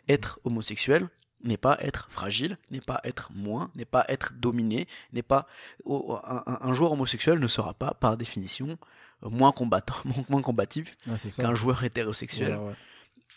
Être 0.07 0.39
homosexuel 0.43 1.09
n'est 1.43 1.57
pas 1.57 1.77
être 1.81 2.07
fragile, 2.11 2.57
n'est 2.71 2.81
pas 2.81 3.01
être 3.03 3.31
moins, 3.33 3.71
n'est 3.75 3.85
pas 3.85 4.05
être 4.07 4.33
dominé, 4.33 4.87
n'est 5.13 5.21
pas 5.23 5.47
oh, 5.83 6.17
un, 6.25 6.73
joueur 6.73 6.91
homosexuel 6.93 7.39
ne 7.39 7.47
sera 7.47 7.73
pas 7.73 7.93
par 7.93 8.15
définition 8.17 8.77
euh, 9.23 9.29
moins 9.29 9.51
combattant, 9.51 9.95
moins 10.29 10.41
combatif 10.41 10.95
qu'un 11.37 11.55
joueur 11.55 11.83
hétérosexuel. 11.83 12.53
Voilà, 12.55 12.63
ouais. 12.69 12.75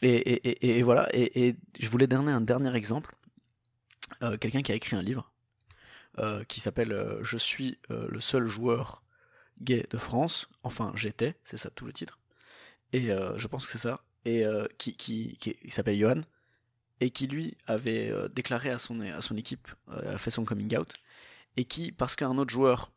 Et, 0.03 0.15
et- 0.35 0.49
et- 0.49 0.79
et 0.79 0.83
voilà, 0.83 1.09
et, 1.13 1.49
et 1.49 1.57
je 1.79 1.89
voulais 1.89 2.07
donner 2.07 2.31
un 2.33 2.41
dernier 2.41 2.75
exemple. 2.77 3.15
Euh, 4.23 4.37
Quelqu'un 4.37 4.63
qui 4.63 4.73
a 4.73 4.75
écrit 4.75 4.97
un 4.97 5.03
livre 5.03 5.31
euh, 6.19 6.45
qui 6.45 6.61
s'appelle 6.61 6.93
euh, 6.93 7.23
Je 7.23 7.39
suis 7.39 7.79
euh, 7.91 8.07
le 8.11 8.21
seul 8.21 8.47
joueur 8.47 9.03
gay 9.61 9.87
de 9.91 9.99
France. 9.99 10.49
Enfin, 10.63 10.93
j'étais, 10.95 11.37
c'est 11.45 11.57
ça 11.57 11.71
tout 11.71 11.85
le 11.87 11.93
titre. 11.93 12.19
Et 12.93 13.09
je 13.37 13.47
pense 13.49 13.67
que 13.67 13.73
c'est 13.73 13.79
ça. 13.89 14.01
Et 14.25 14.45
qui, 14.79 14.95
qui, 14.97 15.37
qui- 15.39 15.57
s'appelle 15.71 15.99
Johan. 15.99 16.23
Et 17.01 17.11
qui 17.11 17.27
lui 17.27 17.57
avait 17.67 18.13
déclaré 18.35 18.71
à 18.71 18.79
son, 18.79 19.01
à 19.01 19.21
son 19.21 19.37
équipe, 19.37 19.69
a 19.89 20.17
fait 20.17 20.31
son 20.31 20.45
coming 20.45 20.75
out. 20.79 20.95
Et 21.57 21.65
qui, 21.65 21.93
parce 21.93 22.17
qu'un 22.17 22.39
autre 22.39 22.51
joueur 22.53 22.91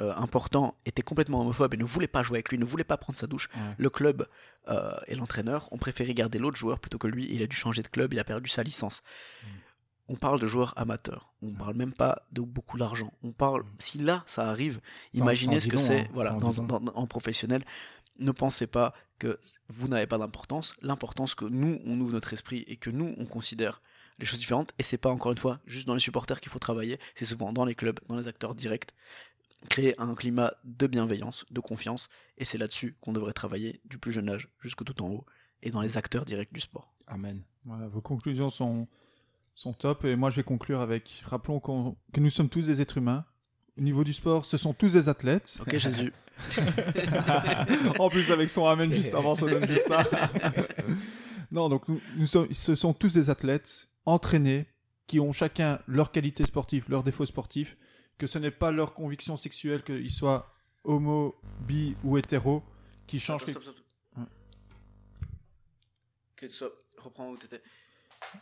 euh, 0.00 0.14
important 0.14 0.78
était 0.86 1.02
complètement 1.02 1.40
homophobe 1.42 1.74
et 1.74 1.76
ne 1.76 1.84
voulait 1.84 2.06
pas 2.08 2.22
jouer 2.22 2.36
avec 2.38 2.48
lui, 2.50 2.58
ne 2.58 2.64
voulait 2.64 2.84
pas 2.84 2.96
prendre 2.96 3.18
sa 3.18 3.26
douche, 3.26 3.48
Ouais. 3.54 3.74
le 3.76 3.90
club 3.90 4.26
euh, 4.68 4.96
et 5.08 5.14
l'entraîneur 5.14 5.70
ont 5.72 5.78
préféré 5.78 6.14
garder 6.14 6.38
l'autre 6.38 6.56
joueur 6.56 6.78
plutôt 6.80 6.96
que 6.98 7.06
lui. 7.08 7.28
Il 7.30 7.42
a 7.42 7.46
dû 7.46 7.54
changer 7.56 7.82
de 7.82 7.88
club, 7.88 8.14
il 8.14 8.18
a 8.18 8.24
perdu 8.24 8.48
sa 8.48 8.62
licence. 8.62 9.02
On 10.08 10.14
parle 10.14 10.38
de 10.40 10.46
joueurs 10.46 10.72
amateurs. 10.76 11.32
On 11.42 11.52
parle 11.52 11.74
même 11.74 11.92
pas 11.92 12.22
de 12.32 12.40
beaucoup 12.40 12.78
d'argent. 12.78 13.12
On 13.24 13.32
parle. 13.32 13.64
Si 13.78 13.98
là 13.98 14.22
ça 14.26 14.48
arrive, 14.48 14.80
imaginez 15.14 15.58
ce 15.60 15.68
que 15.68 15.76
c'est. 15.78 16.00
hein. 16.02 16.08
Voilà, 16.12 16.34
en 16.34 16.38
dans, 16.38 16.50
dit 16.50 16.56
long. 16.58 16.66
dans- 16.66 16.80
dans- 16.80 16.94
en 16.94 17.06
professionnel. 17.06 17.62
Ne 18.18 18.30
pensez 18.32 18.66
pas 18.66 18.94
que 19.18 19.38
vous 19.68 19.88
n'avez 19.88 20.06
pas 20.06 20.16
d'importance. 20.18 20.74
L'importance 20.80 21.34
que 21.34 21.44
nous 21.44 21.80
on 21.84 22.00
ouvre 22.00 22.12
notre 22.12 22.32
esprit 22.32 22.64
et 22.68 22.76
que 22.76 22.90
nous 22.90 23.14
on 23.18 23.26
considère 23.26 23.82
les 24.18 24.24
choses 24.26 24.38
différentes. 24.38 24.72
Et 24.78 24.82
c'est 24.82 24.96
pas 24.96 25.10
encore 25.10 25.32
une 25.32 25.38
fois 25.38 25.58
juste 25.66 25.86
dans 25.86 25.94
les 25.94 26.00
supporters 26.00 26.40
qu'il 26.40 26.50
faut 26.52 26.58
travailler. 26.58 26.98
C'est 27.14 27.24
souvent 27.26 27.52
dans 27.52 27.64
les 27.64 27.74
clubs, 27.74 27.98
dans 28.08 28.16
les 28.16 28.28
acteurs 28.28 28.54
directs. 28.54 28.92
Créer 29.68 30.00
un 30.00 30.14
climat 30.14 30.54
de 30.64 30.86
bienveillance, 30.86 31.44
de 31.50 31.60
confiance. 31.60 32.08
Et 32.38 32.44
c'est 32.44 32.58
là-dessus 32.58 32.96
qu'on 33.00 33.12
devrait 33.12 33.32
travailler 33.32 33.80
du 33.86 33.98
plus 33.98 34.12
jeune 34.12 34.28
âge 34.28 34.48
jusqu'au 34.60 34.84
tout 34.84 35.02
en 35.02 35.08
haut 35.08 35.26
et 35.62 35.70
dans 35.70 35.80
les 35.80 35.96
acteurs 35.98 36.24
directs 36.24 36.52
du 36.52 36.60
sport. 36.60 36.92
Amen. 37.08 37.42
Voilà, 37.64 37.88
vos 37.88 38.00
conclusions 38.00 38.50
sont, 38.50 38.86
sont 39.56 39.72
top. 39.72 40.04
Et 40.04 40.14
moi, 40.14 40.30
je 40.30 40.36
vais 40.36 40.42
conclure 40.44 40.80
avec 40.80 41.22
rappelons 41.24 41.58
qu'on- 41.58 41.96
que 42.12 42.20
nous 42.20 42.30
sommes 42.30 42.48
tous 42.48 42.66
des 42.66 42.80
êtres 42.80 42.98
humains. 42.98 43.24
Au 43.76 43.80
niveau 43.82 44.04
du 44.04 44.12
sport, 44.12 44.44
ce 44.44 44.56
sont 44.56 44.72
tous 44.72 44.92
des 44.92 45.08
athlètes. 45.08 45.58
Ok 45.60 45.76
Jésus. 45.76 46.12
en 47.98 48.08
plus, 48.08 48.30
avec 48.30 48.48
son 48.50 48.66
amen 48.66 48.92
juste 48.92 49.14
avant, 49.14 49.34
ça 49.34 49.46
donne 49.46 49.66
juste 49.66 49.88
ça. 49.88 50.04
non, 51.50 51.68
donc 51.68 51.88
nous, 51.88 52.00
nous 52.16 52.26
sommes, 52.26 52.52
ce 52.52 52.74
sont 52.74 52.94
tous 52.94 53.14
des 53.14 53.30
athlètes 53.30 53.88
entraînés 54.06 54.66
qui 55.06 55.20
ont 55.20 55.32
chacun 55.32 55.80
leurs 55.86 56.10
qualités 56.12 56.44
sportives, 56.44 56.84
leurs 56.88 57.02
défauts 57.02 57.26
sportifs, 57.26 57.76
que 58.18 58.26
ce 58.26 58.38
n'est 58.38 58.50
pas 58.50 58.70
leur 58.70 58.94
conviction 58.94 59.36
sexuelle, 59.36 59.82
qu'ils 59.82 60.10
soient 60.10 60.52
homo, 60.84 61.34
bi 61.66 61.96
ou 62.02 62.16
hétéro, 62.18 62.62
qui 63.06 63.20
change. 63.20 63.42
Stop, 63.46 63.62
stop. 63.62 63.76
Ok, 64.18 64.26
stop. 66.50 66.72
Reprends 66.98 67.30
où 67.30 67.36
t'étais. 67.36 67.60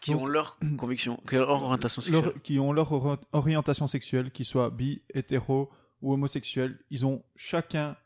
Qui 0.01 0.13
Donc- 0.13 0.23
ont 0.23 0.27
leur 0.27 0.59
conviction, 0.79 1.19
qui 1.29 1.37
ont 1.37 1.41
leur 1.41 1.51
orientation 1.63 2.01
sexuelle. 2.03 2.25
leur- 2.25 2.43
qui 2.43 2.59
ont 2.59 2.73
leur 2.73 2.93
ori- 2.93 3.19
orientation 3.33 3.87
sexuelle, 3.87 4.31
qu'ils 4.31 4.45
soient 4.47 4.71
bi, 4.71 5.03
hétéro 5.13 5.71
ou 6.03 6.13
homosexuels, 6.13 6.79
ils 6.91 7.07
ont 7.07 7.23
chacun 7.37 7.97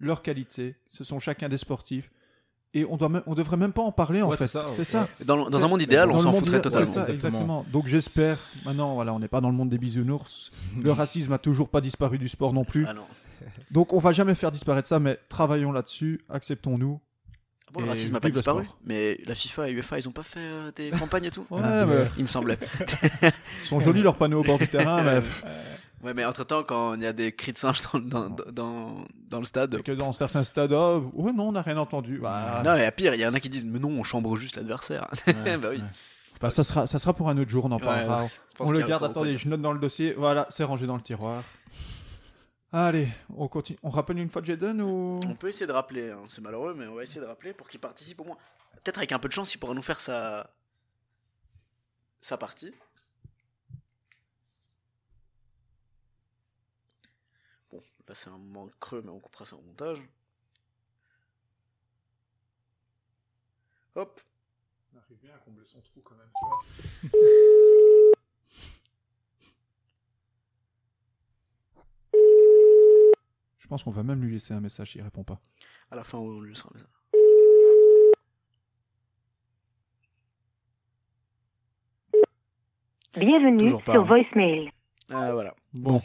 leurs 0.00 0.22
qualités, 0.22 0.76
ce 0.88 1.04
sont 1.04 1.18
chacun 1.20 1.48
des 1.48 1.56
sportifs, 1.58 2.10
et 2.76 2.84
on 2.84 2.96
doit 2.96 3.08
même, 3.08 3.22
on 3.26 3.34
devrait 3.34 3.56
même 3.56 3.72
pas 3.72 3.82
en 3.82 3.92
parler 3.92 4.20
en 4.22 4.30
fait. 4.30 4.36
c'est 4.38 4.46
ça, 4.48 4.66
C'est 4.72 4.78
ouais. 4.78 4.84
ça. 4.84 5.08
Dans, 5.24 5.48
dans 5.48 5.64
un 5.64 5.68
monde 5.68 5.80
idéal, 5.82 6.08
Dans 6.08 6.16
on 6.16 6.20
s'en 6.20 6.32
foutrait 6.32 6.48
idéal, 6.58 6.62
totalement. 6.62 6.86
c'est 6.86 6.92
ça, 6.92 7.00
Exactement. 7.02 7.28
exactement. 7.38 7.66
Donc 7.72 7.86
j'espère, 7.86 8.38
maintenant, 8.64 8.94
voilà, 8.94 9.14
on 9.14 9.20
n'est 9.20 9.28
pas 9.28 9.40
dans 9.40 9.50
le 9.50 9.56
monde 9.56 9.68
des 9.68 9.78
bisounours. 9.78 10.50
le 10.82 10.90
racisme 11.02 11.32
a 11.32 11.38
toujours 11.38 11.68
pas 11.68 11.80
disparu 11.80 12.18
du 12.18 12.28
sport 12.28 12.52
non 12.52 12.64
plus. 12.64 12.84
Ah 12.88 12.94
non. 12.94 13.04
Donc 13.70 13.92
on 13.92 13.98
va 13.98 14.12
jamais 14.12 14.34
faire 14.34 14.50
disparaître 14.50 14.88
ça, 14.88 14.98
mais 14.98 15.18
travaillons 15.28 15.70
là-dessus, 15.70 16.20
acceptons-nous. 16.28 16.98
Bon, 17.74 17.80
le 17.80 17.86
Et 17.86 17.88
racisme 17.90 18.12
n'a 18.14 18.20
pas 18.20 18.30
disparu. 18.30 18.64
Mais 18.86 19.18
la 19.26 19.34
FIFA 19.34 19.68
et 19.68 19.72
UEFA, 19.72 19.98
ils 19.98 20.08
ont 20.08 20.12
pas 20.12 20.22
fait 20.22 20.38
euh, 20.40 20.70
des 20.74 20.90
campagnes 20.98 21.24
et 21.24 21.30
tout 21.30 21.44
Ouais, 21.50 21.60
Ah, 21.62 21.84
mais 21.84 22.06
Il 22.16 22.22
me 22.22 22.28
semblait. 22.28 22.56
ils 23.22 23.66
sont 23.66 23.80
jolis 23.80 24.00
leurs 24.02 24.16
panneaux 24.16 24.40
au 24.40 24.44
bord 24.44 24.58
du 24.58 24.68
terrain, 24.68 25.02
mais 25.02 25.20
Ouais, 26.04 26.12
mais 26.14 26.24
entre 26.26 26.44
temps, 26.44 26.62
quand 26.64 26.94
il 26.96 27.02
y 27.02 27.06
a 27.06 27.14
des 27.14 27.32
cris 27.32 27.52
de 27.52 27.58
singe 27.58 27.80
dans, 28.04 28.28
dans, 28.28 28.28
dans, 28.52 29.04
dans 29.30 29.38
le 29.40 29.46
stade. 29.46 29.80
que 29.82 29.92
dans 29.92 30.12
certains 30.12 30.44
stades, 30.44 30.72
ah, 30.74 30.98
ouais, 31.14 31.32
non, 31.32 31.48
on 31.48 31.52
n'a 31.52 31.62
rien 31.62 31.78
entendu. 31.78 32.18
Bah, 32.22 32.60
Non, 32.64 32.74
mais 32.74 32.84
à 32.84 32.92
pire, 32.92 33.14
il 33.14 33.20
y 33.20 33.26
en 33.26 33.32
a 33.34 33.40
qui 33.40 33.48
disent 33.48 33.64
Mais 33.66 33.78
non, 33.78 33.88
on 33.88 34.02
chambre 34.02 34.36
juste 34.36 34.56
l'adversaire. 34.56 35.08
bah 35.26 35.68
oui. 35.70 35.80
enfin, 36.36 36.50
ça, 36.50 36.62
sera, 36.62 36.86
ça 36.86 36.98
sera 36.98 37.14
pour 37.14 37.28
un 37.30 37.38
autre 37.38 37.50
jour, 37.50 37.64
on 37.64 37.72
en 37.72 37.78
Ouais, 37.78 37.84
parlera. 37.84 38.22
ouais. 38.24 38.28
On 38.60 38.70
le 38.70 38.80
garde, 38.82 39.02
attendez, 39.02 39.36
je 39.38 39.48
note 39.48 39.62
dans 39.62 39.72
le 39.72 39.78
dossier. 39.80 40.14
Voilà, 40.16 40.46
c'est 40.50 40.62
rangé 40.64 40.86
dans 40.86 40.96
le 40.96 41.02
tiroir. 41.02 41.42
Allez, 42.76 43.06
on 43.36 43.46
continue. 43.46 43.78
On 43.84 43.90
rappelle 43.90 44.18
une 44.18 44.28
fois 44.28 44.42
Jaden 44.42 44.80
ou? 44.82 45.20
On 45.24 45.36
peut 45.36 45.46
essayer 45.46 45.64
de 45.64 45.70
rappeler, 45.70 46.10
hein. 46.10 46.24
c'est 46.26 46.40
malheureux, 46.40 46.74
mais 46.74 46.88
on 46.88 46.96
va 46.96 47.04
essayer 47.04 47.20
de 47.20 47.26
rappeler 47.26 47.52
pour 47.54 47.68
qu'il 47.68 47.78
participe 47.78 48.18
au 48.18 48.24
moins. 48.24 48.36
Peut-être 48.82 48.98
avec 48.98 49.12
un 49.12 49.20
peu 49.20 49.28
de 49.28 49.32
chance, 49.32 49.54
il 49.54 49.58
pourra 49.58 49.74
nous 49.74 49.82
faire 49.82 50.00
sa, 50.00 50.52
sa 52.20 52.36
partie. 52.36 52.74
Bon, 57.70 57.80
là 58.08 58.14
c'est 58.16 58.30
un 58.30 58.38
moment 58.38 58.68
creux, 58.80 59.02
mais 59.04 59.10
on 59.10 59.20
coupera 59.20 59.44
ça 59.44 59.54
au 59.54 59.62
montage. 59.62 60.02
Hop. 63.94 64.20
On 64.92 64.98
arrive 64.98 65.18
bien 65.18 65.32
à 65.32 65.38
combler 65.38 65.64
son 65.64 65.80
trou 65.80 66.00
quand 66.02 66.16
même, 66.16 66.30
tu 66.34 67.10
vois. 67.12 67.20
pense 73.74 73.82
qu'on 73.82 73.90
va 73.90 74.04
même 74.04 74.22
lui 74.22 74.32
laisser 74.32 74.54
un 74.54 74.60
message 74.60 74.92
s'il 74.92 75.02
répond 75.02 75.24
pas. 75.24 75.40
À 75.90 75.96
la 75.96 76.04
fin, 76.04 76.16
on 76.16 76.40
lui 76.40 76.50
laissera 76.50 76.70
un 76.70 76.74
message. 76.74 76.90
Bienvenue 83.16 83.64
Toujours 83.64 83.82
sur 83.82 83.94
hein. 83.94 84.04
voicemail. 84.04 84.70
Ah, 85.10 85.32
voilà. 85.32 85.56
Bon, 85.72 86.00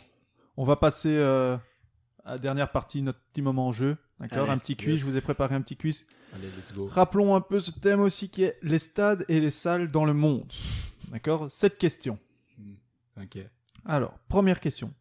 on 0.57 0.63
va 0.63 0.78
passer 0.78 1.15
euh, 1.15 1.57
à 2.26 2.32
la 2.32 2.38
dernière 2.39 2.72
partie, 2.72 3.03
notre 3.03 3.20
petit 3.32 3.43
moment 3.43 3.67
en 3.67 3.72
jeu. 3.72 3.97
D'accord? 4.20 4.49
Un 4.49 4.57
petit 4.57 4.76
quiz, 4.76 4.93
yes. 4.93 5.01
je 5.01 5.05
vous 5.05 5.15
ai 5.15 5.22
préparé 5.22 5.53
un 5.53 5.61
petit 5.61 5.78
quiz. 5.78 6.07
Allez, 6.34 6.47
let's 6.47 6.74
go. 6.74 6.88
Rappelons 6.88 7.36
un 7.36 7.41
peu 7.41 7.59
ce 7.59 7.70
thème 7.70 7.99
aussi 7.99 8.32
qui 8.32 8.45
est 8.45 8.57
les 8.63 8.80
stades 8.80 9.26
et 9.28 9.39
les 9.39 9.51
salles 9.51 9.91
dans 9.91 10.05
le 10.05 10.13
monde. 10.15 10.51
D'accord? 11.09 11.51
Cette 11.51 11.78
question. 11.78 12.17
Ok. 13.22 13.38
Alors, 13.86 14.17
première 14.28 14.59
question. 14.59 14.91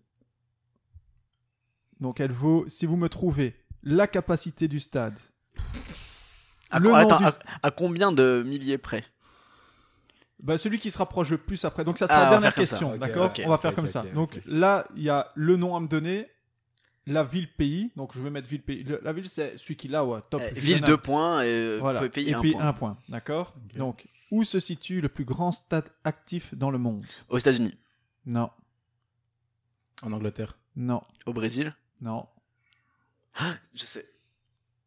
Donc 2.01 2.20
elle 2.20 2.32
vaut, 2.32 2.64
si 2.68 2.86
vous 2.86 2.96
me 2.96 3.09
trouvez 3.09 3.55
la 3.82 4.07
capacité 4.07 4.68
du 4.68 4.80
stade, 4.80 5.18
À, 6.70 6.78
Le 6.80 6.92
attends, 6.94 7.16
du- 7.18 7.24
à, 7.24 7.32
à 7.62 7.70
combien 7.70 8.12
de 8.12 8.42
milliers 8.46 8.78
près? 8.78 9.05
Bah, 10.40 10.57
celui 10.59 10.78
qui 10.78 10.90
se 10.90 10.99
rapproche 10.99 11.30
le 11.30 11.38
plus 11.38 11.64
après. 11.64 11.82
Donc 11.84 11.99
ça 11.99 12.07
sera 12.07 12.18
Ah, 12.18 12.24
la 12.24 12.30
dernière 12.30 12.55
question, 12.55 12.96
d'accord? 12.96 13.32
On 13.44 13.49
va 13.49 13.59
faire 13.59 13.74
comme 13.74 13.88
ça. 13.88 14.03
Donc 14.14 14.40
là, 14.46 14.86
il 14.94 15.03
y 15.03 15.09
a 15.11 15.32
le 15.34 15.57
nom 15.57 15.74
à 15.74 15.80
me 15.80 15.88
donner, 15.88 16.28
la 17.07 17.24
ville 17.24 17.51
pays. 17.51 17.90
Donc 17.96 18.14
je 18.14 18.20
vais 18.22 18.30
mettre 18.30 18.46
ville 18.49 18.62
pays. 18.62 18.84
Le- 18.84 19.01
La 19.03 19.12
ville 19.12 19.28
c'est 19.28 19.57
celui 19.57 19.76
qui 19.76 19.88
l'a 19.88 20.05
ouais, 20.05 20.20
top. 20.30 20.42
Eh, 20.44 20.53
Ville 20.61 20.76
donne 20.80 20.86
2 20.88 20.92
un- 20.94 20.99
points 20.99 21.42
et 21.42 21.78
Voilà. 21.78 22.01
peut 22.01 22.09
payer 22.11 22.30
et 22.30 22.34
un 22.34 22.40
puis 22.40 22.53
point. 22.53 22.66
un 22.66 22.72
point, 22.74 22.99
d'accord? 23.09 23.55
Donc 23.76 24.07
où 24.30 24.44
se 24.44 24.61
situe 24.61 25.01
le 25.01 25.09
plus 25.09 25.24
grand 25.24 25.51
stade 25.53 25.88
actif 26.05 26.55
dans 26.55 26.70
le 26.70 26.76
monde? 26.78 27.05
Aux 27.30 27.38
États-Unis. 27.38 27.74
Non, 28.26 28.51
En 30.03 30.12
Angleterre. 30.12 30.57
Non. 30.76 31.03
Au 31.26 31.32
Brésil 31.32 31.74
Non. 32.01 32.26
Je 33.74 33.84
sais. 33.84 34.07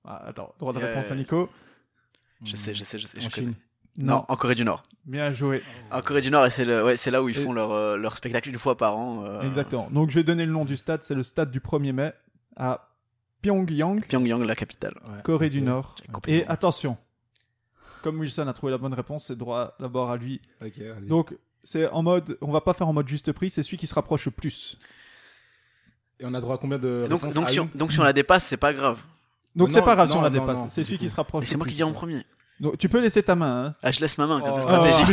Ah, 0.06 0.24
attends, 0.28 0.54
droit 0.60 0.74
de 0.74 0.80
Euh, 0.80 0.88
réponse 0.88 1.12
à 1.12 1.16
Nico. 1.16 1.50
Je 2.44 2.56
sais, 2.56 2.74
je 2.74 2.84
sais, 2.84 2.98
je 3.00 3.06
sais. 3.08 3.20
En 3.20 3.22
je 3.22 3.30
Chine. 3.30 3.54
Non, 3.98 4.26
en 4.28 4.36
Corée 4.36 4.56
du 4.56 4.64
Nord. 4.66 4.84
Bien 5.06 5.32
joué. 5.32 5.64
En 5.92 6.02
Corée 6.02 6.22
du 6.22 6.32
Nord, 6.32 6.46
et 6.46 6.50
c'est 6.50 6.66
ouais, 6.66 6.96
là 7.12 7.22
où 7.22 7.30
ils 7.30 7.38
Et- 7.38 7.44
font 7.44 7.54
leur, 7.54 7.72
euh, 7.72 7.98
leur 7.98 8.16
spectacle 8.18 8.50
une 8.50 8.58
fois 8.58 8.78
par 8.78 8.98
an. 8.98 9.24
euh, 9.26 9.42
Exactement. 9.42 9.90
Donc 9.92 10.10
je 10.10 10.16
vais 10.16 10.24
donner 10.24 10.46
le 10.46 10.52
nom 10.52 10.66
du 10.66 10.76
stade. 10.78 11.04
C'est 11.04 11.16
le 11.16 11.24
stade 11.24 11.52
du 11.52 11.60
1er 11.60 11.92
mai 11.92 12.14
à 12.56 12.90
Pyongyang, 13.42 14.06
Pyongyang, 14.06 14.42
la 14.44 14.56
capitale. 14.56 14.94
Ouais. 15.08 15.22
Corée 15.24 15.50
du. 15.50 15.62
Nord. 15.62 15.96
Et 16.28 16.46
attention, 16.48 16.98
comme 18.02 18.20
Wilson 18.20 18.48
a 18.48 18.54
trouvé 18.54 18.72
la 18.72 18.78
bonne 18.78 18.94
réponse, 18.94 19.26
c'est 19.26 19.36
droit 19.36 19.76
d'abord 19.80 20.10
à 20.10 20.18
lui. 20.18 20.42
Donc 21.02 21.36
c'est 21.64 21.88
en 21.90 22.02
mode, 22.02 22.38
on 22.42 22.52
va 22.52 22.62
pas 22.62 22.74
faire 22.74 22.88
en 22.88 22.94
mode 22.94 23.08
juste 23.08 23.32
prix, 23.34 23.50
c'est 23.50 23.62
celui 23.64 23.78
qui 23.78 23.88
se 23.88 23.94
rapproche 23.96 24.26
le 24.26 24.32
plus. 24.32 24.78
Et 26.22 26.26
on 26.26 26.34
a 26.36 26.40
droit 26.40 26.56
à 26.56 26.58
combien 26.60 26.78
de 26.78 27.08
donc, 27.10 27.22
réponses 27.22 27.36
donc, 27.36 27.48
à 27.48 27.50
si 27.50 27.60
on, 27.60 27.68
donc 27.74 27.92
si 27.92 28.00
on 28.00 28.04
la 28.04 28.14
dépasse, 28.14 28.46
c'est 28.46 28.56
pas 28.56 28.74
grave. 28.74 29.00
Donc 29.56 29.72
c'est 29.72 29.82
pas 29.82 29.96
grave 29.96 30.08
si 30.08 30.16
on 30.16 30.22
la 30.22 30.30
non, 30.30 30.40
dépasse. 30.40 30.60
c'est 30.70 30.84
celui 30.84 30.98
coup. 30.98 31.04
qui 31.04 31.10
se 31.10 31.16
rapproche. 31.16 31.46
Et 31.46 31.48
c'est 31.48 31.58
moi 31.58 31.66
qui 31.66 31.74
dis 31.74 31.84
en 31.84 31.92
premier. 31.92 32.24
Donc, 32.60 32.78
tu 32.78 32.88
peux 32.90 33.02
laisser 33.02 33.24
ta 33.24 33.34
main. 33.34 33.66
Hein. 33.66 33.76
Ah, 33.82 33.90
je 33.92 34.00
laisse 34.00 34.20
ma 34.20 34.28
main, 34.28 34.40
comme 34.40 34.54
ça, 34.54 34.60
Oh. 34.60 34.62
stratégique. 34.62 35.08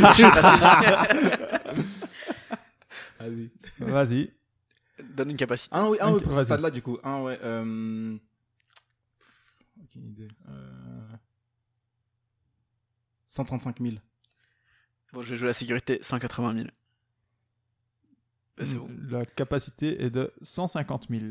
Vas-y. 3.19 3.49
Vas-y. 3.79 4.31
Donne 5.15 5.31
une 5.31 5.37
capacité. 5.37 5.75
Ah 5.75 5.89
oui, 5.89 5.97
ah, 5.99 6.11
oui 6.11 6.21
pour 6.21 6.31
ce 6.31 6.43
stade-là, 6.43 6.69
du 6.69 6.83
coup. 6.83 6.99
Ah 7.03 7.23
ouais. 7.23 7.39
Euh... 7.43 8.15
Aucune 9.83 10.05
idée. 10.09 10.27
Euh... 10.47 11.07
135 13.25 13.77
000. 13.81 13.95
Bon, 15.11 15.23
je 15.23 15.31
vais 15.31 15.37
jouer 15.37 15.47
la 15.47 15.53
sécurité, 15.53 15.97
180 16.03 16.53
000. 16.53 16.67
C'est 18.65 18.75
bon. 18.77 18.87
La 19.09 19.25
capacité 19.25 20.03
est 20.03 20.09
de 20.09 20.31
150 20.41 21.07
000. 21.09 21.21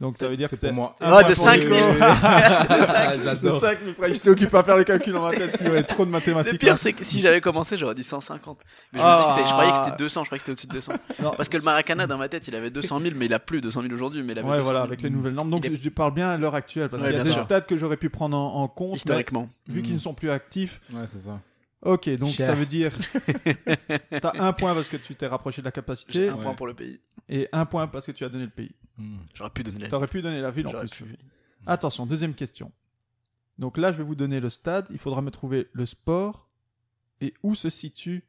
Donc 0.00 0.16
ça 0.16 0.28
veut 0.30 0.36
dire 0.36 0.48
que 0.48 0.56
C'est 0.56 0.72
moi. 0.72 0.96
Ah, 0.98 1.22
de 1.22 1.26
pour 1.34 1.36
5 1.36 1.60
Nico. 1.60 1.74
000. 1.74 1.92
De 1.92 3.22
J'adore. 3.22 3.60
5 3.60 3.78
000 3.82 3.94
frère, 3.94 4.12
j'étais 4.14 4.30
occupé 4.30 4.56
à 4.56 4.62
faire 4.62 4.76
les 4.78 4.84
calculs 4.86 5.12
dans 5.12 5.20
ma 5.22 5.30
tête, 5.32 5.58
il 5.60 5.66
y 5.66 5.70
avait 5.70 5.82
trop 5.82 6.04
de 6.04 6.08
Le 6.08 6.12
mathématiques. 6.12 6.58
pire, 6.58 6.78
c'est 6.78 6.94
que 6.94 7.04
si 7.04 7.20
j'avais 7.20 7.42
commencé, 7.42 7.76
j'aurais 7.76 7.94
dit 7.94 8.02
150. 8.02 8.60
Mais 8.94 8.98
je, 8.98 9.04
me 9.04 9.10
Ah. 9.10 9.18
dis 9.20 9.34
que 9.34 9.40
c'est- 9.40 9.46
je 9.46 9.52
croyais 9.52 9.70
que 9.72 9.76
c'était 9.76 9.96
200, 9.98 10.24
je 10.24 10.28
croyais 10.30 10.38
que 10.38 10.42
c'était 10.46 10.52
au-dessus 10.52 10.66
de 10.68 10.72
200. 10.72 10.92
Non. 11.20 11.32
Parce 11.36 11.50
que 11.50 11.58
le 11.58 11.62
Maracana, 11.64 12.06
dans 12.06 12.16
ma 12.16 12.28
tête, 12.30 12.48
il 12.48 12.56
avait 12.56 12.70
200 12.70 12.98
000, 13.00 13.14
mais 13.14 13.26
il 13.26 13.34
a 13.34 13.38
plus 13.38 13.60
200 13.60 13.82
000 13.82 13.92
aujourd'hui. 13.92 14.22
Mais 14.22 14.32
il 14.32 14.38
avait 14.38 14.48
Ouais, 14.48 14.52
200 14.56 14.64
voilà, 14.64 14.78
000. 14.80 14.86
avec 14.86 15.02
les 15.02 15.10
nouvelles 15.10 15.34
normes. 15.34 15.50
Donc 15.50 15.66
est- 15.66 15.82
je 15.82 15.88
parle 15.90 16.14
bien 16.14 16.30
à 16.30 16.38
l'heure 16.38 16.54
actuelle, 16.54 16.88
parce 16.88 17.02
Ouais, 17.02 17.10
qu'il 17.10 17.18
y 17.18 17.20
a 17.20 17.24
des 17.24 17.32
sûr. 17.34 17.44
stades 17.44 17.66
que 17.66 17.76
j'aurais 17.76 17.98
pu 17.98 18.08
prendre 18.08 18.38
en, 18.38 18.54
en 18.62 18.68
compte, 18.68 18.92
mais, 18.92 18.96
Historiquement. 18.96 19.50
vu 19.68 19.82
qu'ils 19.82 19.92
ne 19.94 19.98
sont 19.98 20.14
plus 20.14 20.30
actifs. 20.30 20.80
Ouais, 20.94 21.06
c'est 21.06 21.18
ça. 21.20 21.38
Ok, 21.82 22.10
donc 22.16 22.30
Cher. 22.30 22.46
ça 22.46 22.54
veut 22.54 22.66
dire... 22.66 22.92
T'as 24.20 24.32
un 24.38 24.52
point 24.52 24.74
parce 24.74 24.88
que 24.88 24.96
tu 24.98 25.14
t'es 25.14 25.26
rapproché 25.26 25.62
de 25.62 25.64
la 25.64 25.70
J'ai 25.70 25.74
capacité, 25.74 26.28
un 26.28 26.36
Ouais. 26.36 26.42
point 26.42 26.54
pour 26.54 26.66
le 26.66 26.74
pays. 26.74 27.00
et 27.28 27.48
un 27.52 27.64
point 27.64 27.86
parce 27.88 28.06
que 28.06 28.12
tu 28.12 28.24
as 28.24 28.28
donné 28.28 28.44
le 28.44 28.50
pays. 28.50 28.74
Mm. 28.98 29.18
J'aurais 29.34 29.50
pu 29.50 29.62
donner 29.62 29.78
la 29.80 29.88
T'aurais 29.88 30.08
pu 30.08 30.20
donner 30.20 30.40
la 30.40 30.50
ville 30.50 30.66
en 30.66 30.72
plus. 30.78 30.90
pu. 30.90 31.16
Attention, 31.66 32.04
deuxième 32.06 32.34
question. 32.34 32.70
Donc 33.58 33.78
là, 33.78 33.92
je 33.92 33.98
vais 33.98 34.04
vous 34.04 34.14
donner 34.14 34.40
le 34.40 34.48
stade. 34.48 34.86
Il 34.90 34.98
faudra 34.98 35.22
me 35.22 35.30
trouver 35.30 35.68
le 35.72 35.86
sport 35.86 36.48
et 37.20 37.34
où 37.42 37.54
se 37.54 37.70
situe 37.70 38.24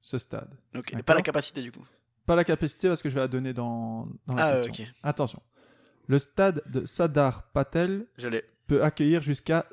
ce 0.00 0.18
stade. 0.18 0.50
Ok, 0.74 0.90
D'accord. 0.92 1.04
pas 1.04 1.14
la 1.14 1.22
capacité 1.22 1.62
du 1.62 1.70
coup. 1.72 1.84
Pas 2.26 2.34
la 2.36 2.44
capacité 2.44 2.88
parce 2.88 3.02
que 3.02 3.08
je 3.08 3.14
vais 3.14 3.20
la 3.20 3.28
donner 3.28 3.52
dans, 3.52 4.08
dans 4.26 4.34
la 4.34 4.46
Ah, 4.46 4.54
question. 4.64 4.84
ok. 4.84 4.90
Attention. 5.02 5.42
Le 6.06 6.18
stade 6.18 6.62
de 6.66 6.84
Sadar 6.86 7.44
Patel 7.52 8.06
Je 8.18 8.28
l'ai. 8.28 8.44
peut 8.66 8.82
accueillir 8.82 9.22
jusqu'à 9.22 9.66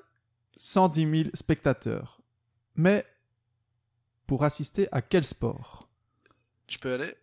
110 0.57 1.23
000 1.23 1.29
spectateurs. 1.33 2.20
Mais 2.81 3.05
pour 4.25 4.43
assister 4.43 4.87
à 4.91 5.01
quel 5.03 5.23
sport? 5.23 5.87
Tu 6.65 6.79
peux 6.79 6.95
aller 6.95 7.13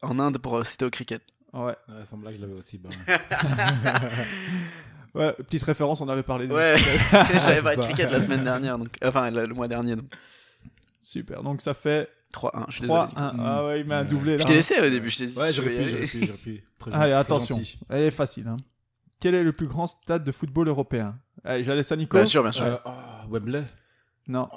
en 0.00 0.18
Inde 0.20 0.38
pour 0.38 0.56
assister 0.58 0.84
au 0.84 0.90
cricket. 0.90 1.22
Ouais. 1.52 1.74
Ouais, 1.88 2.04
sans 2.04 2.18
blague, 2.18 2.36
je 2.36 2.40
l'avais 2.40 2.52
aussi. 2.54 2.78
Bah. 2.78 2.90
Ouais, 5.14 5.32
petite 5.32 5.62
référence, 5.62 6.00
on 6.02 6.08
avait 6.08 6.22
parlé 6.22 6.46
de 6.46 6.52
Ouais, 6.52 6.76
j'avais 7.10 7.62
pas 7.62 7.74
de 7.74 7.80
cricket 7.80 8.10
la 8.10 8.20
semaine 8.20 8.44
dernière, 8.44 8.78
donc 8.78 8.90
enfin 9.02 9.30
le, 9.30 9.46
le 9.46 9.54
mois 9.54 9.66
dernier. 9.66 9.96
Donc. 9.96 10.04
Super. 11.00 11.42
Donc 11.42 11.62
ça 11.62 11.72
fait 11.72 12.08
3-1, 12.34 12.64
je 12.68 12.72
suis 12.72 12.80
désolé. 12.82 13.00
3-1. 13.00 13.06
du 13.08 13.14
coup. 13.14 13.42
Ah 13.44 13.64
ouais, 13.64 13.80
il 13.80 13.86
met 13.86 13.94
un 13.94 14.02
Ouais. 14.02 14.08
doublé 14.08 14.32
là. 14.32 14.38
Je 14.38 14.44
t'ai 14.44 14.54
laissé 14.54 14.78
au 14.78 14.88
début, 14.90 15.08
je 15.08 15.18
t'ai 15.18 15.26
dit. 15.26 15.36
Ouais, 15.38 15.50
je 15.50 15.62
j'aurais 15.62 15.74
vais 15.74 15.82
y 15.82 15.86
pu, 15.86 15.96
aller. 15.96 16.06
j'aurais 16.06 16.20
pu, 16.20 16.26
j'aurais 16.26 16.38
pu. 16.38 16.64
Très 16.78 16.92
Allez, 16.92 17.12
gentil, 17.12 17.12
attention. 17.14 17.56
gentil. 17.56 17.80
Elle 17.88 18.02
est 18.02 18.10
facile. 18.10 18.46
Hein. 18.48 18.56
Quel 19.18 19.34
est 19.34 19.42
le 19.42 19.52
plus 19.52 19.66
grand 19.66 19.86
stade 19.86 20.22
de 20.24 20.30
football 20.30 20.68
européen? 20.68 21.18
Allez, 21.42 21.64
j'allais 21.64 21.82
ça, 21.82 21.96
Nico 21.96 22.16
Bien 22.18 22.26
sûr, 22.26 22.42
bien 22.42 22.52
sûr. 22.52 22.66
Euh, 22.66 22.76
ah, 22.84 23.24
Wembley. 23.30 23.64
Non. 24.28 24.48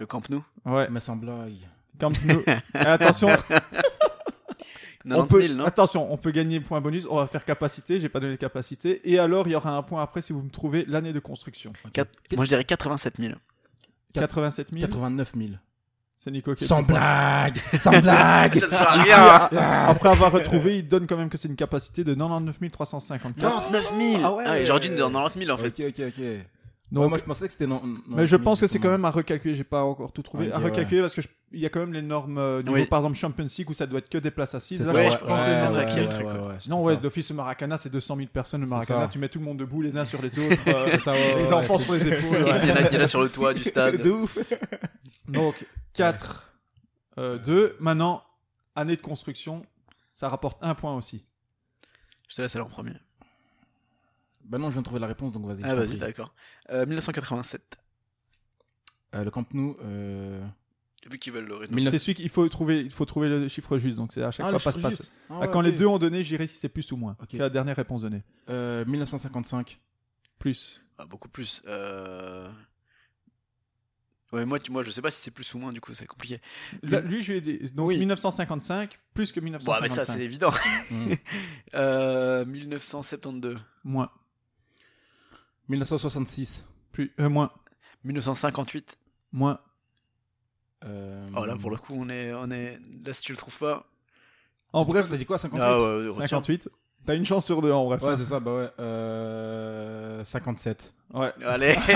Le 0.00 0.06
Camp 0.06 0.28
Nou. 0.30 0.42
Ouais. 0.64 0.88
Mais 0.90 0.98
sans 0.98 1.14
blague. 1.14 1.52
Camp 1.98 2.10
Nou. 2.24 2.42
Et 2.74 2.78
attention, 2.78 3.28
90 3.28 3.84
on 5.12 5.26
peut, 5.26 5.42
000, 5.42 5.54
non? 5.54 5.64
attention, 5.66 6.12
on 6.12 6.16
peut 6.16 6.30
gagner 6.30 6.58
point 6.60 6.80
bonus. 6.80 7.06
On 7.10 7.16
va 7.16 7.26
faire 7.26 7.44
capacité. 7.44 8.00
J'ai 8.00 8.08
pas 8.08 8.18
donné 8.18 8.32
de 8.32 8.38
capacité. 8.38 9.02
Et 9.10 9.18
alors, 9.18 9.46
il 9.46 9.50
y 9.52 9.54
aura 9.54 9.76
un 9.76 9.82
point 9.82 10.02
après 10.02 10.22
si 10.22 10.32
vous 10.32 10.40
me 10.42 10.50
trouvez 10.50 10.86
l'année 10.88 11.12
de 11.12 11.20
construction. 11.20 11.72
Quatre- 11.92 12.10
Moi 12.34 12.44
je 12.44 12.48
dirais 12.48 12.64
87 12.64 13.14
000. 13.18 13.34
87 14.14 14.68
000. 14.72 14.80
89 14.86 15.32
000. 15.36 15.48
C'est 16.16 16.30
Nico 16.30 16.54
qui 16.54 16.64
est 16.64 16.66
Sans 16.66 16.82
blague 16.82 17.58
Sans 17.80 17.98
blague 17.98 18.54
Ça 18.54 18.68
sert 18.68 18.82
à 18.82 19.02
rien 19.02 19.48
Après 19.88 20.10
avoir 20.10 20.32
retrouvé, 20.32 20.78
il 20.78 20.86
donne 20.88 21.06
quand 21.06 21.16
même 21.16 21.30
que 21.30 21.38
c'est 21.38 21.48
une 21.48 21.56
capacité 21.56 22.04
de 22.04 22.12
99 22.14 22.70
354. 22.70 23.40
99 23.40 23.92
000 23.98 24.20
Ah 24.24 24.32
ouais. 24.32 24.66
J'aurais 24.66 24.80
dû 24.80 24.88
dire 24.90 25.10
90 25.10 25.38
000 25.46 25.50
en 25.50 25.56
fait. 25.58 25.68
Ok, 25.68 25.94
ok, 25.98 26.04
ok. 26.08 26.24
Donc, 26.92 27.04
Ouais, 27.04 27.08
moi, 27.10 27.18
je 27.18 27.22
pensais 27.22 27.46
que 27.46 27.52
c'était 27.52 27.68
non. 27.68 27.80
non, 27.84 27.98
mais 28.08 28.26
je 28.26 28.34
pense 28.34 28.60
que 28.60 28.66
c'est 28.66 28.80
quand 28.80 28.90
même 28.90 29.04
à 29.04 29.10
recalculer. 29.10 29.54
J'ai 29.54 29.62
pas 29.62 29.84
encore 29.84 30.10
tout 30.10 30.22
trouvé. 30.22 30.50
À 30.50 30.58
ouais. 30.58 30.64
recalculer 30.64 31.00
parce 31.02 31.14
que 31.14 31.22
je- 31.22 31.28
il 31.52 31.60
y 31.60 31.66
a 31.66 31.68
quand 31.68 31.78
même 31.78 31.92
les 31.92 32.02
normes 32.02 32.36
euh, 32.38 32.62
niveau, 32.62 32.74
Oui. 32.74 32.86
par 32.86 32.98
exemple 32.98 33.16
Champions 33.16 33.46
League 33.58 33.70
où 33.70 33.74
ça 33.74 33.86
doit 33.86 34.00
être 34.00 34.08
que 34.08 34.18
des 34.18 34.32
places 34.32 34.56
assises. 34.56 34.78
C'est 34.84 34.92
Là, 34.92 35.10
je 35.10 35.16
pense 35.18 35.40
que 35.48 35.54
c'est 35.54 35.68
ça 35.68 35.84
qui 35.84 35.98
est 35.98 36.02
le 36.02 36.08
truc, 36.08 36.26
ouais, 36.26 36.32
quoi. 36.36 36.48
ouais, 36.48 36.54
c'est 36.58 36.68
Non, 36.68 36.80
ça. 36.80 36.86
ouais, 36.86 36.96
d'office, 36.96 37.30
le 37.30 37.36
Maracana, 37.36 37.78
c'est 37.78 37.90
200 37.90 38.16
000 38.16 38.28
personnes. 38.32 38.62
Le 38.62 38.66
Maracana, 38.66 39.06
tu 39.06 39.18
mets 39.20 39.28
tout 39.28 39.38
le 39.38 39.44
monde 39.44 39.58
debout, 39.58 39.82
les 39.82 39.96
uns 39.96 40.04
sur 40.04 40.20
les 40.20 40.36
autres, 40.38 40.60
euh, 40.68 40.88
C'est 40.90 41.00
ça, 41.00 41.12
ouais, 41.12 41.36
les 41.36 41.44
ouais, 41.44 41.52
enfants 41.52 41.78
sur 41.78 41.92
les 41.92 42.08
épaules. 42.08 42.38
Il 42.64 42.68
y, 42.68 42.72
en 42.72 42.74
a, 42.76 42.80
il 42.88 42.94
y 42.94 42.96
en 42.96 43.00
a 43.02 43.06
sur 43.06 43.22
le 43.22 43.28
toit 43.28 43.54
du 43.54 43.62
stade. 43.64 44.02
De 44.02 44.10
ouf 44.10 44.36
Donc, 45.28 45.64
4, 45.94 46.50
2. 47.16 47.76
Maintenant, 47.78 48.22
année 48.74 48.96
de 48.96 49.02
construction, 49.02 49.62
ça 50.12 50.26
rapporte 50.26 50.58
un 50.60 50.74
point 50.74 50.96
aussi. 50.96 51.24
Je 52.28 52.34
te 52.34 52.42
laisse 52.42 52.54
aller 52.56 52.64
en 52.64 52.68
premier. 52.68 52.92
Bah 54.50 54.58
non, 54.58 54.68
je 54.68 54.74
viens 54.74 54.82
de 54.82 54.84
trouver 54.84 55.00
la 55.00 55.06
réponse, 55.06 55.32
donc 55.32 55.46
vas-y. 55.46 55.60
Ah 55.62 55.74
vas-y, 55.74 55.96
d'accord. 55.96 56.34
Euh, 56.70 56.84
1987. 56.84 57.78
Euh, 59.14 59.24
le 59.24 59.30
Camp 59.30 59.46
Nou. 59.54 59.76
Euh... 59.82 60.44
Vu 61.10 61.18
qu'ils 61.18 61.32
veulent 61.32 61.46
le 61.46 61.54
rénover. 61.54 61.74
1900. 61.76 61.90
C'est 61.98 62.04
celui 62.04 62.14
qu'il 62.16 62.28
faut 62.28 62.46
trouver, 62.48 62.80
il 62.80 62.90
faut 62.90 63.04
trouver 63.06 63.28
le 63.28 63.48
chiffre 63.48 63.78
juste. 63.78 63.96
Donc, 63.96 64.12
c'est 64.12 64.22
à 64.22 64.30
chaque 64.30 64.44
Ah, 64.46 64.58
fois 64.58 64.72
passe-passe. 64.72 65.02
Ah, 65.30 65.34
Ah, 65.34 65.38
ouais, 65.40 65.48
Quand 65.50 65.60
les 65.62 65.72
deux 65.72 65.86
ont 65.86 65.98
donné, 65.98 66.22
je 66.22 66.28
dirais 66.28 66.46
si 66.46 66.58
c'est 66.58 66.68
plus 66.68 66.90
ou 66.92 66.96
moins. 66.96 67.16
C'est 67.30 67.38
la 67.38 67.48
dernière 67.48 67.76
réponse 67.76 68.02
donnée. 68.02 68.22
Euh, 68.50 68.84
1955. 68.84 69.80
Plus. 70.38 70.80
Ah, 70.98 71.06
beaucoup 71.06 71.28
plus. 71.28 71.62
Euh... 71.66 72.50
Ouais, 74.32 74.44
moi, 74.44 74.60
tu- 74.60 74.70
moi, 74.70 74.82
je 74.82 74.90
sais 74.90 75.02
pas 75.02 75.10
si 75.10 75.22
c'est 75.22 75.30
plus 75.30 75.52
ou 75.54 75.58
moins, 75.58 75.72
du 75.72 75.80
coup, 75.80 75.92
c'est 75.94 76.06
compliqué. 76.06 76.40
Là, 76.82 77.00
lui, 77.00 77.22
je 77.22 77.32
lui 77.32 77.38
ai 77.38 77.40
dit. 77.40 77.72
Donc, 77.72 77.88
Oui. 77.88 77.98
1955, 77.98 78.98
plus 79.14 79.32
que 79.32 79.40
Bon, 79.40 79.46
1955. 79.46 79.82
mais 79.82 80.04
ça, 80.04 80.12
c'est 80.12 80.24
évident. 80.24 80.50
Hmm. 80.90 81.14
Euh, 81.74 82.44
1972. 82.44 83.58
Moins. 83.84 84.10
1966. 85.70 86.66
Plus. 86.92 87.12
euh, 87.20 87.28
moins. 87.28 87.50
1958. 88.04 88.98
Moins. 89.32 89.60
Euh... 90.84 91.26
Oh 91.36 91.44
là, 91.44 91.56
pour 91.56 91.70
le 91.70 91.76
coup, 91.76 91.94
on 91.96 92.08
est, 92.08 92.32
on 92.34 92.50
est. 92.50 92.78
Là, 93.04 93.12
si 93.12 93.22
tu 93.22 93.32
le 93.32 93.38
trouves 93.38 93.58
pas. 93.58 93.86
En 94.72 94.84
bref, 94.84 95.06
T'as 95.10 95.16
dit 95.16 95.24
quoi 95.26 95.38
58 95.38 95.64
Ah 95.64 95.76
ouais, 95.78 96.08
retiens. 96.08 96.26
58. 96.26 96.68
T'as 97.06 97.14
une 97.16 97.24
chance 97.24 97.46
sur 97.46 97.62
deux, 97.62 97.72
en 97.72 97.84
bref. 97.86 98.02
Ouais, 98.02 98.16
c'est 98.16 98.24
ça, 98.24 98.40
bah 98.40 98.54
ouais. 98.54 98.68
Euh... 98.78 100.24
57. 100.24 100.94
Ouais. 101.14 101.32
Allez. 101.44 101.74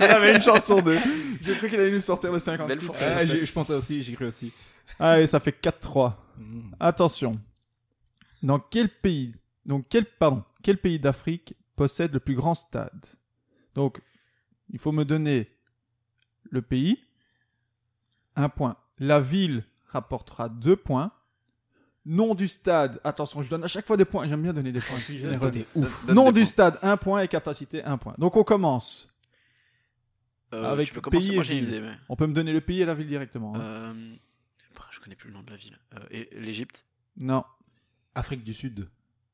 Il 0.00 0.04
avait 0.04 0.34
une 0.36 0.42
chance 0.42 0.64
sur 0.64 0.82
deux. 0.82 0.98
J'ai 1.40 1.54
cru 1.54 1.68
qu'il 1.70 1.80
allait 1.80 1.92
nous 1.92 2.00
sortir 2.00 2.30
le 2.32 2.38
56. 2.38 2.68
Belle 2.68 2.84
fourchette. 2.84 3.08
Euh, 3.08 3.16
Ah, 3.20 3.24
je 3.24 3.52
pensais 3.52 3.74
aussi, 3.74 4.02
j'ai 4.02 4.12
cru 4.14 4.26
aussi. 4.26 4.52
Allez, 4.98 5.26
ça 5.26 5.40
fait 5.40 5.56
4-3. 5.62 6.14
Hmm. 6.36 6.70
Attention. 6.78 7.40
Dans 8.42 8.58
quel 8.58 8.88
pays, 8.90 9.32
donc 9.64 9.86
quel, 9.88 10.04
pardon, 10.04 10.42
quel 10.62 10.76
pays 10.78 10.98
d'Afrique 10.98 11.54
possède 11.76 12.12
le 12.12 12.20
plus 12.20 12.34
grand 12.34 12.54
stade 12.54 13.06
Donc, 13.74 14.00
il 14.70 14.78
faut 14.78 14.92
me 14.92 15.04
donner 15.04 15.50
le 16.50 16.62
pays, 16.62 16.98
un 18.36 18.48
point. 18.48 18.76
La 18.98 19.20
ville 19.20 19.64
rapportera 19.86 20.48
deux 20.48 20.76
points. 20.76 21.12
Nom 22.06 22.34
du 22.34 22.48
stade, 22.48 23.00
attention, 23.02 23.42
je 23.42 23.48
donne 23.48 23.64
à 23.64 23.66
chaque 23.68 23.86
fois 23.86 23.96
des 23.96 24.04
points. 24.04 24.26
J'aime 24.28 24.42
bien 24.42 24.52
donner 24.52 24.72
des 24.72 24.80
points. 24.80 24.98
t'es 25.50 25.66
ouf. 25.74 26.04
Donne 26.06 26.16
Nom 26.16 26.26
des 26.26 26.32
du 26.32 26.40
points. 26.40 26.44
stade, 26.44 26.78
un 26.82 26.96
point 26.98 27.22
et 27.22 27.28
capacité, 27.28 27.82
un 27.82 27.96
point. 27.96 28.14
Donc 28.18 28.36
on 28.36 28.44
commence. 28.44 29.08
Euh, 30.52 30.64
Avec 30.70 30.88
tu 30.88 30.94
peux 30.94 31.00
commencer, 31.00 31.28
pays 31.28 31.34
moi 31.36 31.44
et 31.44 31.48
ville. 31.48 31.64
idée. 31.68 31.80
Mais... 31.80 31.92
On 32.10 32.16
peut 32.16 32.26
me 32.26 32.34
donner 32.34 32.52
le 32.52 32.60
pays 32.60 32.82
et 32.82 32.84
la 32.84 32.94
ville 32.94 33.06
directement. 33.08 33.56
hein. 33.56 33.60
Euh... 33.60 34.14
bah, 34.76 34.82
Je 34.90 35.00
connais 35.00 35.16
plus 35.16 35.28
le 35.28 35.34
nom 35.34 35.42
de 35.42 35.50
la 35.50 35.56
ville. 35.56 35.78
Euh, 35.94 35.98
et 36.10 36.28
l'Égypte? 36.38 36.84
Non. 37.16 37.42
Afrique 38.14 38.44
du 38.44 38.52
Sud. 38.54 38.88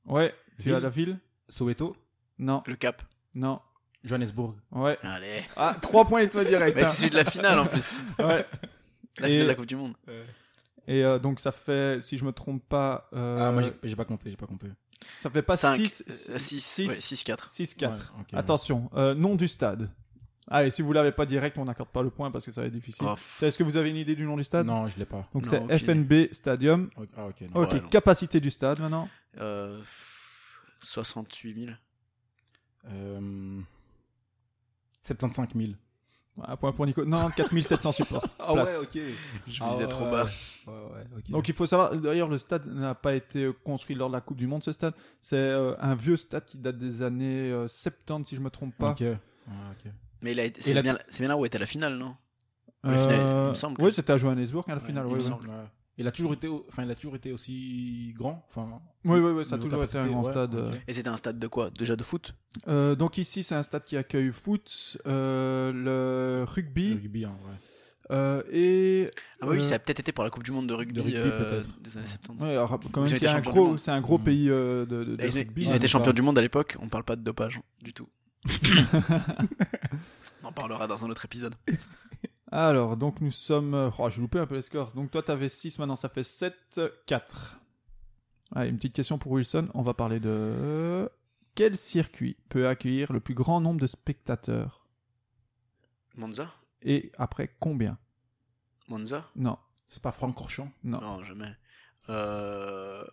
Ouais. 0.07 0.33
Tu 0.59 0.67
Ville. 0.67 0.75
as 0.75 0.81
la 0.81 0.89
ville? 0.91 1.19
Soweto. 1.49 1.97
Non. 2.41 2.63
Le 2.67 2.75
Cap 2.77 3.03
Non. 3.35 3.61
Johannesburg. 4.03 4.55
Ouais. 4.73 4.99
Allez. 5.03 5.45
Ah, 5.57 5.77
3 5.81 6.07
points 6.07 6.21
et 6.23 6.31
toi 6.31 6.45
direct. 6.45 6.75
Mais 6.75 6.83
hein. 6.83 6.87
c'est 6.87 6.97
celui 6.97 7.11
de 7.11 7.17
la 7.17 7.25
finale 7.25 7.59
en 7.59 7.67
plus. 7.67 7.91
Ouais. 8.19 8.47
La 9.19 9.29
Et- 9.29 9.33
finale 9.33 9.43
de 9.45 9.49
la 9.49 9.55
Coupe 9.55 9.67
du 9.67 9.77
Monde. 9.77 9.95
Et 10.89 11.05
euh, 11.05 11.19
donc 11.19 11.39
ça 11.39 11.53
fait, 11.53 12.03
si 12.03 12.17
je 12.17 12.25
me 12.25 12.33
trompe 12.33 12.67
pas, 12.69 13.09
euh, 13.13 13.49
Ah, 13.49 13.53
moi 13.53 13.63
j'ai 13.83 13.95
pas 13.97 14.05
compté, 14.07 14.31
j'ai 14.31 14.37
pas 14.37 14.47
compté. 14.47 14.67
Ça 15.21 15.31
fait 15.31 15.43
pas 15.43 15.57
5, 15.57 15.77
6 15.79 16.05
6, 16.37 16.91
6, 16.91 17.25
4. 17.25 17.51
6 17.51 17.75
4. 17.75 17.93
Ouais, 18.15 18.21
ok. 18.23 18.27
Attention, 18.33 18.91
euh, 18.95 19.15
nom 19.15 19.35
du 19.37 19.47
stade. 19.49 19.91
Allez, 20.49 20.71
si 20.71 20.83
vous 20.83 20.93
l'avez 20.93 21.13
pas 21.13 21.27
direct, 21.27 21.59
on 21.59 21.65
n'accorde 21.67 21.91
pas 21.91 22.03
le 22.03 22.11
point 22.11 22.31
parce 22.31 22.45
que 22.45 22.51
ça 22.51 22.63
va 22.63 22.67
être 22.67 22.73
difficile. 22.73 23.07
Oh. 23.09 23.15
C'est- 23.37 23.47
Est-ce 23.49 23.59
que 23.59 23.63
vous 23.63 23.77
avez 23.77 23.91
une 23.91 23.97
idée 23.97 24.17
du 24.17 24.25
nom 24.25 24.37
du 24.37 24.43
stade? 24.45 24.67
Non, 24.67 24.89
je 24.89 24.99
l'ai 24.99 25.05
pas. 25.05 25.29
Donc 25.35 25.47
c'est 25.47 25.61
FNB 25.79 26.33
Stadium. 26.33 26.91
Ok, 26.97 27.09
Ah, 27.17 27.27
ok. 27.27 27.41
non. 27.43 27.63
Ok, 27.63 27.73
Ouais, 27.75 27.81
non. 27.81 27.89
capacité 27.89 28.41
du 28.41 28.51
stade 28.51 28.81
maintenant? 28.81 29.09
Euh, 29.39 29.81
68 30.81 31.55
000. 31.67 31.77
Euh, 32.89 33.61
75 35.03 35.49
000. 35.57 35.73
Un 36.43 36.57
point 36.57 36.73
pour 36.73 36.87
Nico. 36.87 37.05
Non, 37.05 37.29
4700 37.31 37.93
supports. 37.93 38.25
Ah 38.39 38.53
Place. 38.55 38.83
ok. 38.85 38.99
Je 39.47 39.63
Ah 39.63 39.69
visais 39.71 39.83
ouais, 39.83 39.89
trop 39.89 40.05
ouais, 40.07 40.11
bas. 40.11 40.25
Ouais, 40.67 40.73
ouais. 40.73 41.23
Donc 41.29 41.49
il 41.49 41.55
faut 41.55 41.67
savoir, 41.67 41.95
d'ailleurs 41.97 42.29
le 42.29 42.39
stade 42.39 42.67
n'a 42.67 42.95
pas 42.95 43.15
été 43.15 43.45
euh, 43.45 43.53
construit 43.53 43.95
lors 43.97 44.09
de 44.09 44.15
la 44.15 44.21
Coupe 44.21 44.39
du 44.39 44.47
Monde 44.47 44.63
ce 44.65 44.73
stade. 44.73 44.95
C'est 45.21 45.37
euh, 45.37 45.75
un 45.81 45.95
vieux 45.95 46.17
stade 46.17 46.45
qui 46.47 46.57
date 46.57 46.79
des 46.79 47.03
années 47.03 47.51
euh, 47.51 47.69
70 47.69 48.27
si 48.29 48.37
je 48.37 48.41
me 48.41 48.49
trompe 48.51 48.75
pas. 48.77 48.93
Ok. 48.93 49.03
Ah. 49.49 49.53
Mais 50.23 50.33
il 50.33 50.41
a 50.41 50.45
été- 50.45 50.61
Et 50.61 50.63
c'est 50.63 50.75
la- 50.75 50.83
bien, 50.83 50.99
là 51.21 51.37
où 51.37 51.45
était 51.45 51.59
la 51.59 51.67
finale, 51.67 51.97
non? 51.97 52.17
La 52.85 52.97
finale, 52.97 53.21
il 53.21 53.49
me 53.51 53.55
semble 53.55 53.77
que- 53.77 53.83
Oui, 53.83 53.93
c'était 53.93 54.13
à 54.13 54.17
Johannesburg 54.19 54.65
à 54.69 54.75
la 54.75 54.81
Ouais, 54.81 54.87
finale. 54.87 55.07
il 55.09 55.15
me 55.15 55.21
semble. 55.21 55.49
Il 56.01 56.07
a 56.09 56.13
toujours 56.13 56.33
été, 56.33 56.49
enfin, 56.49 56.85
il 56.85 56.91
a 56.91 56.95
toujours 56.95 57.15
été 57.17 57.31
aussi 57.31 58.15
grand. 58.17 58.45
Enfin. 58.49 58.81
Oui, 59.05 59.19
oui, 59.21 59.33
oui, 59.33 59.45
ça 59.45 59.57
a 59.57 59.59
toujours 59.59 59.85
été 59.85 59.99
un 59.99 60.07
grand 60.07 60.25
ouais, 60.25 60.31
stade. 60.31 60.55
euh. 60.55 60.73
Et 60.89 60.95
c'était 60.95 61.11
un 61.11 61.17
stade 61.19 61.39
de 61.39 61.47
quoi? 61.47 61.69
Déjà 61.79 61.95
de 61.95 62.03
foot? 62.03 62.35
Euh, 62.69 62.95
donc 62.95 63.19
ici 63.19 63.43
c'est 63.43 63.55
un 63.55 63.63
stade 63.63 63.85
qui 63.85 63.97
accueille 63.99 64.33
foot, 64.33 64.97
euh, 65.07 65.73
le 65.73 66.45
rugby 66.45 66.95
Rugby, 66.95 67.25
hein, 67.27 67.37
ouais. 67.45 68.17
euh, 68.17 68.43
et 68.51 69.11
Ah 69.43 69.47
oui, 69.49 69.59
euh, 69.59 69.61
ça 69.61 69.75
a 69.75 69.79
peut-être 69.79 70.01
été 70.01 70.11
pour 70.13 70.25
la 70.25 70.31
Coupe 70.31 70.43
du 70.43 70.53
Monde 70.53 70.69
de 70.69 70.75
rugby, 70.75 70.95
de 70.95 71.01
rugby, 71.03 71.17
euh, 71.19 71.39
peut-être. 71.51 71.81
des 71.83 71.97
années 71.99 72.07
70. 72.07 72.43
Ouais, 72.43 72.51
alors, 72.53 72.81
quand 72.93 73.03
même, 73.03 73.19
a 73.27 73.37
un 73.37 73.41
gros, 73.43 73.77
c'est 73.77 73.91
un 73.91 74.01
gros 74.01 74.19
pays 74.19 74.49
euh, 74.51 74.87
de, 74.87 75.05
de, 75.05 75.17
de 75.17 75.23
ils, 75.25 75.31
ont- 75.31 75.35
rugby. 75.35 75.63
ils 75.63 75.67
ont 75.69 75.71
Ouais, 75.73 75.77
été 75.77 75.83
c'est 75.83 75.89
champions 75.93 76.07
ça. 76.07 76.13
du 76.15 76.23
monde 76.23 76.39
à 76.39 76.43
l'époque, 76.43 76.77
on 76.81 76.89
parle 76.89 77.05
pas 77.05 77.17
de 77.17 77.23
dopage 77.23 77.61
du 77.83 77.93
tout. 77.93 78.09
on 80.43 80.49
en 80.49 80.53
parlera 80.53 80.87
dans 80.87 81.05
un 81.05 81.11
autre 81.11 81.25
épisode. 81.27 81.55
Alors, 82.53 82.97
donc 82.97 83.21
nous 83.21 83.31
sommes. 83.31 83.75
euh, 83.75 83.91
Oh, 83.99 84.09
j'ai 84.11 84.21
loupé 84.21 84.39
un 84.39 84.47
peu 84.47 84.57
les 84.57 84.63
scores. 84.63 84.93
Donc 84.93 85.11
toi, 85.11 85.23
t'avais 85.23 85.49
6, 85.49 85.79
maintenant 85.79 85.97
ça 85.97 86.09
fait 86.09 86.23
7, 86.25 86.81
4. 87.07 87.59
Allez, 88.55 88.71
une 88.71 88.77
petite 88.77 88.95
question 88.95 89.19
pour 89.19 89.33
Wilson. 89.33 89.69
On 89.75 89.83
va 89.83 89.95
parler 89.95 90.19
de. 90.21 91.09
Quel 91.55 91.77
circuit 91.77 92.37
peut 92.49 92.67
accueillir 92.69 93.13
le 93.13 93.21
plus 93.21 93.35
grand 93.35 93.61
nombre 93.61 93.81
de 93.81 93.87
spectateurs? 93.87 94.87
Monza? 96.17 96.53
Et 96.83 97.13
après 97.19 97.55
combien? 97.61 97.99
Monza? 98.89 99.29
Non, 99.37 99.59
C'est 99.89 100.03
pas 100.03 100.13
Francorchamps 100.13 100.71
non. 100.83 101.01
Non, 101.01 101.23
jamais. 101.23 101.55
Euh, 102.09 103.05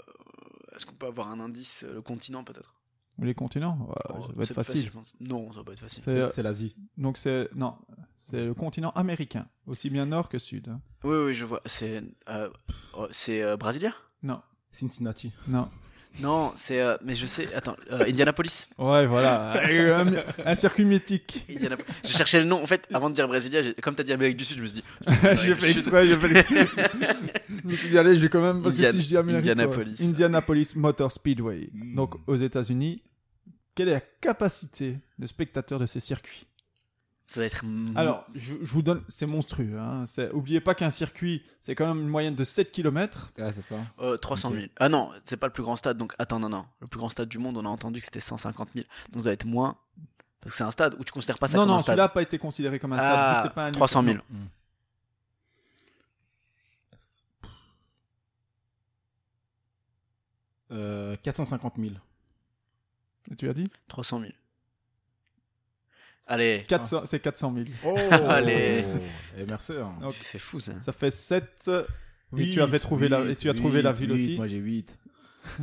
Est-ce 0.75 0.85
qu'on 0.85 0.95
peut 0.95 1.05
avoir 1.07 1.29
un 1.29 1.39
indice 1.39 1.83
euh, 1.83 1.93
Le 1.95 2.01
continent 2.01 2.43
peut-être? 2.43 2.73
Les 3.19 3.33
continents? 3.33 3.77
Oh, 3.89 4.21
Ça 4.21 4.27
va 4.35 4.43
être 4.43 4.53
facile. 4.53 4.85
je 4.85 4.91
pense. 4.91 5.15
Non, 5.19 5.51
ça 5.51 5.59
va 5.59 5.63
pas 5.65 5.71
être 5.73 5.79
facile. 5.79 6.03
C'est- 6.03 6.31
C'est 6.31 6.43
l'Asie. 6.43 6.75
Donc 6.97 7.17
c'est. 7.17 7.49
Non, 7.55 7.75
c'est 8.15 8.45
le 8.45 8.53
continent 8.53 8.91
américain. 8.91 9.47
Aussi 9.65 9.89
bien 9.89 10.05
nord 10.05 10.29
que 10.29 10.37
sud. 10.39 10.67
Oui, 11.03 11.17
oui, 11.25 11.33
je 11.33 11.45
vois. 11.45 11.61
C'est 11.65 12.03
euh, 12.29 12.49
oh, 12.95 13.07
c'est 13.11 13.41
euh, 13.41 13.57
Brasilia? 13.57 13.93
Non, 14.23 14.41
Cincinnati. 14.71 15.31
non. 15.47 15.67
Non, 16.19 16.51
c'est. 16.55 16.81
euh, 16.81 16.97
mais 17.03 17.13
je 17.15 17.27
sais. 17.27 17.53
Attends, 17.53 17.75
euh, 17.91 18.05
Indianapolis? 18.07 18.67
Ouais, 18.79 19.05
voilà. 19.05 19.53
un, 19.99 20.07
un 20.45 20.55
circuit 20.55 20.83
mythique. 20.85 21.45
Indianap- 21.47 21.81
je 22.03 22.09
cherchais 22.09 22.39
le 22.39 22.45
nom. 22.45 22.61
En 22.61 22.65
fait, 22.65 22.87
avant 22.91 23.09
de 23.11 23.15
dire 23.15 23.27
Brasilia, 23.27 23.61
j'ai- 23.61 23.75
comme 23.75 23.93
t'as 23.93 24.01
dit 24.03 24.13
Amérique 24.13 24.37
du 24.37 24.43
Sud, 24.45 24.57
je 24.57 24.61
me 24.63 24.67
suis 24.67 24.81
dit. 24.81 24.83
j'ai 25.35 25.53
fait 25.55 25.69
exprès, 25.71 26.07
j'ai 26.07 26.17
fait 26.19 26.47
Je 27.49 27.67
me 27.67 27.75
suis 27.75 27.89
dit, 27.89 27.97
allez, 27.99 28.15
je 28.15 28.21
vais 28.21 28.29
quand 28.29 28.41
même, 28.41 28.63
parce 28.63 28.75
Indian- 28.75 28.87
que 28.87 28.93
si 28.95 29.01
je 29.03 29.07
dis 29.09 29.17
Amérique, 29.17 29.39
Indianapolis. 29.41 29.99
ouais. 29.99 30.07
Indianapolis 30.07 30.73
Motor 30.75 31.11
Speedway. 31.11 31.69
Mm. 31.73 31.95
Donc, 31.95 32.15
aux 32.25 32.35
États-Unis, 32.35 33.03
quelle 33.77 33.89
est 33.89 33.93
la 33.93 34.01
capacité 34.01 34.97
de 35.19 35.27
spectateurs 35.27 35.77
de 35.77 35.85
ces 35.85 35.99
circuits 35.99 36.47
Ça 37.27 37.41
va 37.41 37.45
être. 37.45 37.63
Alors, 37.95 38.25
je, 38.33 38.55
je 38.59 38.71
vous 38.73 38.81
donne, 38.81 39.03
c'est 39.07 39.27
monstrueux. 39.27 39.77
Hein. 39.77 40.05
Oubliez 40.33 40.61
pas 40.61 40.73
qu'un 40.73 40.89
circuit, 40.89 41.43
c'est 41.61 41.75
quand 41.75 41.85
même 41.93 42.01
une 42.01 42.09
moyenne 42.09 42.33
de 42.33 42.43
7 42.43 42.71
km. 42.71 43.31
Ouais, 43.37 43.53
c'est 43.53 43.61
ça. 43.61 43.75
Euh, 43.99 44.17
300 44.17 44.51
000. 44.51 44.63
Ah 44.77 44.89
non, 44.89 45.11
c'est 45.25 45.37
pas 45.37 45.45
le 45.45 45.53
plus 45.53 45.61
grand 45.61 45.75
stade. 45.75 45.95
Donc 45.95 46.15
attends, 46.17 46.39
non, 46.39 46.49
non. 46.49 46.65
Le 46.79 46.87
plus 46.87 46.97
grand 46.97 47.09
stade 47.09 47.29
du 47.29 47.37
monde, 47.37 47.55
on 47.55 47.65
a 47.65 47.69
entendu 47.69 47.99
que 47.99 48.05
c'était 48.05 48.19
150 48.19 48.69
000. 48.73 48.85
Donc 49.11 49.21
ça 49.21 49.29
va 49.29 49.33
être 49.33 49.45
moins. 49.45 49.77
Parce 50.41 50.53
que 50.53 50.57
c'est 50.57 50.63
un 50.63 50.71
stade 50.71 50.95
où 50.99 51.03
tu 51.03 51.11
considères 51.11 51.37
pas 51.37 51.47
ça 51.47 51.57
Non, 51.57 51.63
comme 51.63 51.69
non, 51.69 51.75
un 51.75 51.79
stade. 51.79 51.85
celui-là 51.93 52.03
n'a 52.05 52.09
pas 52.09 52.23
été 52.23 52.39
considéré 52.39 52.79
comme 52.79 52.93
un 52.93 52.97
stade. 52.97 53.13
Ah, 53.15 53.39
c'est 53.43 53.53
pas 53.53 53.65
un 53.67 53.71
300 53.71 54.01
000. 54.03 54.17
Non. 54.31 54.39
Euh, 60.71 61.15
450 61.23 61.75
000. 61.77 61.91
Et 63.31 63.35
Tu 63.35 63.49
as 63.49 63.53
dit 63.53 63.69
300 63.87 64.19
000. 64.21 64.31
Allez. 66.25 66.65
400, 66.67 67.05
C'est 67.05 67.19
400 67.19 67.53
000. 67.53 67.65
Oh 67.85 67.95
Allez. 68.27 68.83
Et 69.37 69.45
merci. 69.47 69.73
hein. 69.73 69.93
Donc, 70.01 70.13
C'est 70.13 70.39
fou 70.39 70.59
ça. 70.59 70.73
Ça 70.81 70.91
fait 70.91 71.11
7. 71.11 71.71
Huit, 72.33 72.51
et 72.51 72.53
tu 72.55 72.61
avais 72.61 72.79
trouvé 72.79 73.07
la, 73.07 73.21
et 73.23 73.35
tu 73.37 73.49
as 73.49 73.53
huit, 73.53 73.59
trouvé 73.59 73.81
la 73.81 73.93
ville 73.93 74.09
huit. 74.11 74.13
aussi. 74.15 74.35
Moi 74.35 74.47
j'ai 74.47 74.57
8. 74.57 74.99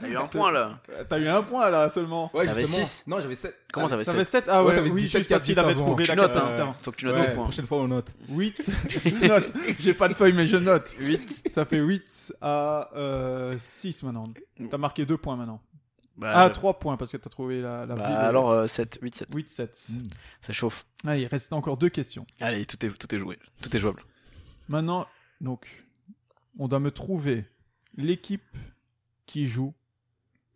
T'as 0.00 0.08
eu 0.08 0.16
un 0.16 0.26
point 0.26 0.50
là. 0.50 0.80
T'as 1.08 1.18
eu 1.18 1.28
un 1.28 1.42
point 1.42 1.70
là 1.70 1.88
seulement. 1.88 2.30
Ouais, 2.34 2.46
T'avais 2.46 2.62
justement. 2.64 2.84
six 2.84 3.04
Non, 3.06 3.20
j'avais 3.20 3.34
7. 3.34 3.54
Comment 3.72 3.88
t'avais 3.88 4.04
T'avais 4.04 4.24
7 4.24 4.44
7 4.44 4.48
Ah 4.48 4.64
Ouais, 4.64 4.78
ouais, 4.80 4.88
oui, 4.90 5.02
17 5.02 5.18
juste 5.20 5.30
parce 5.30 5.44
qu'il 5.44 5.58
avait 5.58 5.72
avant. 5.72 5.84
trouvé 5.84 6.04
la 6.04 6.16
capacité. 6.16 6.60
hein. 6.60 6.72
Faut 6.82 6.90
que 6.90 6.96
tu 6.96 7.06
notes 7.06 7.18
Ouais, 7.18 7.34
point. 7.34 7.44
prochaine 7.44 7.66
fois 7.66 7.78
on 7.78 7.88
note. 7.88 8.14
8, 8.28 8.70
je 9.04 9.26
note. 9.28 9.52
J'ai 9.78 9.94
pas 9.94 10.08
de 10.08 10.14
feuille, 10.14 10.32
mais 10.32 10.46
je 10.46 10.56
note. 10.56 10.94
8. 10.98 11.48
Ça 11.50 11.64
fait 11.64 11.78
8 11.78 12.34
à 12.40 12.90
euh, 12.96 13.56
6 13.58 14.02
maintenant. 14.04 14.28
T'as 14.70 14.78
marqué 14.78 15.04
2 15.06 15.16
points 15.16 15.36
maintenant. 15.36 15.60
Bah, 16.16 16.32
ah, 16.34 16.48
je- 16.48 16.54
3 16.54 16.78
points 16.78 16.96
parce 16.96 17.12
que 17.12 17.18
t'as 17.18 17.28
trouvé 17.28 17.60
la, 17.60 17.84
la 17.84 17.94
bah, 17.94 18.06
ville. 18.06 18.16
alors 18.16 18.50
euh, 18.50 18.66
7, 18.66 18.98
8, 19.02 19.14
7. 19.16 19.28
8, 19.34 19.48
7. 19.50 19.88
Ça 20.40 20.52
chauffe. 20.52 20.86
Allez, 21.06 21.22
il 21.22 21.26
reste 21.26 21.52
encore 21.52 21.76
deux 21.76 21.90
questions. 21.90 22.26
Allez, 22.40 22.64
tout 22.64 22.84
est, 22.86 22.88
tout 22.90 23.14
est 23.14 23.18
joué. 23.18 23.38
Tout 23.60 23.74
est 23.76 23.78
jouable. 23.78 24.02
Maintenant, 24.68 25.06
donc, 25.42 25.66
on 26.58 26.68
doit 26.68 26.80
me 26.80 26.90
trouver 26.90 27.44
l'équipe 27.96 28.42
qui 29.26 29.46
joue 29.48 29.74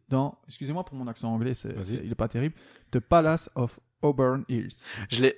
dans. 0.09 0.39
Excusez-moi 0.47 0.85
pour 0.85 0.97
mon 0.97 1.07
accent 1.07 1.33
anglais, 1.33 1.55
c'est, 1.55 1.75
il 2.03 2.11
est 2.11 2.15
pas 2.15 2.29
terrible. 2.29 2.55
The 2.91 2.99
Palace 3.01 3.49
of 3.55 3.79
Auburn 4.03 4.45
Hills. 4.49 4.85
Je 5.11 5.23
l'ai. 5.23 5.37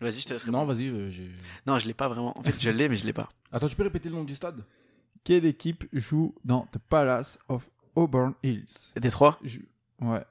Vas-y, 0.00 0.20
je 0.20 0.26
te 0.28 0.32
laisse 0.32 0.42
répondre. 0.42 0.66
Non, 0.66 0.72
vas-y. 0.72 0.88
euh, 0.88 1.10
j'ai- 1.10 1.30
Non, 1.66 1.78
je 1.78 1.86
l'ai 1.86 1.94
pas 1.94 2.08
vraiment. 2.08 2.36
En 2.38 2.42
fait, 2.42 2.58
je 2.58 2.70
l'ai, 2.70 2.88
mais 2.88 2.96
je 2.96 3.06
l'ai 3.06 3.12
pas. 3.12 3.28
Attends, 3.52 3.68
tu 3.68 3.76
peux 3.76 3.82
répéter 3.84 4.08
le 4.08 4.16
nom 4.16 4.24
du 4.24 4.34
stade? 4.34 4.64
Quelle 5.24 5.44
équipe 5.44 5.84
joue 5.92 6.34
dans 6.44 6.66
The 6.72 6.78
Palace 6.78 7.38
of 7.48 7.70
Auburn 7.94 8.34
Hills? 8.42 8.92
Détroit? 9.00 9.38
Je- 9.44 9.60
Ouais. 10.00 10.24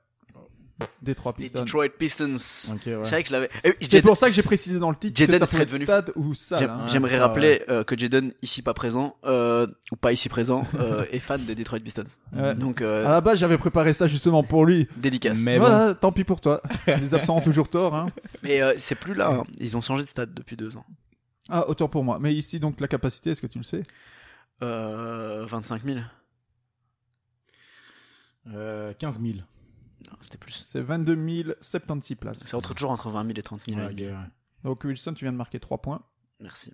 Détroit 1.01 1.33
Les 1.37 1.43
Pistons. 1.43 1.61
Detroit 1.61 1.89
Pistons. 1.89 2.31
Ouais. 2.33 2.37
C'est 2.77 2.93
vrai 2.95 3.23
que 3.23 3.27
je 3.29 3.33
l'avais. 3.33 3.49
Eh, 3.63 3.73
C'est 3.81 3.97
Jaden- 3.99 4.01
pour 4.03 4.17
ça 4.17 4.27
que 4.27 4.33
j'ai 4.33 4.43
précisé 4.43 4.77
dans 4.79 4.89
le 4.89 4.95
titre 4.95 5.17
Jaden 5.17 5.39
que 5.39 5.45
ça 5.45 5.51
serait 5.51 5.65
devenu- 5.65 5.85
stade 5.85 6.11
ou 6.15 6.33
salle. 6.33 6.69
Hein. 6.69 6.87
J'aimerais 6.87 7.17
rappeler 7.19 7.63
euh, 7.69 7.83
que 7.83 7.97
Jaden, 7.97 8.33
ici 8.41 8.61
pas 8.61 8.73
présent, 8.73 9.15
euh, 9.25 9.65
ou 9.91 9.95
pas 9.95 10.11
ici 10.11 10.29
présent, 10.29 10.65
euh, 10.75 11.05
est 11.11 11.19
fan 11.19 11.43
de 11.45 11.53
Detroit 11.53 11.79
Pistons. 11.79 12.03
Ouais. 12.35 12.53
Donc, 12.55 12.81
euh, 12.81 13.05
À 13.05 13.11
la 13.11 13.21
base, 13.21 13.39
j'avais 13.39 13.57
préparé 13.57 13.93
ça 13.93 14.07
justement 14.07 14.43
pour 14.43 14.65
lui. 14.65 14.87
dédicace. 14.97 15.39
Mais 15.39 15.57
voilà, 15.57 15.93
tant 15.95 16.11
pis 16.11 16.23
pour 16.23 16.39
toi. 16.41 16.61
Les 16.87 17.13
absents 17.15 17.37
ont 17.37 17.41
toujours 17.41 17.67
tort. 17.69 17.95
Hein. 17.95 18.07
Mais 18.43 18.61
euh, 18.61 18.73
c'est 18.77 18.95
plus 18.95 19.13
là. 19.15 19.29
hein. 19.31 19.43
Ils 19.59 19.75
ont 19.77 19.81
changé 19.81 20.03
de 20.03 20.07
stade 20.07 20.33
depuis 20.33 20.55
deux 20.55 20.77
ans. 20.77 20.85
Ah, 21.49 21.67
autant 21.67 21.87
pour 21.89 22.03
moi. 22.03 22.17
Mais 22.21 22.33
ici, 22.33 22.59
donc, 22.59 22.79
la 22.79 22.87
capacité, 22.87 23.31
est-ce 23.31 23.41
que 23.41 23.47
tu 23.47 23.57
le 23.57 23.63
sais? 23.63 23.83
Euh, 24.63 25.45
25 25.49 25.83
000. 25.83 25.97
bon. 28.45 28.53
Euh, 28.55 28.93
15 28.97 29.19
000. 29.21 29.39
Non, 30.09 30.17
c'était 30.21 30.37
plus. 30.37 30.51
C'est 30.53 30.81
22 30.81 31.55
076 31.61 32.17
places. 32.17 32.39
C'est 32.39 32.55
entre, 32.55 32.73
toujours 32.73 32.91
entre 32.91 33.09
20 33.09 33.25
000 33.27 33.33
et 33.37 33.41
30 33.43 33.61
000. 33.65 33.77
Ouais, 33.77 33.83
la 33.85 33.91
ok, 33.91 33.97
ligue. 33.97 34.09
ouais. 34.09 34.29
Donc, 34.63 34.83
Wilson, 34.83 35.13
tu 35.13 35.25
viens 35.25 35.31
de 35.31 35.37
marquer 35.37 35.59
3 35.59 35.79
points. 35.81 36.01
Merci. 36.39 36.73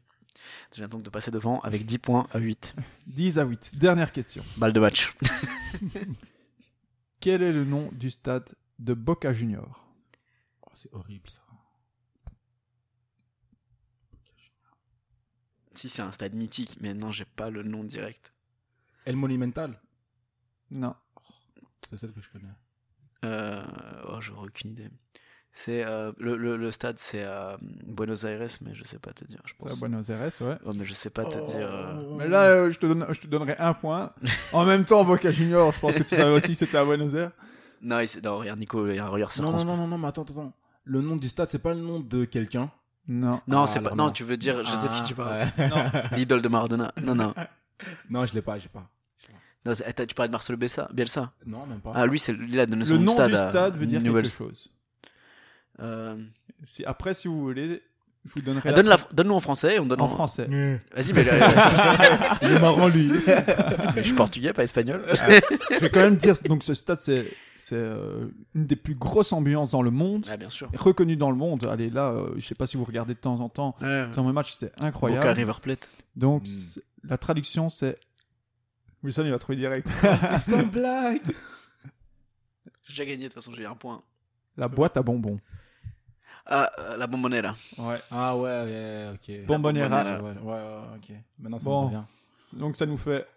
Je 0.71 0.77
viens 0.77 0.87
donc 0.87 1.03
de 1.03 1.09
passer 1.09 1.31
devant 1.31 1.59
avec 1.61 1.85
10 1.85 1.97
points 1.97 2.27
à 2.31 2.37
8. 2.39 2.75
10 3.07 3.39
à 3.39 3.43
8. 3.43 3.75
Dernière 3.77 4.11
question. 4.11 4.43
Balle 4.57 4.73
de 4.73 4.79
match. 4.79 5.13
Quel 7.19 7.41
est 7.41 7.51
le 7.51 7.65
nom 7.65 7.89
du 7.91 8.11
stade 8.11 8.55
de 8.79 8.93
Boca 8.93 9.33
Junior 9.33 9.87
Oh, 10.61 10.71
c'est 10.73 10.93
horrible 10.93 11.29
ça. 11.29 11.41
si, 15.73 15.89
c'est 15.89 16.01
un 16.01 16.11
stade 16.11 16.33
mythique, 16.33 16.77
mais 16.81 16.93
non, 16.95 17.11
j'ai 17.11 17.25
pas 17.25 17.49
le 17.51 17.61
nom 17.63 17.83
direct. 17.83 18.33
El 19.05 19.15
Monumental? 19.15 19.79
Non. 20.71 20.95
C'est 21.89 21.97
celle 21.97 22.13
que 22.13 22.21
je 22.21 22.29
connais. 22.29 22.49
Euh, 23.25 23.63
oh, 24.09 24.17
j'aurais 24.21 24.47
aucune 24.47 24.71
idée. 24.71 24.89
C'est 25.51 25.83
euh, 25.83 26.11
le, 26.19 26.37
le, 26.37 26.55
le 26.55 26.69
stade, 26.71 26.99
c'est 26.99 27.23
à 27.23 27.57
Buenos 27.61 28.23
Aires, 28.25 28.47
mais 28.61 28.75
je 28.75 28.83
sais 28.83 28.99
pas 28.99 29.11
te 29.11 29.25
dire. 29.25 29.39
Je 29.45 29.53
C'est 29.57 29.65
à 29.65 29.69
pense. 29.69 29.79
Buenos 29.79 30.07
Aires, 30.09 30.19
ouais. 30.41 30.57
Oh, 30.65 30.71
mais 30.77 30.85
je 30.85 30.93
sais 30.93 31.09
pas 31.09 31.25
te 31.25 31.37
dire. 31.47 31.67
euh, 31.71 32.15
Mais 32.17 32.27
là, 32.27 32.43
euh, 32.43 32.69
je, 32.71 32.77
te 32.77 32.85
donne, 32.85 33.07
je 33.09 33.19
te 33.19 33.25
donnerai 33.27 33.55
un 33.57 33.73
point. 33.73 34.11
En 34.53 34.65
même 34.65 34.85
temps, 34.85 35.03
Boca 35.03 35.31
Junior, 35.31 35.71
je 35.73 35.79
pense 35.79 35.95
que 35.95 36.03
tu 36.03 36.15
savais 36.15 36.31
aussi 36.31 36.49
que 36.49 36.53
c'était 36.53 36.77
à 36.77 36.85
Buenos 36.85 37.13
Aires. 37.15 37.31
Non, 37.81 37.99
il- 37.99 38.21
non, 38.23 38.37
regarde 38.37 38.59
Nico, 38.59 38.87
il 38.87 38.95
y 38.95 38.99
a 38.99 39.05
un 39.05 39.09
regard 39.09 39.31
Non, 39.41 39.51
non, 39.51 39.65
non, 39.65 39.77
non, 39.77 39.87
non, 39.87 39.97
mais 39.97 40.07
attends, 40.07 40.23
attends. 40.23 40.53
Le 40.83 41.01
nom 41.01 41.15
du 41.15 41.27
stade, 41.27 41.49
c'est 41.49 41.59
pas 41.59 41.73
le 41.73 41.79
nom 41.81 41.99
de 41.99 42.25
quelqu'un? 42.25 42.69
Non. 43.07 43.41
Non, 43.47 43.63
Ah, 43.63 43.67
c'est 43.67 43.81
pas. 43.81 43.91
Non, 43.95 44.05
non. 44.05 44.11
tu 44.11 44.23
veux 44.23 44.37
dire, 44.37 44.63
je 44.63 44.69
sais 44.75 44.87
de 44.87 44.93
qui 44.93 45.03
tu 45.03 45.15
parles. 45.15 45.43
Ouais. 45.57 45.67
Non. 45.69 45.83
L'idole 46.17 46.41
de 46.43 46.47
Maradona. 46.49 46.93
Non, 47.01 47.15
non. 47.15 47.33
non, 48.11 48.25
je 48.27 48.33
l'ai 48.35 48.41
pas, 48.43 48.59
j'ai 48.59 48.69
pas. 48.69 48.87
Non, 49.67 49.73
tu 49.73 50.15
parlais 50.15 50.29
de 50.29 50.31
Marcelo 50.31 50.57
Bielsa, 50.57 50.89
Bielsa. 50.93 51.31
Non, 51.45 51.65
même 51.67 51.79
pas. 51.81 51.91
Ah, 51.95 52.05
lui, 52.05 52.17
c'est 52.19 52.33
il 52.47 52.59
a 52.59 52.65
donné 52.65 52.85
son 52.85 52.93
Le 52.93 52.99
nom 52.99 53.11
stade 53.11 53.29
du 53.29 53.35
à 53.35 53.49
stade 53.49 53.77
veut 53.77 53.85
dire 53.85 54.01
Newell's. 54.01 54.29
quelque 54.31 54.37
chose. 54.37 54.71
Euh, 55.79 56.15
Si, 56.65 56.83
après, 56.85 57.13
si 57.13 57.27
vous 57.27 57.39
voulez, 57.39 57.83
je 58.25 58.33
vous 58.33 58.41
donnerai 58.41 58.69
ah, 58.69 58.71
la- 58.71 58.75
donne 58.75 58.87
la- 58.87 58.97
Donne-nous 59.13 59.35
en 59.35 59.39
français 59.39 59.77
on 59.79 59.85
donne 59.85 60.01
en 60.01 60.07
français. 60.07 60.45
Vas-y, 60.95 61.13
mais 61.13 61.23
Il 62.41 62.51
est 62.51 62.59
marrant, 62.59 62.87
lui. 62.87 63.09
je 63.97 64.01
suis 64.01 64.13
portugais, 64.13 64.53
pas 64.53 64.63
espagnol. 64.63 65.05
Je 65.07 65.79
vais 65.79 65.89
quand 65.89 65.99
même 65.99 66.17
dire, 66.17 66.33
donc 66.45 66.63
ce 66.63 66.73
stade, 66.73 66.99
c'est 66.99 67.31
c'est 67.55 67.75
euh, 67.75 68.27
une 68.55 68.65
des 68.65 68.75
plus 68.75 68.95
grosses 68.95 69.33
ambiances 69.33 69.71
dans 69.71 69.81
le 69.83 69.91
monde, 69.91 70.25
Ah, 70.29 70.37
bien 70.37 70.49
sûr. 70.49 70.69
reconnue 70.75 71.15
dans 71.15 71.29
le 71.31 71.37
monde. 71.37 71.67
Allez, 71.67 71.89
là, 71.89 72.09
euh, 72.11 72.31
je 72.37 72.45
sais 72.45 72.55
pas 72.55 72.65
si 72.67 72.75
vous 72.77 72.83
regardez 72.85 73.13
de 73.13 73.19
temps 73.19 73.39
en 73.39 73.49
temps. 73.49 73.75
Dans 73.81 74.23
mes 74.23 74.33
matchs, 74.33 74.53
c'était 74.53 74.71
Boca 74.77 74.87
incroyable. 74.87 75.27
River 75.29 75.53
Plate. 75.61 75.87
Donc, 76.15 76.43
Mm. 76.43 76.45
c'est- 76.47 76.83
la 77.03 77.17
traduction, 77.17 77.69
c'est. 77.69 77.99
Wilson, 79.03 79.23
il 79.25 79.31
va 79.31 79.39
trouver 79.39 79.57
direct. 79.57 79.87
Sans 80.39 80.65
blague. 80.67 81.21
J'ai 82.83 83.05
gagné, 83.05 83.23
de 83.23 83.27
toute 83.27 83.33
façon, 83.33 83.53
j'ai 83.53 83.65
un 83.65 83.75
point. 83.75 84.01
la 84.55 84.67
boîte 84.67 84.95
à 84.97 85.03
bonbons. 85.03 85.37
Ah, 86.45 86.71
euh, 86.79 86.95
la 86.97 87.05
bombonera. 87.07 87.53
Ouais. 87.77 87.99
Ah 88.09 88.35
ouais, 88.37 88.63
ouais, 88.63 89.09
ok. 89.13 89.45
Bombonera. 89.45 90.03
Ouais, 90.03 90.19
ouais, 90.21 90.41
ouais, 90.41 90.53
ouais, 90.53 90.81
ok. 90.95 91.15
Maintenant, 91.37 91.59
ça 91.59 91.65
Bon. 91.65 91.81
me 91.81 91.85
revient. 91.87 92.03
Donc, 92.53 92.77
ça 92.77 92.85
nous 92.85 92.97
fait 92.97 93.27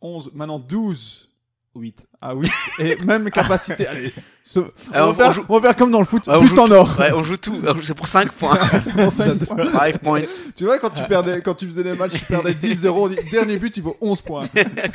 11, 0.00 0.32
maintenant 0.34 0.58
12 0.58 1.30
8. 1.76 2.06
à 2.20 2.34
8. 2.34 2.50
et 2.80 2.96
même 3.04 3.30
capacité. 3.30 3.86
Allez, 3.88 4.12
ce- 4.44 4.60
on, 4.60 4.68
Ah, 4.92 5.00
va 5.02 5.08
on- 5.08 5.14
faire, 5.14 5.28
on 5.28 5.32
joue- 5.32 5.44
on 5.48 5.54
va 5.58 5.68
faire 5.68 5.76
comme 5.76 5.90
dans 5.90 5.98
le 6.00 6.04
foot, 6.04 6.24
Ah, 6.26 6.38
but 6.38 6.46
joue 6.48 6.58
en 6.60 6.70
or. 6.70 6.96
Ouais, 6.98 7.12
on 7.12 7.22
joue 7.22 7.36
tout. 7.36 7.60
Ah, 7.66 7.72
C'est 7.82 7.94
pour 7.94 8.06
5 8.08 8.32
points. 8.32 8.58
C'est 8.80 8.92
pour 8.92 9.12
ça 9.12 9.24
que- 9.34 9.70
5 9.72 9.98
points. 9.98 10.22
tu 10.56 10.64
vois, 10.64 10.78
quand 10.78 10.90
tu, 10.90 11.02
perdais, 11.04 11.40
quand 11.42 11.54
tu 11.54 11.66
faisais 11.66 11.82
des 11.84 11.94
matchs, 11.94 12.12
tu 12.14 12.24
perdais 12.24 12.52
10-0, 12.54 12.88
on 13.04 13.08
dit, 13.08 13.16
dernier 13.30 13.58
but, 13.58 13.76
il 13.76 13.82
vaut 13.82 13.96
11 14.00 14.20
points. 14.22 14.44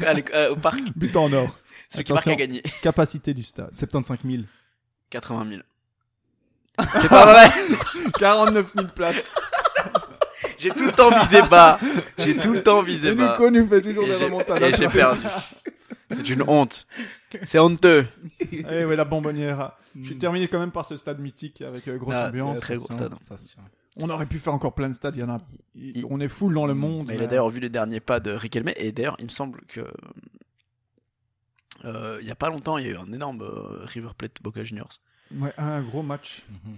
Allez, 0.05 0.25
euh, 0.33 0.51
au 0.51 0.55
parc, 0.55 0.79
But 0.95 1.15
en 1.17 1.31
or. 1.33 1.55
celui 1.89 2.03
qui 2.05 2.13
marque 2.13 2.27
a 2.27 2.35
gagné. 2.35 2.63
Capacité 2.81 3.33
du 3.33 3.43
stade. 3.43 3.69
75 3.73 4.17
000. 4.25 4.43
80 5.09 5.45
000. 5.49 5.61
C'est 7.01 7.09
pas 7.09 7.25
vrai 7.25 7.51
49 8.17 8.65
000 8.75 8.87
places. 8.95 9.35
J'ai 10.57 10.69
tout 10.69 10.85
le 10.85 10.91
temps 10.91 11.09
visé 11.19 11.41
bas. 11.41 11.79
J'ai 12.17 12.37
tout 12.37 12.53
le 12.53 12.61
temps 12.63 12.81
visé 12.81 13.09
Et 13.09 13.15
bas. 13.15 13.31
Nico 13.31 13.49
nous 13.49 13.67
fait 13.67 13.81
toujours 13.81 14.03
Et 14.05 14.07
des 14.07 14.15
remontadas. 14.15 14.67
et 14.67 14.71
j'ai 14.71 14.87
perdu. 14.87 15.21
C'est 16.25 16.33
une 16.33 16.43
honte. 16.47 16.87
C'est 17.43 17.59
honteux. 17.59 18.05
Eh 18.51 18.85
ouais, 18.85 18.95
la 18.95 19.05
bonbonnière. 19.05 19.73
J'ai 20.01 20.17
terminé 20.17 20.47
quand 20.47 20.59
même 20.59 20.71
par 20.71 20.85
ce 20.85 20.95
stade 20.97 21.19
mythique 21.19 21.61
avec 21.61 21.87
euh, 21.87 21.97
grosse 21.97 22.15
Ah, 22.15 22.29
ambiance. 22.29 22.59
très 22.59 22.75
gros 22.75 22.85
stade. 22.91 23.13
Ça 23.21 23.37
se 23.37 23.47
tient. 23.47 23.63
On 23.97 24.09
aurait 24.09 24.25
pu 24.25 24.39
faire 24.39 24.53
encore 24.53 24.73
plein 24.73 24.87
de 24.89 24.93
stades. 24.93 25.15
Il 25.17 25.19
y 25.19 25.23
en 25.23 25.29
a. 25.29 25.39
il- 25.75 25.97
Il- 25.97 26.05
On 26.09 26.19
est 26.21 26.29
full 26.29 26.53
dans 26.53 26.65
le 26.65 26.73
monde. 26.73 27.07
Mais 27.07 27.15
il 27.15 27.19
mais- 27.19 27.25
a 27.25 27.27
d'ailleurs 27.27 27.49
vu 27.49 27.59
les 27.59 27.69
derniers 27.69 27.99
pas 27.99 28.19
de 28.21 28.31
Riquelme. 28.31 28.71
Et 28.77 28.91
d'ailleurs, 28.91 29.15
il 29.19 29.25
me 29.25 29.29
semble 29.29 29.61
que. 29.67 29.81
euh, 31.85 32.17
il 32.21 32.27
y 32.27 32.31
a 32.31 32.35
pas 32.35 32.49
longtemps, 32.49 32.77
il 32.77 32.85
y 32.85 32.89
a 32.89 32.91
eu 32.93 32.97
un 32.97 33.11
énorme 33.11 33.41
euh, 33.41 33.83
River 33.85 34.09
Plate 34.17 34.41
Boca 34.41 34.63
Juniors. 34.63 34.99
Ouais, 35.35 35.53
un 35.57 35.81
gros 35.81 36.03
match. 36.03 36.43
Mhm. 36.49 36.77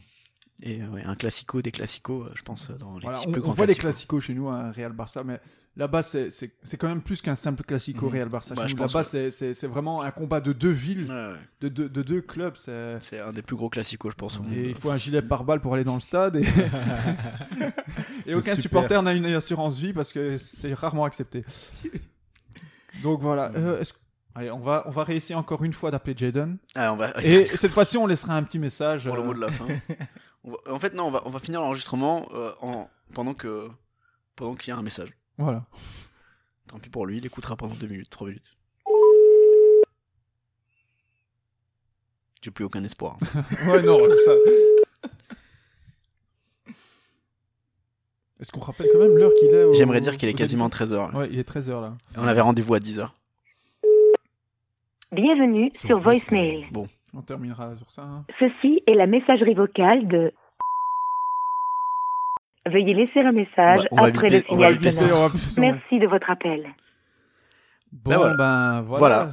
Et 0.61 0.81
euh, 0.81 0.87
ouais, 0.89 1.03
un 1.03 1.15
classico, 1.15 1.61
des 1.61 1.71
classicos, 1.71 2.27
euh, 2.27 2.31
je 2.35 2.41
pense, 2.43 2.69
euh, 2.69 2.73
dans 2.77 2.95
les 2.95 3.01
Voilà, 3.01 3.17
petits 3.17 3.27
on, 3.27 3.31
plus 3.31 3.41
on 3.41 3.43
grands 3.45 3.53
voit 3.53 3.65
les 3.65 3.75
classicos. 3.75 4.23
chez 4.23 4.33
nous, 4.33 4.47
un 4.49 4.71
Real 4.71 4.93
Barça, 4.93 5.23
mais 5.25 5.41
là-bas, 5.75 6.03
c'est- 6.03 6.29
c'est 6.29 6.53
c'est 6.63 6.77
quand 6.77 6.87
même 6.87 7.01
plus 7.01 7.21
qu'un 7.21 7.35
simple 7.35 7.63
classico 7.63 8.05
Mhm. 8.05 8.11
Real 8.13 8.29
Barça. 8.29 8.53
Bah, 8.55 8.67
Là-bas, 8.67 8.85
ouais. 8.99 9.03
c'est- 9.03 9.31
c'est 9.31 9.53
c'est 9.55 9.67
vraiment 9.67 10.03
un 10.03 10.11
combat 10.11 10.39
de 10.39 10.53
deux 10.53 10.69
villes, 10.71 11.07
Ouais, 11.09 11.13
ouais. 11.33 11.39
de, 11.61 11.67
deux- 11.69 11.89
de 11.89 12.01
deux 12.03 12.21
clubs. 12.21 12.55
c'est- 12.55 12.99
C'est 13.01 13.19
un 13.19 13.33
des 13.33 13.41
plus 13.41 13.55
gros 13.57 13.69
classicos, 13.69 14.11
je 14.11 14.15
pense, 14.15 14.39
au 14.39 14.43
monde. 14.43 14.53
Et 14.53 14.69
il 14.69 14.75
faut 14.75 14.91
un 14.91 14.95
gilet 14.95 15.21
pare-balles 15.23 15.59
pour 15.59 15.73
aller 15.73 15.83
dans 15.83 15.95
le 15.95 16.01
stade. 16.01 16.35
Et, 16.37 16.43
et 18.27 18.33
aucun 18.35 18.51
Super. 18.55 18.57
supporter 18.61 19.01
n'a 19.03 19.13
une 19.13 19.25
assurance 19.25 19.77
vie 19.79 19.91
parce 19.93 20.13
que 20.13 20.37
c'est 20.37 20.73
rarement 20.73 21.03
accepté. 21.05 21.43
Donc 23.01 23.21
voilà. 23.21 23.51
euh, 23.55 23.79
est-ce- 23.81 23.93
Allez, 24.35 24.49
on 24.49 24.59
va, 24.59 24.83
on 24.87 24.89
va 24.89 25.03
réessayer 25.03 25.35
encore 25.35 25.63
une 25.63 25.73
fois 25.73 25.91
d'appeler 25.91 26.15
Jaden. 26.17 26.57
Ah, 26.73 26.91
on 26.91 26.95
va... 26.95 27.11
Et 27.23 27.45
cette 27.55 27.69
fois-ci, 27.71 27.97
on 27.97 28.07
laissera 28.07 28.35
un 28.35 28.41
petit 28.41 28.57
message. 28.57 29.05
pour 29.05 29.15
le 29.15 29.21
mot 29.23 29.33
de 29.35 29.39
la 29.41 29.51
fin. 29.51 29.67
On 30.43 30.51
va- 30.51 30.57
En 30.69 30.79
fait, 30.79 30.93
non, 30.93 31.05
on 31.07 31.11
va, 31.11 31.21
on 31.25 31.29
va 31.29 31.39
finir 31.39 31.61
l'enregistrement 31.61 32.27
euh, 32.33 32.51
en... 32.61 32.89
pendant 33.13 33.33
que 33.33 33.69
pendant 34.35 34.55
qu'il 34.55 34.69
y 34.69 34.71
a 34.71 34.77
un 34.77 34.81
message. 34.83 35.09
Voilà. 35.37 35.65
Tant 36.67 36.79
pis 36.79 36.89
pour 36.89 37.05
lui, 37.05 37.17
il 37.17 37.25
écoutera 37.25 37.55
pendant 37.55 37.75
2 37.75 37.87
minutes, 37.87 38.09
3 38.09 38.27
minutes. 38.27 38.55
J'ai 42.41 42.51
plus 42.51 42.65
aucun 42.65 42.83
espoir. 42.83 43.17
Ouais, 43.67 43.81
non, 43.83 43.97
c'est 44.09 44.25
ça. 44.25 44.31
Est-ce 48.39 48.51
qu'on 48.51 48.59
rappelle 48.59 48.89
quand 48.91 48.99
même 48.99 49.15
l'heure 49.17 49.31
qu'il 49.39 49.49
est 49.49 49.63
au- 49.63 49.73
J'aimerais 49.73 50.01
dire 50.01 50.17
qu'il 50.17 50.27
est 50.27 50.33
quasiment 50.33 50.65
habitants 50.65 50.85
13h. 51.11 51.15
Ouais, 51.15 51.29
il 51.31 51.39
est 51.39 51.47
13h 51.49 51.79
là. 51.81 51.93
On 52.17 52.27
avait 52.27 52.41
rendez-vous 52.41 52.73
à 52.73 52.79
10h. 52.79 53.09
Bienvenue 55.13 55.71
Sur 55.75 55.87
sur 55.87 55.99
voicemail. 55.99 56.67
Voicemail. 56.71 56.89
On 57.13 57.21
terminera 57.21 57.75
sur 57.75 57.89
ça. 57.91 58.01
hein. 58.03 58.25
Ceci 58.39 58.81
est 58.87 58.95
la 58.95 59.07
messagerie 59.07 59.53
vocale 59.53 60.07
de... 60.07 60.33
Veuillez 62.65 62.93
laisser 62.93 63.19
un 63.19 63.33
message 63.33 63.81
On 63.91 63.97
va- 63.97 64.01
on 64.01 64.05
va 64.05 64.07
après 64.07 64.29
le 64.29 64.41
signal 64.41 64.93
sonore. 64.93 65.31
Merci 65.57 65.99
de 65.99 66.07
votre 66.07 66.29
appel. 66.29 66.63
Bon, 67.91 68.11
Ben 68.11 68.17
voilà. 68.17 68.35
ben 68.37 68.81
voilà. 68.81 69.29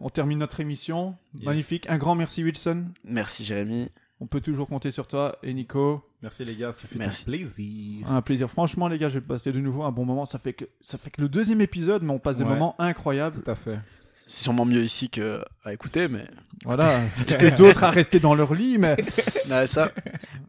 On 0.00 0.08
termine 0.08 0.38
notre 0.38 0.60
émission. 0.60 1.16
Yes. 1.34 1.44
Magnifique. 1.44 1.90
Un 1.90 1.98
grand 1.98 2.14
merci, 2.14 2.42
Wilson. 2.44 2.86
Merci 3.04 3.44
Jérémy. 3.44 3.90
On 4.20 4.26
peut 4.26 4.40
toujours 4.40 4.68
compter 4.68 4.90
sur 4.92 5.06
toi. 5.08 5.36
Et 5.42 5.52
Nico, 5.52 6.02
Merci 6.22 6.44
les 6.46 6.56
gars, 6.56 6.72
ça 6.72 6.86
fait 6.88 6.98
Merci. 6.98 7.24
un 7.24 7.26
plaisir. 7.26 8.10
un 8.10 8.22
plaisir. 8.22 8.48
Franchement, 8.48 8.88
les 8.88 8.96
gars, 8.96 9.10
j'ai 9.10 9.20
passé 9.20 9.52
de 9.52 9.58
nouveau 9.60 9.82
un 9.82 9.92
bon 9.92 10.06
moment. 10.06 10.24
Ça 10.24 10.38
fait 10.38 10.54
que, 10.54 10.64
ça 10.80 10.96
fait 10.96 11.10
que 11.10 11.20
le 11.20 11.28
deuxième 11.28 11.60
épisode, 11.60 12.02
mais 12.02 12.12
on 12.14 12.18
passe 12.18 12.38
des 12.38 12.44
Ouais. 12.44 12.48
moments 12.50 12.74
incroyables. 12.78 13.36
Tout 13.42 13.50
à 13.50 13.54
fait. 13.56 13.78
C'est 14.26 14.42
sûrement 14.44 14.64
mieux 14.64 14.82
ici 14.82 15.10
que 15.10 15.42
à 15.64 15.72
écouter, 15.72 16.08
mais 16.08 16.24
Voilà. 16.64 17.00
Et 17.40 17.50
d'autres 17.50 17.84
à 17.84 17.90
rester 17.90 18.20
dans 18.20 18.34
leur 18.34 18.54
lit, 18.54 18.78
mais 18.78 18.96
Ouais, 19.50 19.66
ça. 19.66 19.90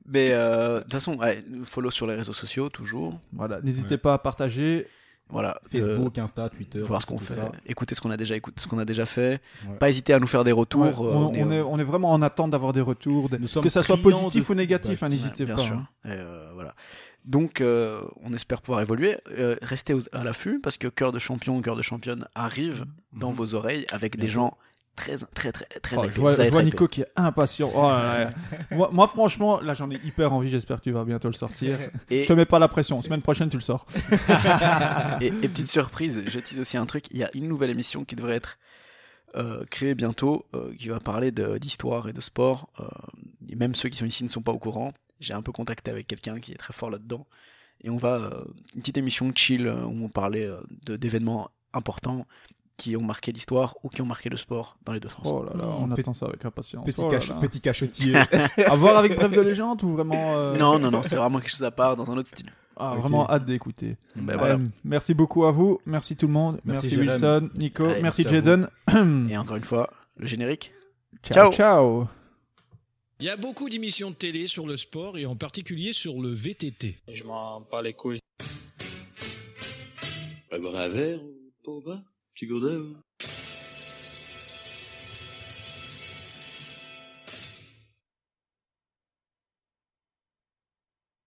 Mais 0.07 0.29
euh, 0.31 0.77
de 0.77 0.83
toute 0.83 0.93
façon, 0.93 1.15
ouais, 1.17 1.43
follow 1.65 1.91
sur 1.91 2.07
les 2.07 2.15
réseaux 2.15 2.33
sociaux 2.33 2.69
toujours. 2.69 3.19
voilà. 3.33 3.59
N'hésitez 3.61 3.95
Ouais. 3.95 3.99
pas 3.99 4.13
à 4.13 4.17
partager. 4.17 4.87
Voilà. 5.27 5.59
Facebook, 5.71 6.17
Insta, 6.19 6.49
Twitter. 6.49 6.77
euh, 6.79 6.85
voir 6.85 7.01
ce 7.01 7.07
qu'on 7.07 7.17
fait, 7.17 7.33
ça. 7.33 7.51
écouter 7.65 7.95
ce 7.95 8.01
qu'on 8.01 8.11
a 8.11 8.17
déjà 8.17 8.35
écouté, 8.35 8.61
ce 8.61 8.67
qu'on 8.67 8.77
a 8.77 8.85
déjà 8.85 9.07
fait. 9.07 9.41
Ouais. 9.67 9.75
Pas 9.79 9.89
hésiter 9.89 10.13
à 10.13 10.19
nous 10.19 10.27
faire 10.27 10.43
des 10.43 10.51
retours. 10.51 10.83
Ouais, 10.83 10.89
euh, 10.89 11.13
on, 11.13 11.31
on 11.33 11.51
est, 11.51 11.61
on 11.61 11.79
est 11.79 11.83
vraiment 11.83 12.11
en 12.11 12.21
attente 12.21 12.51
d'avoir 12.51 12.73
des 12.73 12.81
retours, 12.81 13.27
des- 13.29 13.39
que 13.39 13.69
ça 13.69 13.81
soit 13.81 13.97
positif 13.97 14.47
de 14.47 14.53
ou 14.53 14.55
négatif. 14.55 15.01
hein, 15.01 15.09
N'hésitez 15.09 15.45
bien 15.45 15.55
pas. 15.55 15.61
sûr. 15.63 15.73
hein. 15.75 15.87
Et, 16.05 16.09
euh, 16.11 16.51
voilà. 16.53 16.75
Donc, 17.25 17.59
euh, 17.59 18.01
on 18.23 18.33
espère 18.33 18.61
pouvoir 18.61 18.81
évoluer. 18.81 19.17
Euh, 19.31 19.55
restez 19.61 19.93
aux- 19.93 20.01
à 20.11 20.23
l'affût 20.23 20.59
parce 20.61 20.77
que 20.77 20.87
Cœur 20.87 21.11
de 21.11 21.19
champion, 21.19 21.59
Cœur 21.61 21.75
de 21.75 21.81
championne 21.81 22.27
arrive 22.35 22.85
dans 23.13 23.29
Mhm. 23.31 23.35
vos 23.35 23.55
oreilles 23.55 23.85
avec 23.91 24.17
des 24.17 24.29
gens 24.29 24.55
très, 24.95 25.17
très, 25.17 25.51
très, 25.51 25.65
très 25.81 25.97
Oh, 25.97 26.05
je 26.09 26.19
vois, 26.19 26.33
je 26.33 26.61
Nico 26.61 26.87
qui 26.87 27.01
est 27.01 27.07
impatient. 27.15 27.71
Oh 27.75 27.81
là 27.89 28.25
là. 28.25 28.31
moi, 28.71 28.89
moi, 28.93 29.07
franchement, 29.07 29.59
là, 29.59 29.73
j'en 29.73 29.89
ai 29.89 29.95
hyper 30.05 30.31
envie. 30.33 30.49
J'espère 30.49 30.77
que 30.77 30.83
tu 30.83 30.91
vas 30.91 31.03
bientôt 31.03 31.27
le 31.27 31.33
sortir. 31.33 31.79
Et, 32.11 32.21
Je 32.23 32.27
te 32.27 32.33
mets 32.33 32.45
pas 32.45 32.59
la 32.59 32.67
pression. 32.67 33.01
Semaine 33.01 33.21
prochaine, 33.23 33.49
tu 33.49 33.57
le 33.57 33.61
sors. 33.61 33.85
et, 35.21 35.27
et 35.27 35.31
petite 35.49 35.69
surprise, 35.69 36.23
je 36.27 36.39
tease 36.39 36.59
aussi 36.59 36.77
un 36.77 36.85
truc. 36.85 37.05
Il 37.11 37.17
y 37.17 37.23
a 37.23 37.29
une 37.33 37.47
nouvelle 37.47 37.71
émission 37.71 38.05
qui 38.05 38.15
devrait 38.15 38.35
être 38.35 38.57
euh, 39.35 39.63
créée 39.69 39.95
bientôt, 39.95 40.45
qui 40.77 40.87
va 40.89 40.99
parler 40.99 41.31
d'histoire 41.31 42.07
et 42.07 42.13
de 42.13 42.21
sport. 42.21 42.69
Et 43.49 43.55
même 43.55 43.75
ceux 43.75 43.89
qui 43.89 43.97
sont 43.97 44.05
ici 44.05 44.23
ne 44.23 44.29
sont 44.29 44.41
pas 44.41 44.51
au 44.53 44.59
courant. 44.59 44.93
J'ai 45.19 45.33
un 45.33 45.41
peu 45.41 45.51
contacté 45.51 45.91
avec 45.91 46.07
quelqu'un 46.07 46.39
qui 46.39 46.51
est 46.51 46.57
très 46.57 46.73
fort 46.73 46.89
là-dedans. 46.89 47.25
Et 47.81 47.89
on 47.89 47.97
va 47.97 48.15
euh, 48.15 48.43
une 48.75 48.81
petite 48.81 48.97
émission 48.97 49.31
chill 49.35 49.67
euh, 49.67 49.83
où 49.85 50.05
on 50.05 50.09
parlait 50.09 50.45
euh, 50.45 50.57
de- 50.85 50.95
d'événements 50.97 51.49
importants 51.73 52.25
qui 52.77 52.97
ont 52.97 53.01
marqué 53.01 53.31
l'histoire 53.31 53.75
ou 53.83 53.89
qui 53.89 54.01
ont 54.01 54.05
marqué 54.05 54.29
le 54.29 54.35
sport 54.37 54.77
dans 54.85 54.91
les 54.93 54.99
deux 54.99 55.07
sens. 55.09 55.21
Oh 55.25 55.43
là 55.43 55.51
là, 55.57 55.65
on 55.79 55.89
attend 55.91 56.13
ça 56.13 56.25
avec 56.25 56.43
impatience. 56.43 56.85
Petit, 56.85 57.01
Oh 57.01 57.09
là 57.09 57.19
cach- 57.19 57.29
là. 57.29 57.35
petit 57.35 57.61
cachetier. 57.61 58.15
À 58.65 58.75
voir 58.75 58.97
avec 58.97 59.15
Bref 59.15 59.31
de 59.31 59.39
légende 59.41 59.81
ou 59.83 59.93
vraiment. 59.93 60.35
euh, 60.37 60.57
Non, 60.57 60.77
non, 60.79 60.91
non, 60.91 61.01
c'est 61.03 61.15
vraiment 61.15 61.39
quelque 61.39 61.51
chose 61.51 61.63
à 61.63 61.71
part 61.71 61.95
dans 61.95 62.09
un 62.11 62.17
autre 62.17 62.27
style. 62.27 62.51
Ah. 62.77 62.95
Vraiment 62.97 63.29
hâte 63.29 63.45
d'écouter. 63.45 63.95
Ben 64.17 64.35
voilà. 64.37 64.57
Merci 64.83 65.13
beaucoup 65.13 65.45
à 65.45 65.51
vous. 65.51 65.79
Merci 65.85 66.17
tout 66.17 66.27
le 66.27 66.33
monde. 66.33 66.59
Merci, 66.65 66.97
Merci. 66.97 67.09
Wilson, 67.09 67.49
Nico. 67.55 67.85
Allez, 67.85 68.01
merci 68.01 68.23
Jaden. 68.23 68.67
Et 69.29 69.37
encore 69.37 69.55
une 69.55 69.63
fois, 69.63 69.89
le 70.17 70.27
générique. 70.27 70.73
ciao. 71.23 71.33
ciao. 71.33 71.51
ciao. 71.53 72.07
Il 73.21 73.25
y 73.25 73.29
a 73.29 73.37
beaucoup 73.37 73.69
d'émissions 73.69 74.11
de 74.11 74.15
télé 74.15 74.45
sur 74.45 74.67
le 74.67 74.75
sport 74.75 75.17
et 75.17 75.25
en 75.25 75.37
particulier 75.37 75.93
sur 75.93 76.21
le 76.21 76.27
VTT. 76.27 76.97
Je 77.07 77.23
m'en 77.23 77.61
bats 77.61 77.81
les 77.81 77.93
couilles. 77.93 78.19
On 80.51 80.55
va 80.55 80.59
boire 80.59 80.75
un 80.75 80.89
verre, 80.89 81.21
pauvre 81.63 82.03
Petit 82.33 82.47
gourdin. 82.47 82.83